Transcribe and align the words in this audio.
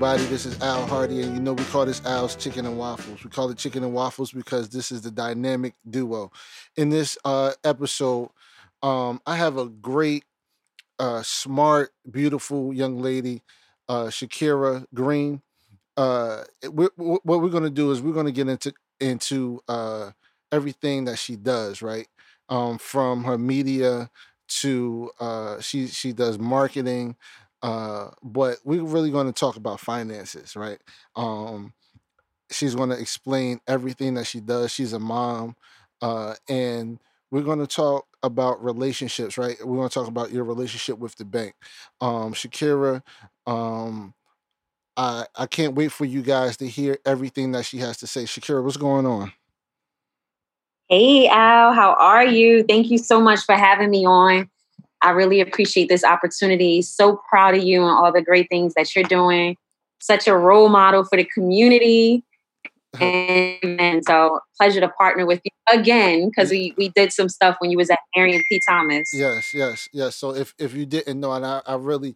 Everybody? 0.04 0.28
This 0.30 0.44
is 0.44 0.60
Al 0.60 0.86
Hardy, 0.86 1.22
and 1.22 1.34
you 1.34 1.40
know 1.40 1.54
we 1.54 1.64
call 1.64 1.86
this 1.86 2.04
Al's 2.04 2.36
Chicken 2.36 2.66
and 2.66 2.76
Waffles. 2.76 3.24
We 3.24 3.30
call 3.30 3.48
it 3.48 3.56
Chicken 3.56 3.82
and 3.84 3.94
Waffles 3.94 4.32
because 4.32 4.68
this 4.68 4.92
is 4.92 5.00
the 5.00 5.10
dynamic 5.10 5.72
duo. 5.88 6.30
In 6.76 6.90
this 6.90 7.16
uh, 7.24 7.52
episode, 7.64 8.28
um, 8.82 9.22
I 9.26 9.36
have 9.36 9.56
a 9.56 9.64
great, 9.66 10.24
uh, 10.98 11.22
smart, 11.22 11.92
beautiful 12.10 12.74
young 12.74 13.00
lady, 13.00 13.40
uh, 13.88 14.06
Shakira 14.08 14.84
Green. 14.92 15.40
Uh, 15.96 16.44
we 16.70 16.88
what 16.96 17.24
we're 17.24 17.48
going 17.48 17.62
to 17.62 17.70
do 17.70 17.90
is 17.90 18.02
we're 18.02 18.12
going 18.12 18.26
to 18.26 18.32
get 18.32 18.46
into 18.46 18.74
into 19.00 19.62
uh, 19.68 20.10
everything 20.52 21.06
that 21.06 21.18
she 21.18 21.34
does, 21.34 21.80
right? 21.80 22.08
Um, 22.50 22.76
from 22.76 23.24
her 23.24 23.38
media 23.38 24.10
to 24.60 25.10
uh, 25.18 25.60
she 25.60 25.86
she 25.86 26.12
does 26.12 26.38
marketing 26.38 27.16
uh, 27.64 28.10
but 28.22 28.58
we're 28.62 28.84
really 28.84 29.10
going 29.10 29.26
to 29.26 29.32
talk 29.32 29.56
about 29.56 29.80
finances, 29.80 30.54
right? 30.54 30.78
Um, 31.16 31.72
she's 32.50 32.74
going 32.74 32.90
to 32.90 33.00
explain 33.00 33.60
everything 33.66 34.14
that 34.14 34.26
she 34.26 34.40
does. 34.40 34.70
She's 34.70 34.92
a 34.92 34.98
mom, 35.00 35.56
uh, 36.02 36.34
and 36.46 37.00
we're 37.30 37.42
going 37.42 37.60
to 37.60 37.66
talk 37.66 38.06
about 38.22 38.62
relationships, 38.62 39.38
right? 39.38 39.56
We're 39.64 39.78
going 39.78 39.88
to 39.88 39.94
talk 39.94 40.08
about 40.08 40.30
your 40.30 40.44
relationship 40.44 40.98
with 40.98 41.16
the 41.16 41.24
bank. 41.24 41.54
Um, 42.02 42.34
Shakira, 42.34 43.02
um, 43.46 44.12
I 44.98 45.26
I 45.34 45.46
can't 45.46 45.74
wait 45.74 45.90
for 45.90 46.04
you 46.04 46.20
guys 46.20 46.58
to 46.58 46.68
hear 46.68 46.98
everything 47.06 47.52
that 47.52 47.64
she 47.64 47.78
has 47.78 47.96
to 47.98 48.06
say. 48.06 48.24
Shakira, 48.24 48.62
what's 48.62 48.76
going 48.76 49.06
on? 49.06 49.32
Hey, 50.88 51.28
Al, 51.28 51.72
how 51.72 51.94
are 51.94 52.26
you? 52.26 52.62
Thank 52.62 52.90
you 52.90 52.98
so 52.98 53.20
much 53.20 53.40
for 53.40 53.54
having 53.54 53.90
me 53.90 54.06
on. 54.06 54.50
I 55.04 55.10
really 55.10 55.40
appreciate 55.40 55.88
this 55.88 56.02
opportunity. 56.02 56.80
So 56.82 57.20
proud 57.28 57.54
of 57.54 57.62
you 57.62 57.82
and 57.82 57.90
all 57.90 58.10
the 58.12 58.22
great 58.22 58.48
things 58.48 58.72
that 58.74 58.94
you're 58.96 59.04
doing. 59.04 59.56
Such 60.00 60.26
a 60.26 60.36
role 60.36 60.68
model 60.68 61.04
for 61.04 61.16
the 61.16 61.24
community. 61.24 62.24
And, 63.00 63.80
and 63.80 64.04
so 64.04 64.38
pleasure 64.56 64.78
to 64.78 64.88
partner 64.88 65.26
with 65.26 65.40
you 65.42 65.50
again 65.76 66.30
because 66.30 66.52
we, 66.52 66.74
we 66.76 66.90
did 66.90 67.12
some 67.12 67.28
stuff 67.28 67.56
when 67.58 67.72
you 67.72 67.76
was 67.76 67.90
at 67.90 67.98
Marion 68.14 68.40
P. 68.48 68.60
Thomas. 68.68 69.08
Yes, 69.12 69.52
yes, 69.52 69.88
yes. 69.92 70.14
So 70.14 70.32
if 70.32 70.54
if 70.60 70.76
you 70.76 70.86
didn't 70.86 71.18
know, 71.18 71.32
and 71.32 71.44
I, 71.44 71.60
I 71.66 71.74
really, 71.74 72.14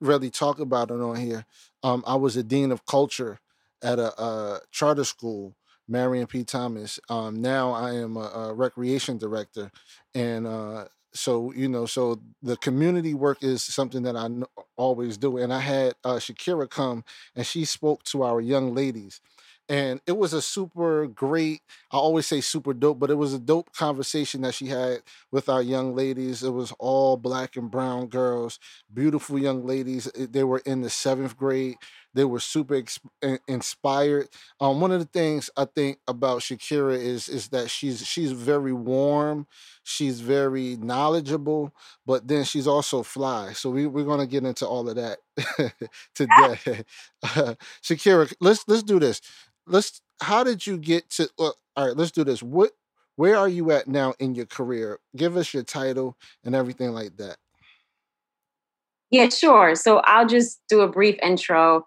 really 0.00 0.30
talk 0.30 0.60
about 0.60 0.90
it 0.90 0.94
on 0.94 1.16
here, 1.16 1.44
um, 1.82 2.02
I 2.06 2.14
was 2.14 2.38
a 2.38 2.42
dean 2.42 2.72
of 2.72 2.86
culture 2.86 3.38
at 3.82 3.98
a, 3.98 4.18
uh 4.18 4.60
charter 4.70 5.04
school, 5.04 5.54
Marion 5.86 6.26
P. 6.26 6.42
Thomas. 6.42 6.98
Um, 7.10 7.42
now 7.42 7.72
I 7.72 7.92
am 7.92 8.16
a, 8.16 8.20
a 8.20 8.54
recreation 8.54 9.18
director, 9.18 9.70
and 10.14 10.46
uh, 10.46 10.86
so 11.14 11.52
you 11.52 11.68
know, 11.68 11.86
so 11.86 12.20
the 12.42 12.56
community 12.56 13.14
work 13.14 13.38
is 13.42 13.62
something 13.62 14.02
that 14.02 14.16
I 14.16 14.28
always 14.76 15.16
do. 15.16 15.38
And 15.38 15.52
I 15.52 15.60
had 15.60 15.94
uh, 16.04 16.14
Shakira 16.16 16.68
come, 16.68 17.04
and 17.36 17.46
she 17.46 17.64
spoke 17.64 18.02
to 18.04 18.22
our 18.22 18.40
young 18.40 18.74
ladies. 18.74 19.20
And 19.66 20.02
it 20.06 20.18
was 20.18 20.34
a 20.34 20.42
super 20.42 21.06
great, 21.06 21.62
I 21.90 21.96
always 21.96 22.26
say 22.26 22.42
super 22.42 22.74
dope, 22.74 22.98
but 22.98 23.10
it 23.10 23.14
was 23.14 23.32
a 23.32 23.38
dope 23.38 23.72
conversation 23.72 24.42
that 24.42 24.52
she 24.52 24.66
had 24.66 25.00
with 25.32 25.48
our 25.48 25.62
young 25.62 25.94
ladies. 25.94 26.42
It 26.42 26.50
was 26.50 26.72
all 26.78 27.16
black 27.16 27.56
and 27.56 27.70
brown 27.70 28.08
girls, 28.08 28.58
beautiful 28.92 29.38
young 29.38 29.64
ladies. 29.66 30.06
Uh, 30.08 30.26
They 30.30 30.44
were 30.44 30.60
in 30.66 30.82
the 30.82 30.90
seventh 30.90 31.38
grade. 31.38 31.76
They 32.14 32.24
were 32.24 32.40
super 32.40 32.80
inspired. 33.48 34.28
Um, 34.60 34.80
one 34.80 34.92
of 34.92 35.00
the 35.00 35.06
things 35.06 35.50
I 35.56 35.64
think 35.64 35.98
about 36.06 36.40
Shakira 36.40 36.96
is 36.96 37.28
is 37.28 37.48
that 37.48 37.70
she's 37.70 38.06
she's 38.06 38.32
very 38.32 38.72
warm, 38.72 39.46
she's 39.82 40.20
very 40.20 40.76
knowledgeable, 40.76 41.72
but 42.06 42.28
then 42.28 42.44
she's 42.44 42.66
also 42.66 43.02
fly. 43.02 43.52
So 43.52 43.70
we, 43.70 43.86
we're 43.86 44.04
gonna 44.04 44.26
get 44.26 44.44
into 44.44 44.66
all 44.66 44.88
of 44.88 44.96
that 44.96 45.18
today. 46.14 46.84
Shakira, 47.82 48.32
let's 48.40 48.64
let's 48.68 48.82
do 48.82 48.98
this. 49.00 49.20
Let's. 49.66 50.00
How 50.20 50.44
did 50.44 50.66
you 50.66 50.78
get 50.78 51.10
to? 51.10 51.28
Uh, 51.38 51.50
all 51.76 51.88
right, 51.88 51.96
let's 51.96 52.12
do 52.12 52.24
this. 52.24 52.42
What? 52.42 52.72
Where 53.16 53.36
are 53.36 53.48
you 53.48 53.70
at 53.70 53.86
now 53.86 54.14
in 54.18 54.34
your 54.34 54.46
career? 54.46 54.98
Give 55.16 55.36
us 55.36 55.54
your 55.54 55.62
title 55.62 56.16
and 56.44 56.54
everything 56.54 56.90
like 56.90 57.16
that. 57.18 57.36
Yeah, 59.10 59.28
sure. 59.28 59.76
So 59.76 59.98
I'll 59.98 60.26
just 60.26 60.60
do 60.68 60.80
a 60.80 60.88
brief 60.88 61.16
intro. 61.22 61.86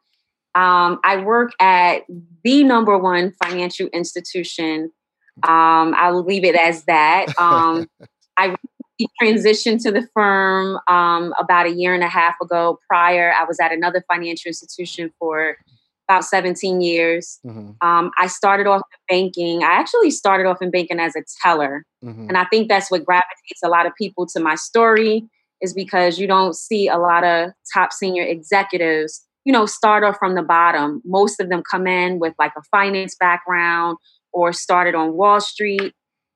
Um, 0.57 0.99
I 1.03 1.17
work 1.23 1.51
at 1.59 2.01
the 2.43 2.63
number 2.63 2.97
one 2.97 3.33
financial 3.43 3.87
institution. 3.87 4.91
Um, 5.43 5.93
I'll 5.95 6.23
leave 6.23 6.43
it 6.43 6.55
as 6.55 6.83
that. 6.85 7.27
Um, 7.39 7.87
I 8.37 8.55
transitioned 9.21 9.83
to 9.83 9.91
the 9.91 10.07
firm 10.13 10.79
um, 10.87 11.33
about 11.39 11.67
a 11.67 11.71
year 11.71 11.93
and 11.93 12.03
a 12.03 12.07
half 12.07 12.35
ago. 12.41 12.79
Prior, 12.89 13.31
I 13.39 13.43
was 13.43 13.59
at 13.59 13.71
another 13.71 14.03
financial 14.11 14.49
institution 14.49 15.11
for 15.19 15.57
about 16.09 16.23
17 16.23 16.81
years. 16.81 17.39
Mhm, 17.45 17.75
Um, 17.81 18.11
I 18.17 18.27
started 18.27 18.65
off 18.65 18.81
in 19.09 19.15
banking. 19.15 19.63
I 19.63 19.73
actually 19.73 20.09
started 20.09 20.47
off 20.47 20.61
in 20.61 20.71
banking 20.71 20.99
as 20.99 21.15
a 21.15 21.23
teller. 21.43 21.83
mhm, 22.03 22.27
And 22.29 22.37
I 22.37 22.45
think 22.45 22.69
that's 22.69 22.89
what 22.89 23.05
gravitates 23.05 23.61
a 23.63 23.69
lot 23.69 23.85
of 23.85 23.93
people 23.95 24.25
to 24.33 24.39
my 24.39 24.55
story 24.55 25.27
is 25.61 25.73
because 25.73 26.17
you 26.17 26.25
don't 26.27 26.55
see 26.55 26.87
a 26.87 26.97
lot 26.97 27.23
of 27.23 27.51
top 27.73 27.91
senior 27.91 28.23
executives, 28.23 29.26
you 29.47 29.53
know, 29.53 29.65
start 29.65 30.03
off 30.03 30.17
from 30.19 30.35
the 30.35 30.41
bottom. 30.41 31.01
Most 31.05 31.39
of 31.39 31.47
them 31.49 31.63
come 31.71 31.87
in 31.87 32.19
with 32.19 32.33
like 32.37 32.51
a 32.57 32.61
finance 32.69 33.15
background 33.17 33.97
or 34.33 34.51
started 34.51 34.93
on 34.93 35.13
Wall 35.13 35.39
Street. 35.39 35.93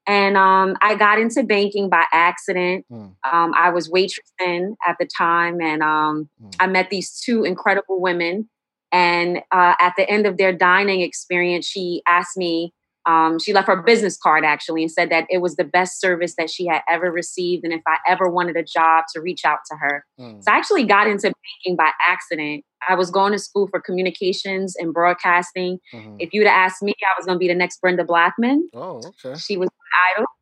And 0.07 0.37
um, 0.37 0.77
I 0.81 0.95
got 0.95 1.19
into 1.19 1.43
banking 1.43 1.89
by 1.89 2.05
accident. 2.13 2.85
mm, 2.89 3.13
Um, 3.29 3.53
I 3.53 3.69
was 3.71 3.89
waitressing 3.89 4.75
at 4.87 4.95
the 4.97 5.07
time, 5.17 5.59
and 5.59 5.83
um, 5.83 6.29
Mm. 6.41 6.55
I 6.61 6.67
met 6.67 6.89
these 6.89 7.19
two 7.19 7.43
incredible 7.43 7.99
women. 8.01 8.49
And 8.93 9.39
uh, 9.51 9.75
at 9.79 9.93
the 9.97 10.09
end 10.09 10.25
of 10.25 10.37
their 10.37 10.53
dining 10.53 11.01
experience, 11.01 11.65
she 11.67 12.01
asked 12.07 12.37
me 12.37 12.73
um, 13.05 13.39
she 13.39 13.53
left 13.53 13.67
her 13.67 13.81
business 13.81 14.17
card 14.17 14.45
actually 14.45 14.83
and 14.83 14.91
said 14.91 15.09
that 15.09 15.25
it 15.29 15.39
was 15.39 15.55
the 15.55 15.63
best 15.63 15.99
service 15.99 16.35
that 16.37 16.49
she 16.49 16.67
had 16.67 16.81
ever 16.89 17.11
received. 17.11 17.63
And 17.63 17.73
if 17.73 17.81
I 17.87 17.97
ever 18.07 18.29
wanted 18.29 18.55
a 18.55 18.63
job, 18.63 19.05
to 19.13 19.21
reach 19.21 19.43
out 19.45 19.59
to 19.69 19.77
her. 19.77 20.05
Mm. 20.19 20.43
So 20.43 20.51
I 20.51 20.55
actually 20.55 20.83
got 20.83 21.07
into 21.07 21.33
banking 21.63 21.75
by 21.75 21.91
accident. 22.01 22.63
I 22.87 22.95
was 22.95 23.11
going 23.11 23.31
to 23.31 23.39
school 23.39 23.67
for 23.67 23.79
communications 23.79 24.75
and 24.75 24.93
broadcasting. 24.93 25.79
Mm-hmm. 25.93 26.15
If 26.19 26.33
you'd 26.33 26.47
have 26.47 26.55
asked 26.55 26.81
me, 26.81 26.93
I 27.01 27.13
was 27.17 27.25
going 27.25 27.35
to 27.35 27.39
be 27.39 27.47
the 27.47 27.55
next 27.55 27.79
Brenda 27.79 28.03
Blackmon. 28.03 28.61
Oh, 28.73 29.01
okay. 29.23 29.37
She 29.37 29.57
was 29.57 29.69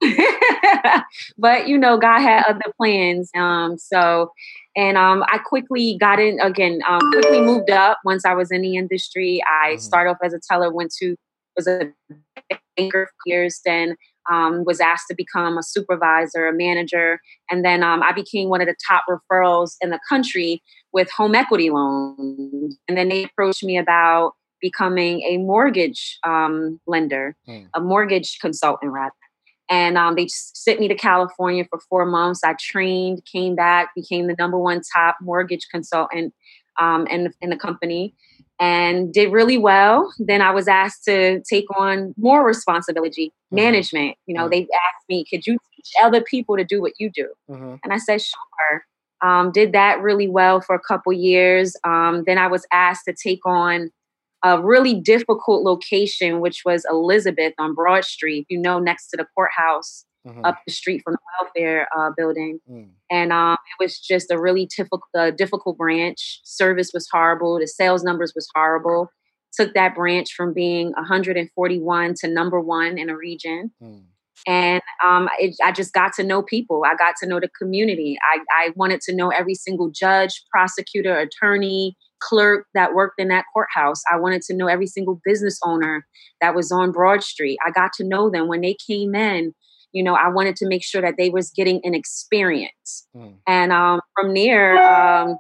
idol. 0.02 1.04
but, 1.38 1.68
you 1.68 1.78
know, 1.78 1.98
God 1.98 2.20
had 2.22 2.46
other 2.48 2.62
plans. 2.78 3.30
Um, 3.36 3.78
so, 3.78 4.32
and 4.76 4.98
um, 4.98 5.24
I 5.28 5.40
quickly 5.40 5.98
got 6.00 6.20
in 6.20 6.40
again, 6.40 6.80
um, 6.88 7.12
quickly 7.12 7.42
moved 7.42 7.72
up 7.72 8.00
once 8.06 8.26
I 8.26 8.34
was 8.34 8.52
in 8.52 8.62
the 8.62 8.78
industry. 8.78 9.42
I 9.46 9.72
mm-hmm. 9.72 9.80
started 9.80 10.12
off 10.12 10.18
as 10.24 10.34
a 10.34 10.40
teller, 10.40 10.72
went 10.72 10.94
to 11.00 11.16
was 11.60 11.68
a 11.68 11.92
banker 12.78 13.08
for 13.08 13.14
years, 13.26 13.60
then 13.66 13.96
um, 14.32 14.64
was 14.66 14.80
asked 14.80 15.08
to 15.10 15.16
become 15.16 15.58
a 15.58 15.64
supervisor, 15.64 16.48
a 16.48 16.54
manager, 16.54 17.20
and 17.50 17.66
then 17.66 17.84
um, 17.84 18.02
I 18.04 18.12
became 18.12 18.50
one 18.50 18.62
of 18.62 18.68
the 18.68 18.76
top 18.88 19.04
referrals 19.10 19.76
in 19.82 19.90
the 19.90 20.00
country 20.08 20.62
with 20.94 21.10
home 21.12 21.36
equity 21.36 21.70
loans. 21.70 22.78
And 22.88 22.98
then 22.98 23.10
they 23.10 23.24
approached 23.24 23.64
me 23.64 23.78
about 23.78 24.34
becoming 24.62 25.22
a 25.22 25.38
mortgage 25.38 26.18
um, 26.26 26.80
lender, 26.86 27.36
mm. 27.48 27.68
a 27.74 27.80
mortgage 27.80 28.38
consultant, 28.40 28.92
rather. 28.92 29.14
And 29.72 29.98
um, 29.98 30.16
they 30.16 30.28
sent 30.30 30.80
me 30.80 30.88
to 30.88 30.96
California 30.96 31.64
for 31.70 31.80
four 31.90 32.06
months. 32.06 32.42
I 32.44 32.56
trained, 32.60 33.22
came 33.32 33.56
back, 33.56 33.90
became 33.96 34.28
the 34.28 34.36
number 34.40 34.58
one 34.58 34.82
top 34.96 35.18
mortgage 35.22 35.68
consultant 35.72 36.34
um, 36.80 37.08
in, 37.08 37.34
in 37.42 37.50
the 37.50 37.58
company 37.58 38.14
and 38.60 39.14
did 39.14 39.32
really 39.32 39.58
well. 39.58 40.12
Then 40.20 40.42
I 40.42 40.52
was 40.52 40.68
asked 40.68 41.06
to 41.06 41.42
take 41.50 41.66
on 41.78 42.14
more 42.18 42.46
responsibility, 42.46 43.28
mm-hmm. 43.28 43.56
management. 43.56 44.18
You 44.26 44.36
know, 44.36 44.44
mm-hmm. 44.44 44.52
they 44.52 44.62
asked 44.62 45.06
me, 45.08 45.26
could 45.30 45.48
you 45.48 45.58
teach 45.76 45.92
other 46.04 46.22
people 46.22 46.58
to 46.58 46.64
do 46.64 46.82
what 46.82 46.94
you 47.00 47.10
do? 47.10 47.30
Mm-hmm. 47.50 47.76
And 47.84 47.94
I 47.94 47.98
said, 47.98 48.22
sure. 48.22 48.86
Um, 49.22 49.52
did 49.52 49.74
that 49.74 50.02
really 50.02 50.30
well 50.30 50.62
for 50.62 50.74
a 50.74 50.80
couple 50.80 51.12
years. 51.12 51.76
Um, 51.84 52.24
then 52.26 52.38
I 52.38 52.48
was 52.48 52.66
asked 52.72 53.04
to 53.06 53.14
take 53.14 53.46
on 53.46 53.92
a 54.44 54.62
really 54.62 54.94
difficult 54.94 55.64
location, 55.64 56.40
which 56.40 56.62
was 56.64 56.86
Elizabeth 56.90 57.54
on 57.60 57.76
Broad 57.76 58.06
Street, 58.06 58.46
you 58.50 58.58
know, 58.58 58.80
next 58.80 59.10
to 59.10 59.18
the 59.18 59.26
courthouse 59.36 60.06
mm-hmm. 60.28 60.46
up 60.46 60.60
the 60.66 60.74
street 60.74 61.02
from 61.04 61.14
the 61.14 61.20
welfare 61.42 61.88
uh, 61.98 62.12
building. 62.16 62.60
Mm. 62.70 62.90
And 63.10 63.34
um, 63.34 63.54
it 63.54 63.84
was 63.84 64.00
just 64.00 64.32
a 64.32 64.40
really 64.40 64.68
difficult, 64.76 65.04
uh, 65.18 65.32
difficult 65.32 65.78
branch. 65.78 66.42
Service 66.44 66.92
was 66.94 67.08
horrible. 67.12 67.60
The 67.60 67.68
sales 67.68 68.04
numbers 68.04 68.34
was 68.36 68.48
horrible. 68.56 69.10
Took 69.54 69.74
that 69.74 69.96
branch 69.96 70.34
from 70.34 70.54
being 70.54 70.92
141 70.92 72.14
to 72.22 72.28
number 72.28 72.60
one 72.60 72.98
in 72.98 73.10
a 73.10 73.18
region. 73.18 73.72
Mm. 73.82 74.04
And 74.48 74.82
um, 75.06 75.28
it, 75.38 75.56
I 75.64 75.72
just 75.72 75.94
got 75.94 76.14
to 76.14 76.24
know 76.24 76.42
people. 76.42 76.84
I 76.86 76.96
got 76.96 77.16
to 77.22 77.28
know 77.28 77.40
the 77.40 77.50
community. 77.60 78.18
I, 78.24 78.40
I 78.52 78.70
wanted 78.76 79.02
to 79.02 79.16
know 79.16 79.30
every 79.30 79.56
single 79.56 79.90
judge, 79.90 80.44
prosecutor, 80.52 81.18
attorney, 81.20 81.98
clerk 82.22 82.68
that 82.74 82.94
worked 82.94 83.20
in 83.20 83.30
that 83.30 83.46
courthouse. 83.54 84.02
I 84.12 84.18
wanted 84.18 84.42
to 84.44 84.56
know 84.56 84.68
every 84.68 84.88
single 84.88 85.20
business 85.24 85.60
owner 85.64 86.06
that 86.42 86.56
was 86.56 86.72
on 86.72 86.92
Broad 86.92 87.24
Street. 87.24 87.58
I 87.66 87.72
got 87.72 87.92
to 87.94 88.04
know 88.04 88.30
them 88.30 88.48
when 88.48 88.62
they 88.62 88.76
came 88.88 89.16
in 89.16 89.54
you 89.92 90.04
know, 90.04 90.16
I 90.16 90.30
wanted 90.30 90.56
to 90.58 90.68
make 90.68 90.84
sure 90.84 91.02
that 91.02 91.16
they 91.18 91.30
was 91.30 91.52
getting 91.52 91.82
an 91.84 91.94
experience. 91.94 93.08
Mm. 93.16 93.36
And 93.48 93.72
um, 93.72 94.02
from 94.16 94.34
there, 94.34 94.78
um, 94.78 95.38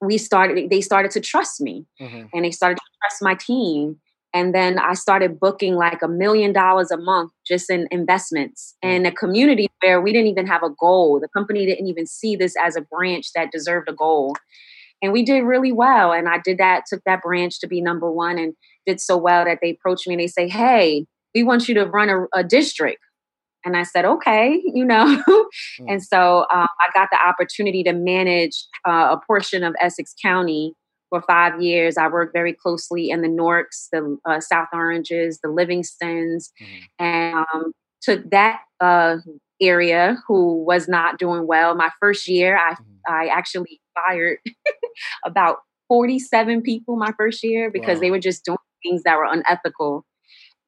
we 0.00 0.18
started, 0.18 0.70
they 0.70 0.80
started 0.80 1.10
to 1.12 1.20
trust 1.20 1.60
me 1.60 1.86
mm-hmm. 2.00 2.26
and 2.32 2.44
they 2.44 2.50
started 2.50 2.76
to 2.76 2.82
trust 3.02 3.22
my 3.22 3.34
team. 3.34 4.00
And 4.32 4.54
then 4.54 4.78
I 4.78 4.94
started 4.94 5.40
booking 5.40 5.74
like 5.74 6.02
a 6.02 6.08
million 6.08 6.52
dollars 6.52 6.92
a 6.92 6.96
month 6.96 7.32
just 7.44 7.68
in 7.68 7.88
investments 7.90 8.76
mm. 8.84 8.94
in 8.94 9.06
a 9.06 9.12
community 9.12 9.68
where 9.82 10.00
we 10.00 10.12
didn't 10.12 10.28
even 10.28 10.46
have 10.46 10.62
a 10.62 10.70
goal. 10.70 11.18
The 11.20 11.28
company 11.28 11.66
didn't 11.66 11.88
even 11.88 12.06
see 12.06 12.36
this 12.36 12.54
as 12.62 12.76
a 12.76 12.82
branch 12.82 13.32
that 13.34 13.50
deserved 13.50 13.88
a 13.88 13.92
goal. 13.92 14.36
And 15.02 15.12
we 15.12 15.24
did 15.24 15.40
really 15.40 15.72
well. 15.72 16.12
And 16.12 16.28
I 16.28 16.38
did 16.44 16.58
that, 16.58 16.84
took 16.86 17.02
that 17.06 17.22
branch 17.22 17.58
to 17.60 17.66
be 17.66 17.80
number 17.80 18.10
one 18.10 18.38
and 18.38 18.54
did 18.86 19.00
so 19.00 19.16
well 19.16 19.44
that 19.44 19.58
they 19.60 19.70
approached 19.70 20.06
me 20.06 20.14
and 20.14 20.20
they 20.20 20.26
say, 20.26 20.48
Hey, 20.48 21.06
we 21.34 21.42
want 21.42 21.68
you 21.68 21.74
to 21.74 21.86
run 21.86 22.08
a, 22.08 22.26
a 22.34 22.44
district. 22.44 23.00
And 23.64 23.76
I 23.76 23.82
said, 23.82 24.04
okay, 24.04 24.60
you 24.74 24.84
know. 24.84 25.22
mm. 25.28 25.44
And 25.88 26.02
so 26.02 26.46
um, 26.52 26.68
I 26.80 26.88
got 26.94 27.08
the 27.10 27.18
opportunity 27.24 27.82
to 27.84 27.92
manage 27.92 28.66
uh, 28.86 29.16
a 29.16 29.20
portion 29.26 29.64
of 29.64 29.74
Essex 29.80 30.14
County 30.22 30.74
for 31.10 31.22
five 31.22 31.60
years. 31.60 31.96
I 31.98 32.08
worked 32.08 32.32
very 32.32 32.52
closely 32.54 33.10
in 33.10 33.22
the 33.22 33.28
Newarks, 33.28 33.88
the 33.92 34.16
uh, 34.24 34.40
South 34.40 34.68
Oranges, 34.72 35.40
the 35.42 35.48
Livingstons, 35.48 36.50
mm. 36.60 36.82
and 36.98 37.44
um, 37.52 37.72
took 38.00 38.30
that 38.30 38.60
uh, 38.80 39.16
area 39.60 40.16
who 40.26 40.64
was 40.64 40.88
not 40.88 41.18
doing 41.18 41.46
well. 41.46 41.74
My 41.74 41.90
first 42.00 42.28
year, 42.28 42.56
I, 42.56 42.74
mm. 42.74 42.84
I 43.08 43.26
actually 43.26 43.80
fired 43.94 44.38
about 45.24 45.58
47 45.88 46.62
people 46.62 46.96
my 46.96 47.12
first 47.18 47.42
year 47.42 47.70
because 47.70 47.96
wow. 47.96 48.00
they 48.00 48.10
were 48.10 48.20
just 48.20 48.44
doing 48.44 48.58
things 48.82 49.02
that 49.02 49.16
were 49.18 49.26
unethical 49.26 50.04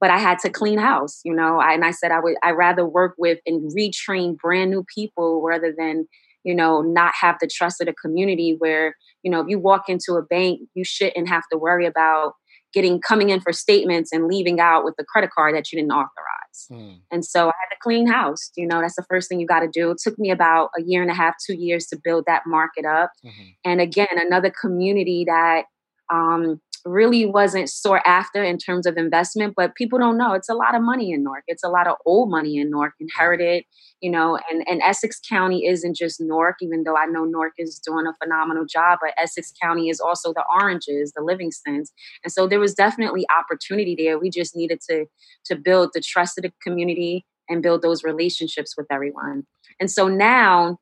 but 0.02 0.10
I 0.10 0.18
had 0.18 0.40
to 0.40 0.50
clean 0.50 0.78
house, 0.78 1.20
you 1.24 1.32
know. 1.32 1.60
I, 1.60 1.74
and 1.74 1.84
I 1.84 1.92
said 1.92 2.10
I 2.10 2.18
would 2.18 2.34
I 2.42 2.50
rather 2.50 2.84
work 2.84 3.14
with 3.18 3.38
and 3.46 3.70
retrain 3.70 4.36
brand 4.36 4.72
new 4.72 4.84
people 4.92 5.40
rather 5.42 5.72
than 5.74 6.08
you 6.42 6.56
know 6.56 6.82
not 6.82 7.14
have 7.20 7.36
the 7.40 7.46
trust 7.46 7.80
of 7.80 7.86
the 7.86 7.94
community. 7.94 8.56
Where 8.58 8.96
you 9.22 9.30
know 9.30 9.40
if 9.40 9.46
you 9.48 9.60
walk 9.60 9.88
into 9.88 10.14
a 10.14 10.22
bank, 10.22 10.58
you 10.74 10.84
shouldn't 10.84 11.28
have 11.28 11.44
to 11.52 11.56
worry 11.56 11.86
about 11.86 12.32
getting 12.74 13.00
coming 13.00 13.30
in 13.30 13.40
for 13.40 13.52
statements 13.52 14.12
and 14.12 14.26
leaving 14.26 14.58
out 14.58 14.84
with 14.84 14.96
the 14.98 15.04
credit 15.04 15.30
card 15.30 15.54
that 15.54 15.70
you 15.70 15.78
didn't 15.78 15.92
authorize. 15.92 16.66
Mm. 16.68 16.98
And 17.12 17.24
so 17.24 17.42
I 17.42 17.52
had 17.60 17.74
to 17.74 17.76
clean 17.80 18.08
house. 18.08 18.50
You 18.56 18.66
know, 18.66 18.80
that's 18.80 18.96
the 18.96 19.06
first 19.08 19.28
thing 19.28 19.38
you 19.38 19.46
got 19.46 19.60
to 19.60 19.68
do. 19.72 19.92
It 19.92 19.98
took 20.02 20.18
me 20.18 20.32
about 20.32 20.70
a 20.76 20.82
year 20.82 21.02
and 21.02 21.12
a 21.12 21.14
half, 21.14 21.34
two 21.46 21.54
years 21.54 21.86
to 21.88 22.00
build 22.02 22.24
that 22.26 22.42
market 22.44 22.84
up. 22.84 23.12
Mm-hmm. 23.24 23.48
And 23.64 23.80
again, 23.80 24.08
another 24.16 24.50
community 24.50 25.24
that 25.28 25.66
um, 26.12 26.60
really 26.84 27.24
wasn't 27.26 27.68
sought 27.68 28.02
after 28.04 28.42
in 28.42 28.58
terms 28.58 28.86
of 28.86 28.96
investment, 28.96 29.54
but 29.56 29.74
people 29.74 29.98
don't 29.98 30.18
know 30.18 30.32
it's 30.32 30.48
a 30.48 30.54
lot 30.54 30.74
of 30.74 30.82
money 30.82 31.12
in 31.12 31.22
Newark. 31.22 31.44
It's 31.46 31.64
a 31.64 31.68
lot 31.68 31.86
of 31.86 31.96
old 32.04 32.30
money 32.30 32.56
in 32.58 32.70
Newark, 32.70 32.94
inherited, 32.98 33.64
you 34.00 34.10
know, 34.10 34.38
and, 34.50 34.64
and 34.68 34.82
Essex 34.82 35.20
County 35.28 35.66
isn't 35.66 35.96
just 35.96 36.20
Newark, 36.20 36.56
even 36.60 36.82
though 36.82 36.96
I 36.96 37.06
know 37.06 37.24
Newark 37.24 37.52
is 37.58 37.78
doing 37.78 38.06
a 38.06 38.14
phenomenal 38.22 38.64
job, 38.66 38.98
but 39.00 39.14
Essex 39.16 39.52
County 39.62 39.88
is 39.88 40.00
also 40.00 40.32
the 40.32 40.44
Oranges, 40.60 41.12
the 41.12 41.22
Livingstons. 41.22 41.90
And 42.24 42.32
so 42.32 42.46
there 42.46 42.60
was 42.60 42.74
definitely 42.74 43.26
opportunity 43.38 43.94
there. 43.96 44.18
We 44.18 44.30
just 44.30 44.56
needed 44.56 44.80
to 44.90 45.06
to 45.46 45.56
build 45.56 45.90
the 45.94 46.00
trust 46.00 46.38
of 46.38 46.42
the 46.42 46.52
community 46.62 47.24
and 47.48 47.62
build 47.62 47.82
those 47.82 48.02
relationships 48.04 48.74
with 48.76 48.86
everyone. 48.90 49.46
And 49.80 49.90
so 49.90 50.08
now, 50.08 50.78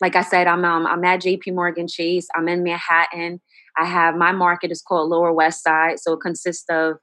like 0.00 0.16
I 0.16 0.22
said, 0.22 0.46
I'm 0.46 0.64
um, 0.64 0.86
I'm 0.86 1.04
at 1.04 1.20
JP 1.20 1.54
Morgan 1.54 1.88
Chase. 1.88 2.28
I'm 2.34 2.48
in 2.48 2.62
Manhattan. 2.62 3.40
I 3.78 3.84
have 3.84 4.16
my 4.16 4.32
market 4.32 4.70
is 4.70 4.82
called 4.82 5.10
Lower 5.10 5.32
West 5.32 5.62
Side, 5.62 6.00
so 6.00 6.14
it 6.14 6.20
consists 6.20 6.64
of 6.70 6.96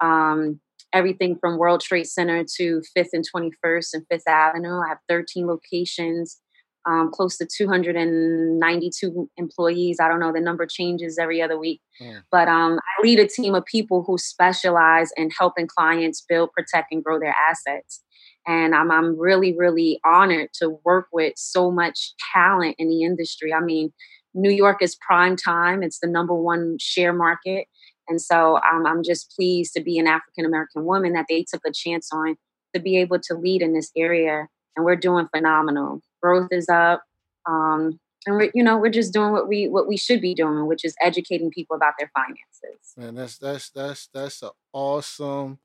um, 0.00 0.60
everything 0.92 1.36
from 1.40 1.58
World 1.58 1.80
Trade 1.80 2.06
Center 2.06 2.44
to 2.56 2.82
Fifth 2.94 3.10
and 3.12 3.24
Twenty 3.28 3.50
First 3.62 3.94
and 3.94 4.04
Fifth 4.10 4.28
Avenue. 4.28 4.80
I 4.80 4.88
have 4.88 4.98
13 5.08 5.46
locations, 5.46 6.40
um, 6.86 7.10
close 7.12 7.36
to 7.38 7.46
292 7.46 9.30
employees. 9.36 9.98
I 10.00 10.08
don't 10.08 10.20
know 10.20 10.32
the 10.32 10.40
number 10.40 10.66
changes 10.66 11.18
every 11.18 11.42
other 11.42 11.58
week, 11.58 11.80
yeah. 12.00 12.20
but 12.30 12.48
um, 12.48 12.78
I 12.78 13.02
lead 13.02 13.18
a 13.18 13.26
team 13.26 13.54
of 13.54 13.64
people 13.66 14.02
who 14.06 14.18
specialize 14.18 15.10
in 15.16 15.30
helping 15.38 15.66
clients 15.66 16.24
build, 16.26 16.52
protect, 16.52 16.92
and 16.92 17.04
grow 17.04 17.18
their 17.18 17.34
assets. 17.48 18.02
And 18.46 18.74
I'm, 18.74 18.90
I'm 18.90 19.18
really, 19.18 19.54
really 19.56 20.00
honored 20.04 20.48
to 20.54 20.78
work 20.84 21.08
with 21.12 21.34
so 21.36 21.70
much 21.70 22.14
talent 22.32 22.76
in 22.78 22.88
the 22.88 23.02
industry. 23.02 23.52
I 23.52 23.60
mean, 23.60 23.92
New 24.34 24.50
York 24.50 24.82
is 24.82 24.96
prime 24.96 25.36
time. 25.36 25.82
It's 25.82 25.98
the 26.00 26.08
number 26.08 26.34
one 26.34 26.76
share 26.80 27.12
market. 27.12 27.66
And 28.08 28.20
so 28.20 28.56
um, 28.56 28.86
I'm 28.86 29.02
just 29.02 29.32
pleased 29.36 29.72
to 29.74 29.82
be 29.82 29.98
an 29.98 30.06
African 30.06 30.44
American 30.44 30.84
woman 30.84 31.12
that 31.12 31.26
they 31.28 31.44
took 31.48 31.62
a 31.66 31.72
chance 31.72 32.08
on 32.12 32.36
to 32.74 32.80
be 32.80 32.96
able 32.96 33.18
to 33.20 33.34
lead 33.34 33.62
in 33.62 33.72
this 33.72 33.90
area. 33.96 34.46
And 34.76 34.84
we're 34.84 34.96
doing 34.96 35.28
phenomenal. 35.34 36.00
Growth 36.22 36.48
is 36.50 36.68
up. 36.68 37.02
Um, 37.48 37.98
and 38.26 38.36
we're, 38.36 38.50
you 38.54 38.62
know, 38.62 38.78
we're 38.78 38.90
just 38.90 39.12
doing 39.12 39.32
what 39.32 39.48
we 39.48 39.68
what 39.68 39.88
we 39.88 39.96
should 39.96 40.20
be 40.20 40.34
doing, 40.34 40.66
which 40.66 40.84
is 40.84 40.94
educating 41.00 41.50
people 41.50 41.76
about 41.76 41.94
their 41.98 42.10
finances. 42.14 42.92
Man, 42.96 43.14
that's 43.14 43.38
that's 43.38 43.70
that's 43.70 44.08
that's 44.12 44.42
an 44.42 44.50
awesome 44.72 45.58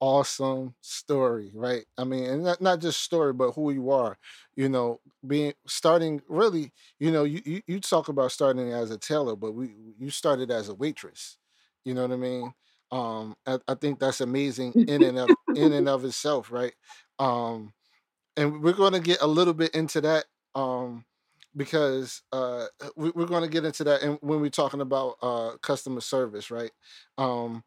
awesome 0.00 0.74
story, 0.80 1.50
right? 1.54 1.84
I 1.96 2.04
mean, 2.04 2.24
and 2.24 2.44
not, 2.44 2.60
not 2.60 2.80
just 2.80 3.02
story, 3.02 3.32
but 3.32 3.52
who 3.52 3.70
you 3.70 3.90
are. 3.90 4.18
You 4.56 4.68
know, 4.68 5.00
being 5.26 5.52
starting 5.66 6.22
really, 6.28 6.72
you 6.98 7.10
know, 7.10 7.24
you, 7.24 7.40
you, 7.44 7.62
you 7.66 7.80
talk 7.80 8.08
about 8.08 8.32
starting 8.32 8.72
as 8.72 8.90
a 8.90 8.98
teller, 8.98 9.36
but 9.36 9.52
we 9.52 9.70
you 9.98 10.10
started 10.10 10.50
as 10.50 10.68
a 10.68 10.74
waitress. 10.74 11.38
You 11.84 11.94
know 11.94 12.02
what 12.02 12.12
I 12.12 12.16
mean? 12.16 12.54
Um, 12.92 13.36
I, 13.46 13.58
I 13.68 13.74
think 13.74 14.00
that's 14.00 14.20
amazing 14.20 14.72
in 14.88 15.02
and 15.02 15.18
of 15.18 15.30
in 15.54 15.72
and 15.72 15.88
of 15.88 16.04
itself, 16.04 16.50
right? 16.50 16.74
Um, 17.18 17.72
and 18.36 18.62
we're 18.62 18.72
going 18.72 18.94
to 18.94 19.00
get 19.00 19.20
a 19.20 19.26
little 19.26 19.54
bit 19.54 19.74
into 19.74 20.00
that 20.00 20.24
um, 20.54 21.04
because 21.56 22.22
uh, 22.32 22.66
we, 22.96 23.08
are 23.08 23.26
going 23.26 23.42
to 23.42 23.48
get 23.48 23.64
into 23.64 23.84
that 23.84 24.02
and 24.02 24.18
when 24.22 24.40
we're 24.40 24.50
talking 24.50 24.80
about 24.80 25.16
uh, 25.22 25.56
customer 25.62 26.00
service, 26.00 26.50
right? 26.50 26.70
Um, 27.18 27.64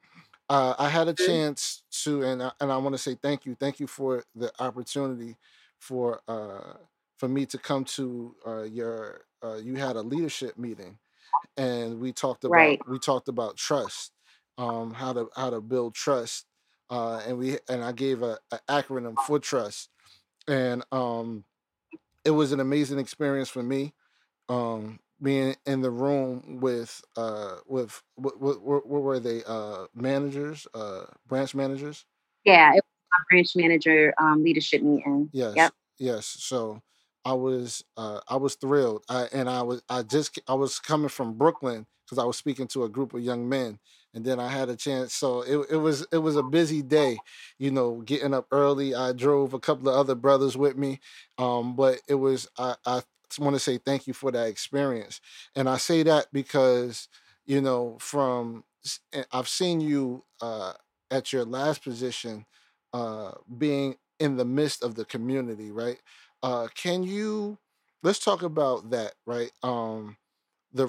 uh, 0.49 0.75
I 0.77 0.89
had 0.89 1.07
a 1.07 1.13
chance 1.13 1.83
to, 2.03 2.23
and 2.23 2.43
I, 2.43 2.51
and 2.59 2.71
I 2.71 2.77
want 2.77 2.93
to 2.93 2.99
say 2.99 3.15
thank 3.15 3.45
you, 3.45 3.55
thank 3.55 3.79
you 3.79 3.87
for 3.87 4.23
the 4.35 4.51
opportunity 4.61 5.37
for 5.79 6.21
uh, 6.27 6.73
for 7.17 7.27
me 7.27 7.45
to 7.47 7.57
come 7.57 7.85
to 7.85 8.35
uh, 8.45 8.63
your. 8.63 9.25
Uh, 9.43 9.55
you 9.55 9.75
had 9.75 9.95
a 9.95 10.01
leadership 10.01 10.57
meeting, 10.57 10.99
and 11.57 11.99
we 11.99 12.13
talked 12.13 12.43
about 12.45 12.75
Right. 12.75 12.83
we 12.87 12.99
talked 12.99 13.27
about 13.29 13.57
trust, 13.57 14.13
um, 14.57 14.93
how 14.93 15.13
to 15.13 15.29
how 15.35 15.49
to 15.49 15.61
build 15.61 15.95
trust, 15.95 16.47
uh, 16.89 17.21
and 17.27 17.37
we 17.37 17.59
and 17.69 17.83
I 17.83 17.91
gave 17.93 18.21
a, 18.23 18.39
a 18.51 18.59
acronym 18.69 19.19
for 19.19 19.39
trust, 19.39 19.89
and 20.47 20.83
um, 20.91 21.45
it 22.25 22.31
was 22.31 22.51
an 22.51 22.59
amazing 22.59 22.99
experience 22.99 23.49
for 23.49 23.63
me 23.63 23.93
um 24.49 24.99
being 25.23 25.55
in 25.67 25.81
the 25.81 25.91
room 25.91 26.59
with 26.61 27.01
uh 27.17 27.57
with 27.67 28.03
what 28.15 28.41
what, 28.41 28.87
what 28.87 29.03
were 29.03 29.19
they 29.19 29.43
uh 29.47 29.85
managers 29.95 30.67
uh 30.75 31.05
branch 31.27 31.55
managers 31.55 32.05
Yeah, 32.45 32.71
it 32.71 32.75
was 32.75 32.83
my 33.11 33.19
branch 33.29 33.55
manager 33.55 34.13
um, 34.19 34.43
leadership 34.43 34.83
meeting. 34.83 35.31
yes 35.33 35.55
Yep. 35.55 35.73
yes 35.99 36.25
so 36.39 36.81
i 37.25 37.33
was 37.33 37.83
uh 37.97 38.21
i 38.29 38.37
was 38.37 38.55
thrilled 38.55 39.03
i 39.09 39.27
and 39.33 39.49
i 39.49 39.61
was 39.63 39.83
i 39.89 40.03
just 40.03 40.39
i 40.49 40.55
was 40.55 40.79
coming 40.79 41.09
from 41.09 41.33
brooklyn 41.37 41.85
because 42.05 42.19
i 42.19 42.25
was 42.25 42.37
speaking 42.37 42.67
to 42.67 42.83
a 42.83 42.89
group 42.89 43.13
of 43.13 43.21
young 43.21 43.49
men 43.49 43.79
and 44.15 44.25
then 44.25 44.39
i 44.39 44.49
had 44.49 44.69
a 44.69 44.77
chance 44.77 45.13
so 45.13 45.41
it, 45.43 45.67
it 45.71 45.77
was 45.77 46.07
it 46.13 46.19
was 46.19 46.37
a 46.37 46.43
busy 46.43 46.81
day 46.81 47.21
you 47.59 47.71
know 47.71 48.01
getting 48.01 48.33
up 48.33 48.47
early 48.51 48.95
i 48.95 49.13
drove 49.13 49.53
a 49.53 49.59
couple 49.59 49.89
of 49.89 49.95
other 49.95 50.15
brothers 50.15 50.57
with 50.57 50.77
me 50.77 50.99
um 51.39 51.75
but 51.75 51.99
it 52.07 52.15
was 52.15 52.47
i 52.57 52.75
i 52.85 53.01
want 53.39 53.55
to 53.55 53.59
say 53.59 53.77
thank 53.77 54.07
you 54.07 54.13
for 54.13 54.31
that 54.31 54.47
experience 54.47 55.21
and 55.55 55.69
i 55.69 55.77
say 55.77 56.03
that 56.03 56.27
because 56.33 57.07
you 57.45 57.61
know 57.61 57.97
from 57.99 58.63
eh, 59.13 59.23
i've 59.31 59.47
seen 59.49 59.81
you 59.81 60.23
uh 60.41 60.73
at 61.11 61.31
your 61.33 61.45
last 61.45 61.83
position 61.83 62.45
uh 62.93 63.31
being 63.57 63.95
in 64.19 64.37
the 64.37 64.45
midst 64.45 64.83
of 64.83 64.95
the 64.95 65.05
community 65.05 65.71
right 65.71 65.99
uh 66.43 66.67
can 66.75 67.03
you 67.03 67.57
let's 68.03 68.19
talk 68.19 68.41
about 68.43 68.89
that 68.91 69.13
right 69.25 69.51
um 69.63 70.17
the 70.73 70.85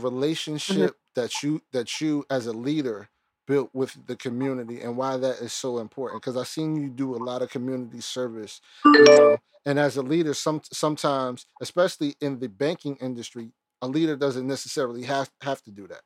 Mhm. 0.69 0.89
relationship 0.89 0.97
that 1.15 1.43
you 1.43 1.63
that 1.73 2.01
you 2.01 2.25
as 2.31 2.47
a 2.47 2.53
leader 2.53 3.09
built 3.47 3.71
with 3.75 3.97
the 4.07 4.17
community 4.17 4.81
and 4.81 4.97
why 4.97 5.17
that 5.17 5.37
is 5.41 5.53
so 5.53 5.79
important 5.79 6.21
because 6.23 6.37
i've 6.37 6.49
seen 6.49 6.77
you 6.77 6.89
do 6.89 7.15
a 7.15 7.19
lot 7.19 7.43
of 7.43 7.51
community 7.51 8.01
service 8.01 8.61
you 8.97 9.09
know 9.11 9.39
and 9.67 9.79
as 9.79 9.97
a 9.97 10.03
leader 10.03 10.35
some 10.35 10.61
sometimes 10.73 11.47
especially 11.61 12.15
in 12.21 12.39
the 12.39 12.49
banking 12.49 12.97
industry 12.97 13.51
a 13.83 13.89
leader 13.89 14.17
doesn't 14.17 14.47
necessarily 14.47 15.03
have 15.03 15.31
have 15.43 15.63
to 15.63 15.71
do 15.71 15.87
that 15.87 16.03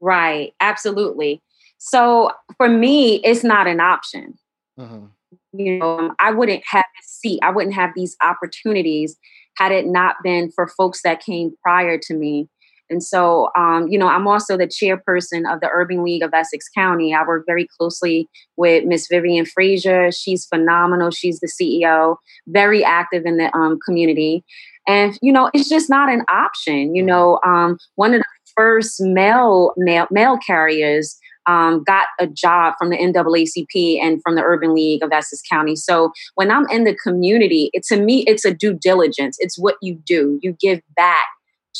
Right, 0.00 0.54
absolutely. 0.60 1.42
So 1.78 2.30
for 2.56 2.68
me, 2.68 3.16
it's 3.16 3.44
not 3.44 3.66
an 3.66 3.80
option. 3.80 4.38
hmm 4.78 5.06
You 5.52 5.78
know, 5.78 5.98
um, 5.98 6.16
I 6.18 6.30
wouldn't 6.32 6.62
have 6.66 6.84
this 6.98 7.08
seat, 7.08 7.40
I 7.42 7.50
wouldn't 7.50 7.74
have 7.74 7.90
these 7.94 8.16
opportunities 8.22 9.16
had 9.56 9.72
it 9.72 9.86
not 9.86 10.16
been 10.22 10.50
for 10.50 10.68
folks 10.68 11.02
that 11.02 11.20
came 11.20 11.54
prior 11.62 11.98
to 11.98 12.14
me. 12.14 12.48
And 12.90 13.02
so, 13.02 13.50
um, 13.56 13.86
you 13.88 13.98
know, 13.98 14.08
I'm 14.08 14.26
also 14.26 14.56
the 14.56 14.66
chairperson 14.66 15.50
of 15.50 15.60
the 15.60 15.68
Urban 15.72 16.04
League 16.04 16.22
of 16.22 16.34
Essex 16.34 16.66
County. 16.76 17.14
I 17.14 17.24
work 17.24 17.44
very 17.46 17.66
closely 17.78 18.28
with 18.56 18.84
Miss 18.84 19.06
Vivian 19.08 19.46
Fraser. 19.46 20.10
She's 20.10 20.44
phenomenal. 20.46 21.10
She's 21.10 21.40
the 21.40 21.48
CEO, 21.48 22.16
very 22.48 22.84
active 22.84 23.24
in 23.24 23.36
the 23.36 23.54
um, 23.56 23.78
community. 23.86 24.44
And, 24.88 25.16
you 25.22 25.32
know, 25.32 25.50
it's 25.54 25.68
just 25.68 25.88
not 25.88 26.12
an 26.12 26.24
option. 26.28 26.94
You 26.94 27.02
know, 27.02 27.38
um, 27.46 27.78
one 27.94 28.12
of 28.12 28.20
the 28.20 28.26
first 28.56 29.00
male 29.00 29.72
mail, 29.76 30.06
mail 30.10 30.36
carriers 30.44 31.16
um, 31.46 31.82
got 31.84 32.06
a 32.18 32.26
job 32.26 32.74
from 32.78 32.90
the 32.90 32.96
NAACP 32.96 34.00
and 34.02 34.20
from 34.22 34.34
the 34.34 34.42
Urban 34.42 34.74
League 34.74 35.02
of 35.02 35.12
Essex 35.12 35.42
County. 35.50 35.76
So 35.76 36.12
when 36.34 36.50
I'm 36.50 36.68
in 36.68 36.84
the 36.84 36.94
community, 36.94 37.70
it, 37.72 37.84
to 37.84 38.00
me, 38.00 38.24
it's 38.26 38.44
a 38.44 38.52
due 38.52 38.74
diligence. 38.74 39.36
It's 39.40 39.58
what 39.58 39.76
you 39.80 39.98
do. 40.04 40.38
You 40.42 40.56
give 40.60 40.80
back 40.96 41.26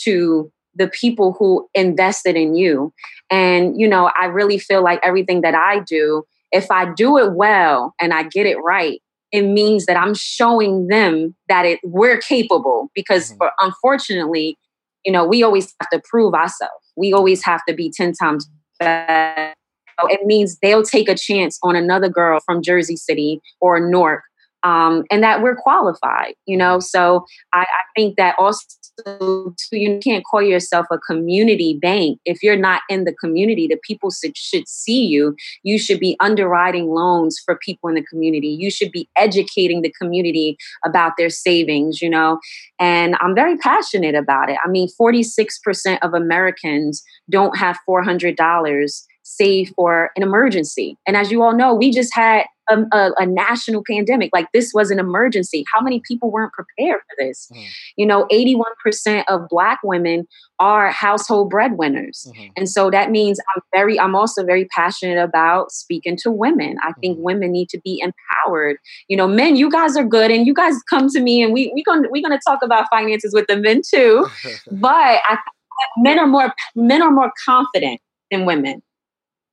to 0.05 0.50
the 0.80 0.88
people 0.88 1.37
who 1.38 1.68
invested 1.75 2.37
in 2.37 2.54
you. 2.54 2.92
And, 3.30 3.78
you 3.78 3.87
know, 3.87 4.10
I 4.20 4.25
really 4.25 4.58
feel 4.58 4.82
like 4.82 4.99
everything 5.04 5.42
that 5.42 5.54
I 5.54 5.80
do, 5.80 6.25
if 6.50 6.70
I 6.70 6.92
do 6.92 7.18
it 7.18 7.34
well 7.34 7.94
and 8.00 8.14
I 8.14 8.25
get 8.25 8.46
it 8.46 8.56
right, 8.64 9.00
it 9.30 9.42
means 9.42 9.84
that 9.87 9.96
I'm 9.96 10.14
showing 10.14 10.88
them 10.88 11.37
that 11.49 11.66
it 11.66 11.78
we're 11.84 12.18
capable 12.18 12.90
because 12.94 13.30
hmm 13.30 13.37
for 13.37 13.52
unfortunately, 13.60 14.58
you 15.04 15.12
know, 15.12 15.25
we 15.25 15.42
always 15.42 15.75
have 15.80 15.90
to 15.90 16.00
prove 16.10 16.34
ourselves. 16.34 16.84
We 16.96 17.12
always 17.12 17.44
have 17.44 17.60
to 17.68 17.75
be 17.75 17.92
10 17.94 18.14
times 18.14 18.49
better. 18.78 19.54
It 20.04 20.25
means 20.25 20.58
they'll 20.62 20.82
take 20.82 21.10
a 21.10 21.14
chance 21.14 21.58
on 21.62 21.76
another 21.76 22.08
girl 22.08 22.40
from 22.40 22.62
Jersey 22.62 22.96
City 22.96 23.40
or 23.60 23.78
Newark, 23.80 24.22
um, 24.62 25.05
and 25.11 25.23
that 25.23 25.43
we're 25.43 25.57
qualified, 25.57 26.35
you 26.47 26.57
know. 26.57 26.75
hmm 26.75 26.81
So 26.81 27.25
I, 27.52 27.61
I 27.61 27.83
think 27.97 28.17
that 28.17 28.37
also 28.38 28.61
too, 29.07 29.55
you 29.73 29.99
can't 30.02 30.25
call 30.31 30.43
yourself 30.43 30.87
a 30.90 30.99
community 30.99 31.79
bank 31.81 32.19
if 32.25 32.43
you're 32.43 32.57
not 32.57 32.83
in 32.88 33.05
the 33.05 33.14
community. 33.14 33.67
The 33.67 33.79
people 33.83 34.11
should, 34.11 34.37
should 34.37 34.69
see 34.69 35.07
you. 35.07 35.35
You 35.62 35.79
should 35.79 36.00
be 36.00 36.17
underwriting 36.21 36.88
loans 36.88 37.40
for 37.45 37.57
people 37.64 37.88
in 37.88 37.95
the 37.95 38.05
community. 38.05 38.49
You 38.49 38.71
should 38.71 38.93
be 38.93 39.09
educating 39.17 39.83
the 39.83 39.93
community 40.00 40.57
about 40.85 41.12
their 41.17 41.31
savings, 41.31 42.00
you 42.02 42.11
know. 42.11 42.38
And 42.79 43.17
I'm 43.21 43.35
very 43.35 43.57
passionate 43.57 44.14
about 44.14 44.50
it. 44.50 44.59
I 44.64 44.69
mean, 44.69 44.88
46% 45.00 45.99
of 46.02 46.14
Americans 46.14 47.02
don't 47.31 47.57
have 47.57 47.79
$400 47.88 49.02
saved 49.37 49.72
for 49.76 50.10
an 50.16 50.22
emergency. 50.22 50.96
And 51.06 51.16
as 51.16 51.30
you 51.30 51.42
all 51.42 51.54
know, 51.56 51.75
we 51.75 51.90
just 51.90 52.14
had 52.14 52.44
a, 52.70 52.78
a, 52.92 53.10
a 53.18 53.26
national 53.26 53.82
pandemic. 53.88 54.30
Like 54.32 54.46
this 54.52 54.72
was 54.75 54.90
an 54.90 54.99
emergency. 54.99 55.64
How 55.72 55.80
many 55.80 56.00
people 56.06 56.30
weren't 56.30 56.52
prepared 56.52 57.00
for 57.00 57.14
this? 57.18 57.49
hmm 57.52 57.60
You 57.96 58.06
know, 58.06 58.26
81% 58.32 59.25
of 59.28 59.49
Black 59.49 59.80
women 59.84 60.26
are 60.58 60.90
household 60.90 61.50
breadwinners. 61.50 62.30
hmm 62.34 62.46
And 62.56 62.68
so 62.68 62.90
that 62.90 63.10
means 63.10 63.38
I'm 63.54 63.62
very, 63.75 63.99
I'm 63.99 64.14
also 64.14 64.44
very 64.44 64.66
passionate 64.66 65.22
about 65.22 65.72
speaking 65.72 66.16
to 66.22 66.30
women. 66.30 66.76
I 66.82 66.92
think 67.00 67.16
hmm 67.18 67.22
women 67.22 67.52
need 67.52 67.68
to 67.70 67.80
be 67.84 68.02
empowered. 68.02 68.76
You 69.08 69.16
know, 69.16 69.28
men, 69.28 69.56
you 69.56 69.70
guys 69.70 69.96
are 69.96 70.04
good 70.04 70.30
and 70.30 70.46
you 70.46 70.54
guys 70.54 70.75
come 70.88 71.08
to 71.10 71.20
me 71.20 71.42
and 71.42 71.52
we, 71.52 71.70
we 71.75 71.82
gonna, 71.82 72.08
we're 72.10 72.26
going 72.26 72.38
to 72.38 72.44
talk 72.46 72.60
about 72.62 72.87
finances 72.90 73.32
with 73.34 73.46
the 73.46 73.56
men 73.56 73.82
too. 73.88 74.26
But 74.72 75.20
I 75.28 75.38
men 75.96 76.18
are 76.18 76.26
more, 76.26 76.52
men 76.75 77.02
are 77.02 77.10
more 77.10 77.32
confident 77.44 78.00
than 78.30 78.44
women. 78.44 78.82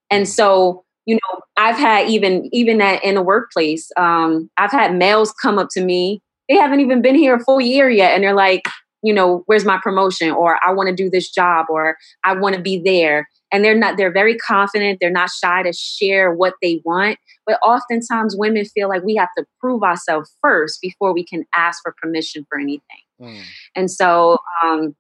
And 0.10 0.28
so, 0.28 0.84
you 1.06 1.16
know, 1.16 1.40
I've 1.58 1.78
had 1.78 2.10
even 2.10 2.50
even 2.52 2.82
at 2.82 3.04
in 3.04 3.16
the 3.16 3.22
workplace, 3.22 3.90
um, 3.98 4.50
I've 4.58 4.72
had 4.72 4.96
males 4.96 5.32
come 5.42 5.58
up 5.58 5.70
to 5.72 5.84
me. 5.84 6.22
They 6.50 6.56
haven't 6.56 6.80
even 6.80 7.02
been 7.02 7.16
here 7.16 7.36
a 7.36 7.44
full 7.44 7.60
year 7.60 7.90
yet, 7.90 8.14
and 8.14 8.24
they're 8.24 8.34
like, 8.34 8.64
you 9.04 9.14
know, 9.14 9.44
where's 9.46 9.66
my 9.66 9.80
promotion? 9.82 10.32
Or 10.32 10.60
I 10.66 10.72
want 10.72 10.90
to 10.90 10.96
do 10.96 11.10
this 11.10 11.30
job, 11.30 11.68
or 11.70 11.98
I 12.24 12.34
want 12.34 12.56
to 12.56 12.62
be 12.62 12.82
there. 12.84 13.28
And 13.52 13.64
they're 13.64 13.78
not. 13.78 13.98
They're 13.98 14.12
very 14.12 14.36
confident. 14.38 15.00
They're 15.00 15.10
not 15.10 15.30
shy 15.30 15.64
to 15.64 15.72
share 15.72 16.34
what 16.34 16.54
they 16.62 16.82
want. 16.84 17.18
But 17.46 17.60
oftentimes, 17.64 18.36
women 18.38 18.66
feel 18.66 18.90
like 18.90 19.04
we 19.04 19.16
have 19.16 19.30
to 19.38 19.46
prove 19.62 19.84
ourselves 19.84 20.36
first 20.42 20.82
before 20.82 21.14
we 21.14 21.26
can 21.26 21.46
ask 21.56 21.82
for 21.82 21.96
permission 22.02 22.46
for 22.50 22.60
anything. 22.60 22.82
Mm. 23.22 23.42
And 23.76 23.92
so 23.92 24.38
um, 24.64 24.96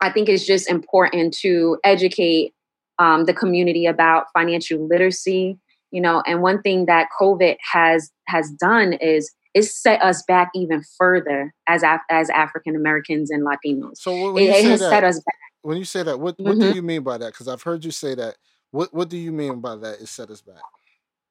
I 0.00 0.10
think 0.10 0.28
it's 0.28 0.46
just 0.46 0.68
important 0.68 1.34
to 1.38 1.78
educate 1.84 2.52
um, 2.98 3.24
the 3.24 3.34
community 3.34 3.86
about 3.86 4.26
financial 4.32 4.86
literacy. 4.86 5.58
You 5.90 6.02
know, 6.02 6.22
and 6.26 6.42
one 6.42 6.60
thing 6.60 6.84
that 6.86 7.08
COVID 7.18 7.56
has 7.72 8.10
has 8.26 8.50
done 8.50 8.92
is 8.94 9.32
is 9.54 9.74
set 9.74 10.02
us 10.02 10.22
back 10.28 10.50
even 10.54 10.82
further 10.98 11.52
as 11.66 11.82
Af- 11.82 12.02
as 12.10 12.28
African 12.30 12.76
Americans 12.76 13.30
and 13.30 13.46
Latinos. 13.46 13.96
So 13.98 14.32
when 14.32 14.42
It, 14.42 14.48
you 14.48 14.52
it 14.52 14.62
say 14.62 14.68
has 14.68 14.80
set 14.80 15.02
that, 15.02 15.04
us 15.04 15.16
back. 15.20 15.34
when 15.62 15.78
you 15.78 15.84
say 15.84 16.02
that, 16.02 16.20
what 16.20 16.38
what 16.38 16.58
do 16.58 16.66
Mhm. 16.66 16.74
you 16.74 16.82
mean 16.82 17.02
by 17.02 17.16
that? 17.18 17.32
Because 17.32 17.48
I've 17.48 17.62
heard 17.62 17.84
you 17.84 17.90
say 17.90 18.14
that. 18.14 18.36
What 18.70 18.92
what 18.92 19.08
do 19.08 19.16
you 19.16 19.32
mean 19.32 19.60
by 19.60 19.76
that? 19.76 20.00
It 20.00 20.08
set 20.08 20.30
us 20.30 20.42
back 20.42 20.62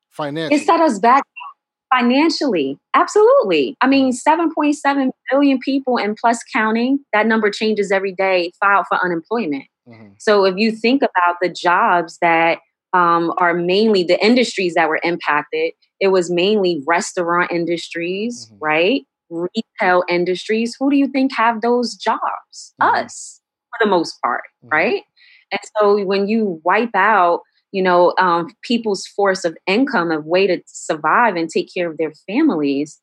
financially 0.10 0.60
It 0.60 0.66
set 0.66 0.82
us 0.82 0.98
back 1.00 1.24
financially. 1.94 2.78
Absolutely. 2.94 3.78
I 3.82 3.88
mean, 3.88 4.12
7.7 4.12 5.12
billion 5.32 5.60
people 5.60 5.98
and 5.98 6.18
plus 6.18 6.40
counting. 6.54 7.00
That 7.14 7.28
number 7.28 7.50
changes 7.52 7.92
every 7.92 8.14
day. 8.14 8.52
Filed 8.60 8.86
for 8.90 8.98
unemployment. 9.04 9.66
Hmm 9.88 10.14
So 10.20 10.46
if 10.46 10.56
you 10.58 10.72
think 10.72 11.02
about 11.04 11.38
the 11.42 11.50
jobs 11.50 12.18
that 12.22 12.60
um, 12.94 13.34
are 13.38 13.54
mainly 13.54 14.04
the 14.04 14.24
industries 14.26 14.76
that 14.76 14.90
were 14.90 15.00
impacted, 15.04 15.74
it 16.02 16.10
was 16.10 16.32
mainly 16.32 16.84
restaurant 16.88 17.52
industries, 17.52 18.52
hmm 18.52 18.58
right? 18.62 19.02
Retail 19.30 20.04
industries. 20.10 20.76
Who 20.80 20.90
do 20.92 20.98
you 20.98 21.08
think 21.08 21.34
have 21.36 21.62
those 21.62 21.96
jobs? 21.96 22.76
hmm 22.80 23.08
Us, 23.08 23.42
for 23.72 23.86
the 23.86 23.90
most 23.90 24.20
part, 24.24 24.44
hmm 24.64 24.70
right? 24.72 25.04
And 25.52 25.60
so 25.80 26.04
when 26.06 26.28
you 26.28 26.62
wipe 26.66 26.96
out, 26.96 27.42
you 27.72 27.84
know, 27.84 28.14
um, 28.20 28.50
people's 28.64 29.06
force 29.08 29.46
of 29.46 29.58
income, 29.68 30.12
a 30.12 30.20
way 30.22 30.48
to 30.48 30.62
survive 30.68 31.36
and 31.36 31.50
take 31.50 31.70
care 31.74 31.90
of 31.92 31.98
their 31.98 32.14
families, 32.28 33.00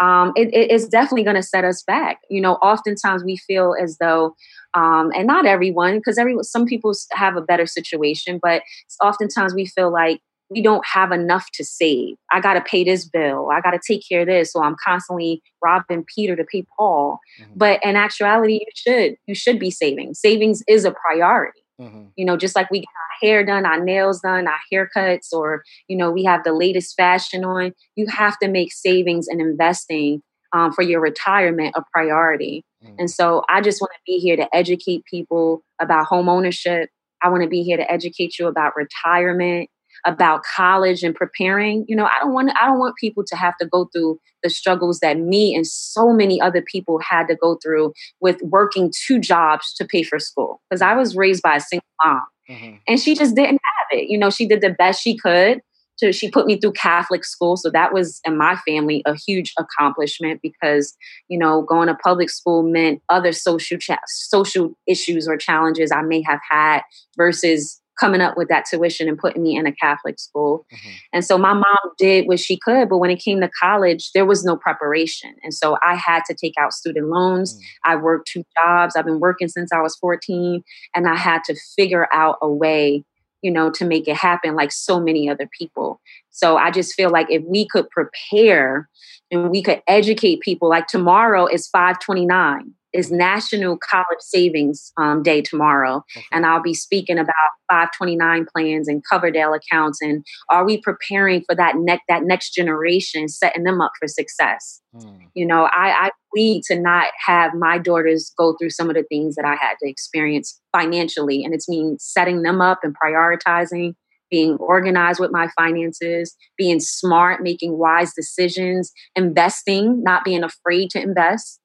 um, 0.00 0.32
it, 0.36 0.48
it's 0.52 0.86
definitely 0.86 1.24
going 1.24 1.36
to 1.36 1.42
set 1.42 1.64
us 1.64 1.82
back. 1.82 2.18
You 2.30 2.40
know, 2.40 2.54
oftentimes 2.54 3.24
we 3.24 3.36
feel 3.36 3.74
as 3.80 3.98
though, 3.98 4.34
um, 4.74 5.10
and 5.14 5.26
not 5.26 5.46
everyone, 5.46 5.98
because 5.98 6.18
every 6.18 6.36
some 6.42 6.66
people 6.66 6.92
have 7.12 7.36
a 7.36 7.40
better 7.42 7.66
situation, 7.66 8.38
but 8.42 8.62
oftentimes 9.02 9.54
we 9.54 9.66
feel 9.66 9.92
like 9.92 10.20
we 10.50 10.62
don't 10.62 10.84
have 10.86 11.12
enough 11.12 11.50
to 11.52 11.64
save. 11.64 12.16
I 12.32 12.40
got 12.40 12.54
to 12.54 12.62
pay 12.62 12.82
this 12.84 13.06
bill. 13.06 13.50
I 13.52 13.60
got 13.60 13.72
to 13.72 13.80
take 13.86 14.02
care 14.08 14.22
of 14.22 14.28
this. 14.28 14.52
So 14.52 14.62
I'm 14.62 14.76
constantly 14.82 15.42
robbing 15.62 16.04
Peter 16.14 16.36
to 16.36 16.44
pay 16.44 16.64
Paul. 16.76 17.18
Mm-hmm. 17.40 17.52
But 17.56 17.84
in 17.84 17.96
actuality, 17.96 18.54
you 18.54 18.66
should 18.74 19.16
you 19.26 19.34
should 19.34 19.58
be 19.58 19.70
saving. 19.70 20.14
Savings 20.14 20.62
is 20.66 20.84
a 20.84 20.92
priority. 20.92 21.57
Mm-hmm. 21.80 22.06
You 22.16 22.24
know, 22.24 22.36
just 22.36 22.56
like 22.56 22.70
we 22.70 22.80
get 22.80 22.88
our 22.88 23.28
hair 23.28 23.44
done, 23.44 23.64
our 23.64 23.82
nails 23.82 24.20
done, 24.20 24.48
our 24.48 24.58
haircuts, 24.72 25.32
or 25.32 25.62
you 25.88 25.96
know, 25.96 26.10
we 26.10 26.24
have 26.24 26.44
the 26.44 26.52
latest 26.52 26.96
fashion 26.96 27.44
on. 27.44 27.72
You 27.96 28.06
have 28.06 28.38
to 28.40 28.48
make 28.48 28.72
savings 28.72 29.28
and 29.28 29.40
investing 29.40 30.22
um, 30.52 30.72
for 30.72 30.82
your 30.82 31.00
retirement 31.00 31.74
a 31.76 31.82
priority. 31.92 32.64
Mm-hmm. 32.84 32.94
And 32.98 33.10
so, 33.10 33.42
I 33.48 33.60
just 33.60 33.80
want 33.80 33.92
to 33.94 34.00
be 34.06 34.18
here 34.18 34.36
to 34.36 34.54
educate 34.54 35.04
people 35.04 35.62
about 35.80 36.06
home 36.06 36.28
ownership. 36.28 36.90
I 37.22 37.28
want 37.28 37.42
to 37.42 37.48
be 37.48 37.62
here 37.62 37.76
to 37.76 37.90
educate 37.90 38.38
you 38.38 38.46
about 38.46 38.74
retirement 38.76 39.68
about 40.06 40.42
college 40.56 41.02
and 41.02 41.14
preparing 41.14 41.84
you 41.88 41.96
know 41.96 42.06
i 42.06 42.16
don't 42.20 42.32
want 42.32 42.50
i 42.60 42.66
don't 42.66 42.78
want 42.78 42.96
people 42.96 43.24
to 43.24 43.36
have 43.36 43.56
to 43.58 43.66
go 43.66 43.88
through 43.92 44.18
the 44.42 44.50
struggles 44.50 45.00
that 45.00 45.18
me 45.18 45.54
and 45.54 45.66
so 45.66 46.12
many 46.12 46.40
other 46.40 46.62
people 46.62 46.98
had 46.98 47.26
to 47.26 47.34
go 47.34 47.56
through 47.62 47.92
with 48.20 48.40
working 48.42 48.92
two 49.06 49.18
jobs 49.18 49.74
to 49.74 49.84
pay 49.84 50.02
for 50.02 50.18
school 50.18 50.60
because 50.68 50.82
i 50.82 50.94
was 50.94 51.16
raised 51.16 51.42
by 51.42 51.56
a 51.56 51.60
single 51.60 51.84
mom 52.04 52.22
mm-hmm. 52.48 52.76
and 52.86 53.00
she 53.00 53.14
just 53.14 53.34
didn't 53.34 53.60
have 53.64 53.98
it 53.98 54.08
you 54.08 54.18
know 54.18 54.30
she 54.30 54.46
did 54.46 54.60
the 54.60 54.70
best 54.70 55.02
she 55.02 55.16
could 55.16 55.60
so 55.98 56.12
she 56.12 56.30
put 56.30 56.46
me 56.46 56.58
through 56.58 56.72
Catholic 56.72 57.24
school. 57.24 57.56
So 57.56 57.70
that 57.70 57.92
was 57.92 58.20
in 58.24 58.36
my 58.36 58.56
family 58.66 59.02
a 59.04 59.16
huge 59.16 59.52
accomplishment 59.58 60.40
because, 60.42 60.96
you 61.28 61.36
know, 61.36 61.62
going 61.62 61.88
to 61.88 61.94
public 61.96 62.30
school 62.30 62.62
meant 62.62 63.02
other 63.08 63.32
social 63.32 63.78
cha- 63.78 63.98
social 64.06 64.74
issues 64.86 65.26
or 65.26 65.36
challenges 65.36 65.90
I 65.90 66.02
may 66.02 66.22
have 66.22 66.40
had 66.48 66.82
versus 67.16 67.80
coming 67.98 68.20
up 68.20 68.36
with 68.36 68.48
that 68.48 68.64
tuition 68.64 69.08
and 69.08 69.18
putting 69.18 69.42
me 69.42 69.56
in 69.56 69.66
a 69.66 69.72
Catholic 69.72 70.18
school. 70.18 70.66
Mm-hmm. 70.72 70.90
And 71.12 71.24
so 71.24 71.36
my 71.38 71.52
mom 71.52 71.78
did 71.98 72.26
what 72.26 72.40
she 72.40 72.58
could, 72.58 72.88
but 72.88 72.98
when 72.98 73.10
it 73.10 73.22
came 73.22 73.40
to 73.40 73.50
college, 73.60 74.12
there 74.12 74.26
was 74.26 74.44
no 74.44 74.56
preparation. 74.56 75.34
And 75.42 75.52
so 75.52 75.76
I 75.82 75.94
had 75.94 76.22
to 76.26 76.34
take 76.34 76.54
out 76.58 76.72
student 76.72 77.08
loans. 77.08 77.54
Mm. 77.54 77.60
I 77.84 77.96
worked 77.96 78.28
two 78.28 78.44
jobs. 78.62 78.96
I've 78.96 79.04
been 79.04 79.20
working 79.20 79.48
since 79.48 79.72
I 79.72 79.80
was 79.80 79.96
14, 79.96 80.62
and 80.94 81.08
I 81.08 81.16
had 81.16 81.44
to 81.44 81.56
figure 81.76 82.08
out 82.12 82.38
a 82.40 82.50
way, 82.50 83.04
you 83.42 83.50
know, 83.50 83.70
to 83.70 83.84
make 83.84 84.08
it 84.08 84.16
happen 84.16 84.54
like 84.54 84.72
so 84.72 85.00
many 85.00 85.28
other 85.28 85.48
people. 85.58 86.00
So 86.30 86.56
I 86.56 86.70
just 86.70 86.94
feel 86.94 87.10
like 87.10 87.26
if 87.30 87.42
we 87.44 87.66
could 87.66 87.88
prepare 87.90 88.88
and 89.30 89.50
we 89.50 89.62
could 89.62 89.82
educate 89.86 90.40
people, 90.40 90.68
like 90.68 90.86
tomorrow 90.86 91.46
is 91.46 91.68
529 91.68 92.74
is 92.98 93.12
National 93.12 93.78
College 93.78 94.18
Savings 94.20 94.92
um, 94.96 95.22
Day 95.22 95.40
tomorrow, 95.40 96.04
okay. 96.16 96.26
and 96.32 96.44
I'll 96.44 96.60
be 96.60 96.74
speaking 96.74 97.16
about 97.16 97.34
529 97.70 98.46
plans 98.52 98.88
and 98.88 99.02
Coverdell 99.10 99.56
accounts, 99.56 100.00
and 100.02 100.24
are 100.50 100.66
we 100.66 100.80
preparing 100.80 101.44
for 101.46 101.54
that 101.54 101.76
next 101.76 102.02
that 102.08 102.24
next 102.24 102.54
generation, 102.54 103.28
setting 103.28 103.62
them 103.62 103.80
up 103.80 103.92
for 104.00 104.08
success? 104.08 104.80
Hmm. 104.92 105.26
You 105.34 105.46
know, 105.46 105.68
I, 105.70 106.06
I 106.06 106.10
need 106.34 106.64
to 106.64 106.78
not 106.78 107.06
have 107.24 107.54
my 107.54 107.78
daughters 107.78 108.32
go 108.36 108.56
through 108.58 108.70
some 108.70 108.90
of 108.90 108.96
the 108.96 109.04
things 109.04 109.36
that 109.36 109.44
I 109.44 109.54
had 109.54 109.76
to 109.80 109.88
experience 109.88 110.60
financially, 110.76 111.44
and 111.44 111.54
it's 111.54 111.68
mean 111.68 111.98
setting 112.00 112.42
them 112.42 112.60
up 112.60 112.80
and 112.82 112.94
prioritizing. 112.96 113.94
Being 114.30 114.56
organized 114.56 115.20
with 115.20 115.30
my 115.30 115.48
finances, 115.58 116.36
being 116.58 116.80
smart, 116.80 117.42
making 117.42 117.78
wise 117.78 118.12
decisions, 118.12 118.92
investing, 119.16 120.02
not 120.02 120.22
being 120.22 120.44
afraid 120.44 120.90
to 120.90 121.00
invest, 121.00 121.62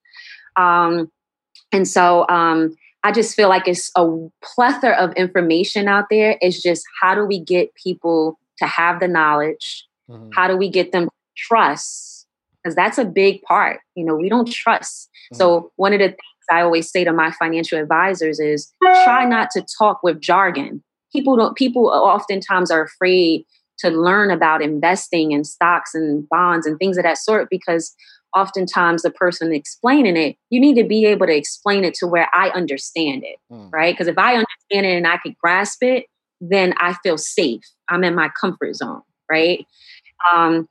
um, 0.55 1.09
and 1.73 1.87
so 1.87 2.27
um, 2.29 2.75
I 3.03 3.11
just 3.11 3.35
feel 3.35 3.49
like 3.49 3.67
it's 3.67 3.91
a 3.97 4.07
plethora 4.41 4.95
of 4.95 5.13
information 5.13 5.87
out 5.87 6.05
there. 6.09 6.37
It's 6.39 6.61
just 6.61 6.85
how 7.01 7.15
do 7.15 7.25
we 7.25 7.39
get 7.39 7.73
people 7.75 8.39
to 8.59 8.65
have 8.65 8.99
the 8.99 9.07
knowledge? 9.07 9.85
Mm-hmm. 10.09 10.29
How 10.33 10.47
do 10.47 10.55
we 10.55 10.69
get 10.69 10.91
them 10.91 11.09
trust? 11.35 12.27
Because 12.63 12.75
that's 12.75 12.97
a 12.97 13.05
big 13.05 13.41
part. 13.41 13.81
You 13.95 14.05
know, 14.05 14.15
we 14.15 14.29
don't 14.29 14.49
trust. 14.49 15.09
Mm-hmm. 15.33 15.37
So 15.37 15.71
one 15.75 15.91
of 15.91 15.99
the 15.99 16.09
things 16.09 16.45
I 16.51 16.62
always 16.62 16.89
say 16.89 17.03
to 17.03 17.12
my 17.12 17.31
financial 17.31 17.79
advisors 17.79 18.39
is 18.39 18.71
try 18.81 19.25
not 19.25 19.49
to 19.51 19.65
talk 19.77 20.01
with 20.03 20.21
jargon. 20.21 20.81
People 21.12 21.36
don't. 21.36 21.57
People 21.57 21.88
oftentimes 21.89 22.71
are 22.71 22.83
afraid 22.83 23.45
to 23.79 23.89
learn 23.89 24.31
about 24.31 24.62
investing 24.62 25.31
in 25.31 25.43
stocks 25.43 25.93
and 25.93 26.27
bonds 26.29 26.65
and 26.65 26.77
things 26.79 26.97
of 26.97 27.03
that 27.03 27.17
sort 27.17 27.49
because 27.49 27.93
oftentimes 28.36 29.04
the 29.04 29.12
person 29.12 29.54
explaining 29.54 30.17
it, 30.17 30.38
you 30.50 30.60
need 30.60 30.76
to 30.76 30.84
be 30.84 31.06
able 31.06 31.28
to 31.28 31.36
explain 31.36 31.84
it 31.84 31.93
to 31.96 32.08
where 32.08 32.28
I 32.34 32.50
understand 32.50 33.24
it, 33.24 33.38
mm. 33.52 33.72
right? 33.72 33.93
Because 33.93 34.08
if 34.08 34.17
I 34.17 34.34
understand 34.34 34.86
it 34.86 34.98
and 34.98 35.08
I 35.08 35.17
can 35.17 35.36
grasp 35.41 35.84
it, 35.84 36.06
then 36.41 36.74
I 36.78 36.96
feel 37.04 37.17
safe. 37.17 37.63
I'm 37.89 38.04
in 38.04 38.15
my 38.15 38.30
comfort 38.39 38.76
zone, 38.76 39.02
right? 39.30 39.65
Um, 40.32 40.67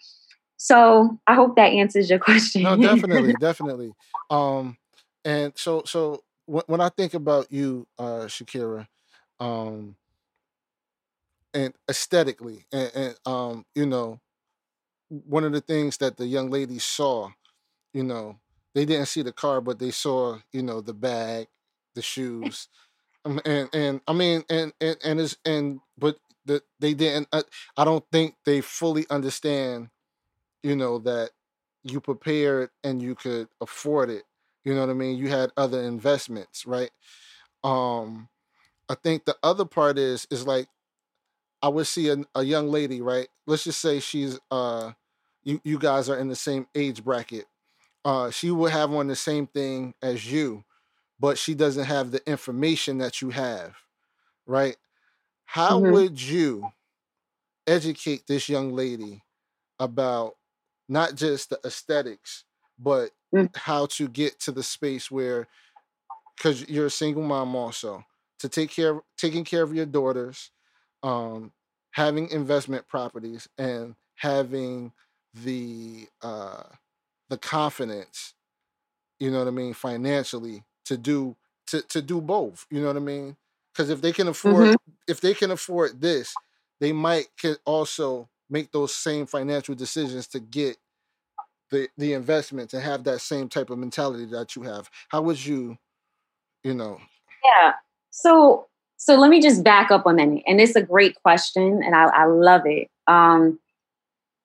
so 0.57 1.19
I 1.27 1.35
hope 1.35 1.57
that 1.57 1.73
answers 1.73 2.11
your 2.11 2.19
question. 2.21 2.63
no, 2.63 2.77
definitely, 2.77 3.35
definitely. 3.35 3.93
Um, 4.31 4.77
and 5.25 5.53
so, 5.57 5.83
so 5.87 6.23
when, 6.47 6.63
when 6.67 6.81
I 6.81 6.89
think 6.89 7.15
about 7.15 7.51
you, 7.51 7.87
uh, 7.99 8.27
Shakira, 8.27 8.87
um, 9.41 9.97
and 11.55 11.75
aesthetically, 11.89 12.65
and, 12.73 12.93
and 12.95 13.17
um, 13.27 13.67
you 13.75 13.87
know, 13.87 14.21
one 15.09 15.45
of 15.45 15.53
the 15.53 15.61
things 15.61 15.99
that 15.99 16.17
the 16.17 16.27
young 16.27 16.51
lady 16.51 16.79
saw 16.79 17.31
you 17.93 18.03
know, 18.03 18.39
they 18.75 18.85
didn't 18.85 19.07
see 19.07 19.23
the 19.23 19.33
car, 19.33 19.61
but 19.61 19.79
they 19.79 19.91
saw, 19.91 20.39
you 20.53 20.63
know, 20.63 20.81
the 20.81 20.95
bag, 20.95 21.49
the 21.95 22.03
shoes, 22.03 22.69
um, 23.25 23.41
and 23.45 23.69
and 23.75 24.01
I 24.09 24.13
mean, 24.13 24.45
and 24.51 24.73
and 24.81 24.97
and 25.05 25.21
is 25.21 25.37
and 25.45 25.81
but 25.99 26.19
the, 26.47 26.63
they 26.81 26.95
didn't. 26.95 27.29
Uh, 27.33 27.43
I 27.77 27.85
don't 27.85 28.05
think 28.13 28.35
they 28.45 28.61
fully 28.61 29.07
understand, 29.11 29.91
you 30.63 30.77
know, 30.77 30.99
that 31.01 31.31
you 31.85 32.01
prepared 32.01 32.71
and 32.85 33.03
you 33.03 33.15
could 33.15 33.49
afford 33.61 34.11
it. 34.11 34.25
You 34.65 34.75
know 34.75 34.81
what 34.81 34.91
I 34.91 34.95
mean? 34.95 35.19
You 35.19 35.29
had 35.29 35.51
other 35.57 35.83
investments, 35.83 36.67
right? 36.67 36.91
Um, 37.65 38.29
I 38.89 38.97
think 38.97 39.25
the 39.25 39.37
other 39.43 39.65
part 39.65 39.99
is 39.99 40.27
is 40.31 40.47
like 40.47 40.69
I 41.63 41.69
would 41.69 41.87
see 41.87 42.09
a, 42.09 42.17
a 42.35 42.43
young 42.43 42.69
lady, 42.71 43.01
right? 43.01 43.29
Let's 43.47 43.65
just 43.65 43.81
say 43.81 44.01
she's 44.01 44.39
uh 44.51 44.93
you 45.45 45.61
you 45.65 45.79
guys 45.79 46.09
are 46.09 46.19
in 46.19 46.29
the 46.29 46.37
same 46.37 46.67
age 46.75 47.05
bracket 47.05 47.47
uh, 48.05 48.31
she 48.31 48.51
would 48.51 48.73
have 48.73 48.93
on 48.93 49.07
the 49.07 49.17
same 49.17 49.47
thing 49.47 49.95
as 50.03 50.31
you, 50.31 50.65
but 51.21 51.39
she 51.39 51.55
doesn't 51.55 51.85
have 51.85 52.11
the 52.11 52.29
information 52.29 52.99
that 52.99 53.21
you 53.23 53.31
have, 53.31 53.75
right? 54.47 54.77
How 55.45 55.81
mm-hmm. 55.81 55.93
would 55.93 56.23
you 56.23 56.73
educate 57.67 58.27
this 58.27 58.49
young 58.49 58.73
lady 58.73 59.23
about 59.79 60.37
not 60.89 61.15
just 61.15 61.51
the 61.51 61.61
aesthetics, 61.65 62.45
but 62.79 63.11
mm. 63.35 63.55
how 63.57 63.87
to 63.87 64.09
get 64.09 64.41
to 64.41 64.53
the 64.53 64.63
space 64.63 65.11
where, 65.11 65.47
because 66.37 66.69
you're 66.69 66.87
a 66.87 66.91
single 66.91 67.23
mom 67.23 67.55
also, 67.55 68.05
to 68.41 68.49
take 68.49 68.71
care 68.71 68.97
of 68.97 69.03
taking 69.17 69.45
care 69.45 69.63
of 69.63 69.75
your 69.75 69.87
daughters, 69.87 70.51
um, 71.03 71.53
having 71.93 72.29
investment 72.31 72.89
properties, 72.89 73.49
and 73.59 73.95
having 74.17 74.93
the 75.35 76.07
uh, 76.23 76.65
the 77.33 77.39
confidence, 77.39 78.35
you 79.19 79.31
know 79.31 79.39
what 79.39 79.49
I 79.49 79.53
mean, 79.53 79.73
financially 79.73 80.65
to 80.85 80.99
do 80.99 81.35
to 81.69 81.81
to 81.81 82.03
do 82.03 82.21
both. 82.21 82.67
You 82.71 82.83
know 82.83 82.89
what 82.89 82.97
I 82.97 83.01
mean? 83.01 83.39
Because 83.73 83.89
if 83.89 84.03
they 84.03 84.13
can 84.13 84.29
afford 84.29 84.67
mm-hmm. 84.67 84.93
if 85.09 85.23
they 85.23 85.33
can 85.33 85.51
afford 85.51 86.03
this, 86.03 86.35
they 86.79 86.93
might 86.93 87.29
can 87.41 87.57
also 87.65 88.29
make 88.51 88.71
those 88.71 88.95
same 88.95 89.25
financial 89.25 89.75
decisions 89.75 90.27
to 90.29 90.41
get 90.41 90.77
the 91.71 91.89
the 91.97 92.13
investment 92.13 92.69
to 92.71 92.81
have 92.81 93.05
that 93.05 93.23
same 93.23 93.49
type 93.49 93.71
of 93.71 93.79
mentality 93.79 94.27
that 94.27 94.55
you 94.55 94.65
have. 94.65 94.91
How 95.09 95.23
would 95.23 95.43
you, 95.43 95.79
you 96.63 96.75
know? 96.75 97.01
Yeah. 97.43 97.73
So 98.11 98.67
so 98.99 99.17
let 99.17 99.31
me 99.31 99.41
just 99.41 99.65
back 99.65 99.91
up 99.91 100.05
on 100.05 100.17
that. 100.17 100.29
And 100.47 100.61
it's 100.61 100.77
a 100.77 100.83
great 100.83 101.15
question, 101.23 101.83
and 101.83 101.95
I, 101.95 102.05
I 102.09 102.25
love 102.27 102.67
it. 102.67 102.89
Um, 103.07 103.59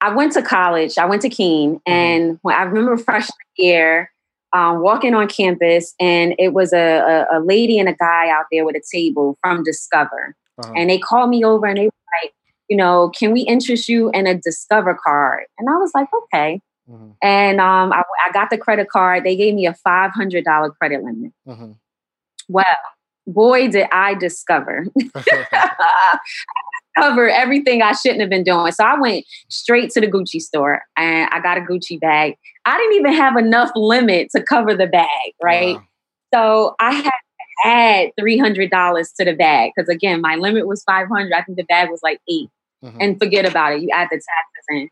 I 0.02 0.14
went 0.14 0.34
to 0.34 0.42
college. 0.42 0.98
I 0.98 1.06
went 1.06 1.22
to 1.24 1.30
Kean, 1.30 1.76
mm-hmm. 1.76 1.92
and 1.92 2.40
when 2.42 2.56
I 2.56 2.64
remember 2.64 2.98
freshman 2.98 3.36
year, 3.58 4.12
um, 4.54 4.82
walking 4.82 5.14
on 5.14 5.28
campus, 5.28 5.94
and 6.00 6.36
it 6.38 6.54
was 6.54 6.74
a, 6.74 7.26
a, 7.32 7.38
a, 7.38 7.40
lady 7.40 7.80
and 7.80 7.90
a 7.90 7.94
guy 7.94 8.30
out 8.30 8.46
there 8.52 8.66
with 8.66 8.76
a 8.76 8.82
table 8.92 9.38
from 9.42 9.64
Discover, 9.64 10.36
uh-huh. 10.60 10.74
and 10.76 10.90
they 10.90 10.98
called 11.00 11.30
me 11.30 11.44
over 11.44 11.66
and 11.66 11.78
they 11.78 11.86
were 11.86 12.22
like, 12.24 12.34
you 12.70 12.78
know, 12.78 13.10
can 13.18 13.32
we 13.32 13.42
interest 13.42 13.90
you 13.90 14.10
in 14.12 14.28
a 14.28 14.36
Discover 14.36 14.98
card? 15.04 15.46
And 15.58 15.70
I 15.70 15.78
was 15.78 15.92
like, 15.94 16.08
okay. 16.24 16.62
Mm-hmm. 16.90 17.12
And 17.22 17.60
um, 17.60 17.92
I, 17.92 18.04
I, 18.24 18.32
got 18.32 18.50
the 18.50 18.58
credit 18.58 18.90
card. 18.90 19.26
They 19.26 19.36
gave 19.36 19.54
me 19.54 19.66
a 19.66 19.74
five 19.74 20.12
hundred 20.12 20.46
dollar 20.46 20.70
credit 20.70 21.04
limit. 21.04 21.34
Mm-hmm. 21.46 21.72
Well, 22.48 22.66
boy, 23.26 23.68
did 23.68 23.88
I 23.92 24.14
discover 24.14 24.86
cover 26.98 27.30
everything 27.30 27.82
I 27.82 27.94
shouldn't 27.94 28.22
have 28.22 28.30
been 28.30 28.44
doing. 28.44 28.72
So 28.72 28.84
I 28.84 29.00
went 29.00 29.26
straight 29.50 29.92
to 29.92 30.02
the 30.02 30.08
Gucci 30.08 30.42
store 30.42 30.82
and 30.96 31.30
I 31.32 31.40
got 31.42 31.58
a 31.58 31.62
Gucci 31.62 32.00
bag. 32.00 32.36
I 32.66 32.78
didn't 32.78 32.96
even 32.96 33.14
have 33.14 33.38
enough 33.38 33.72
limit 33.76 34.30
to 34.36 34.44
cover 34.44 34.76
the 34.76 34.88
bag, 34.88 35.34
right? 35.42 35.76
Wow. 35.76 35.84
So 36.34 36.76
I 36.80 36.94
had 36.94 37.04
to 37.04 37.66
add 37.66 38.12
$300 38.20 39.16
to 39.20 39.26
the 39.26 39.34
bag 39.34 39.72
because 39.76 39.90
again, 39.90 40.22
my 40.22 40.36
limit 40.36 40.68
was 40.68 40.84
500. 40.84 41.32
I 41.34 41.44
think 41.44 41.58
the 41.58 41.64
bag 41.64 41.90
was 41.90 42.02
like 42.04 42.20
8 42.30 42.50
mm-hmm. 42.84 42.98
And 43.00 43.20
forget 43.20 43.46
about 43.46 43.74
it. 43.74 43.82
You 43.82 43.90
add 43.94 44.10
the 44.12 44.16
taxes 44.16 44.66
in. 44.70 44.90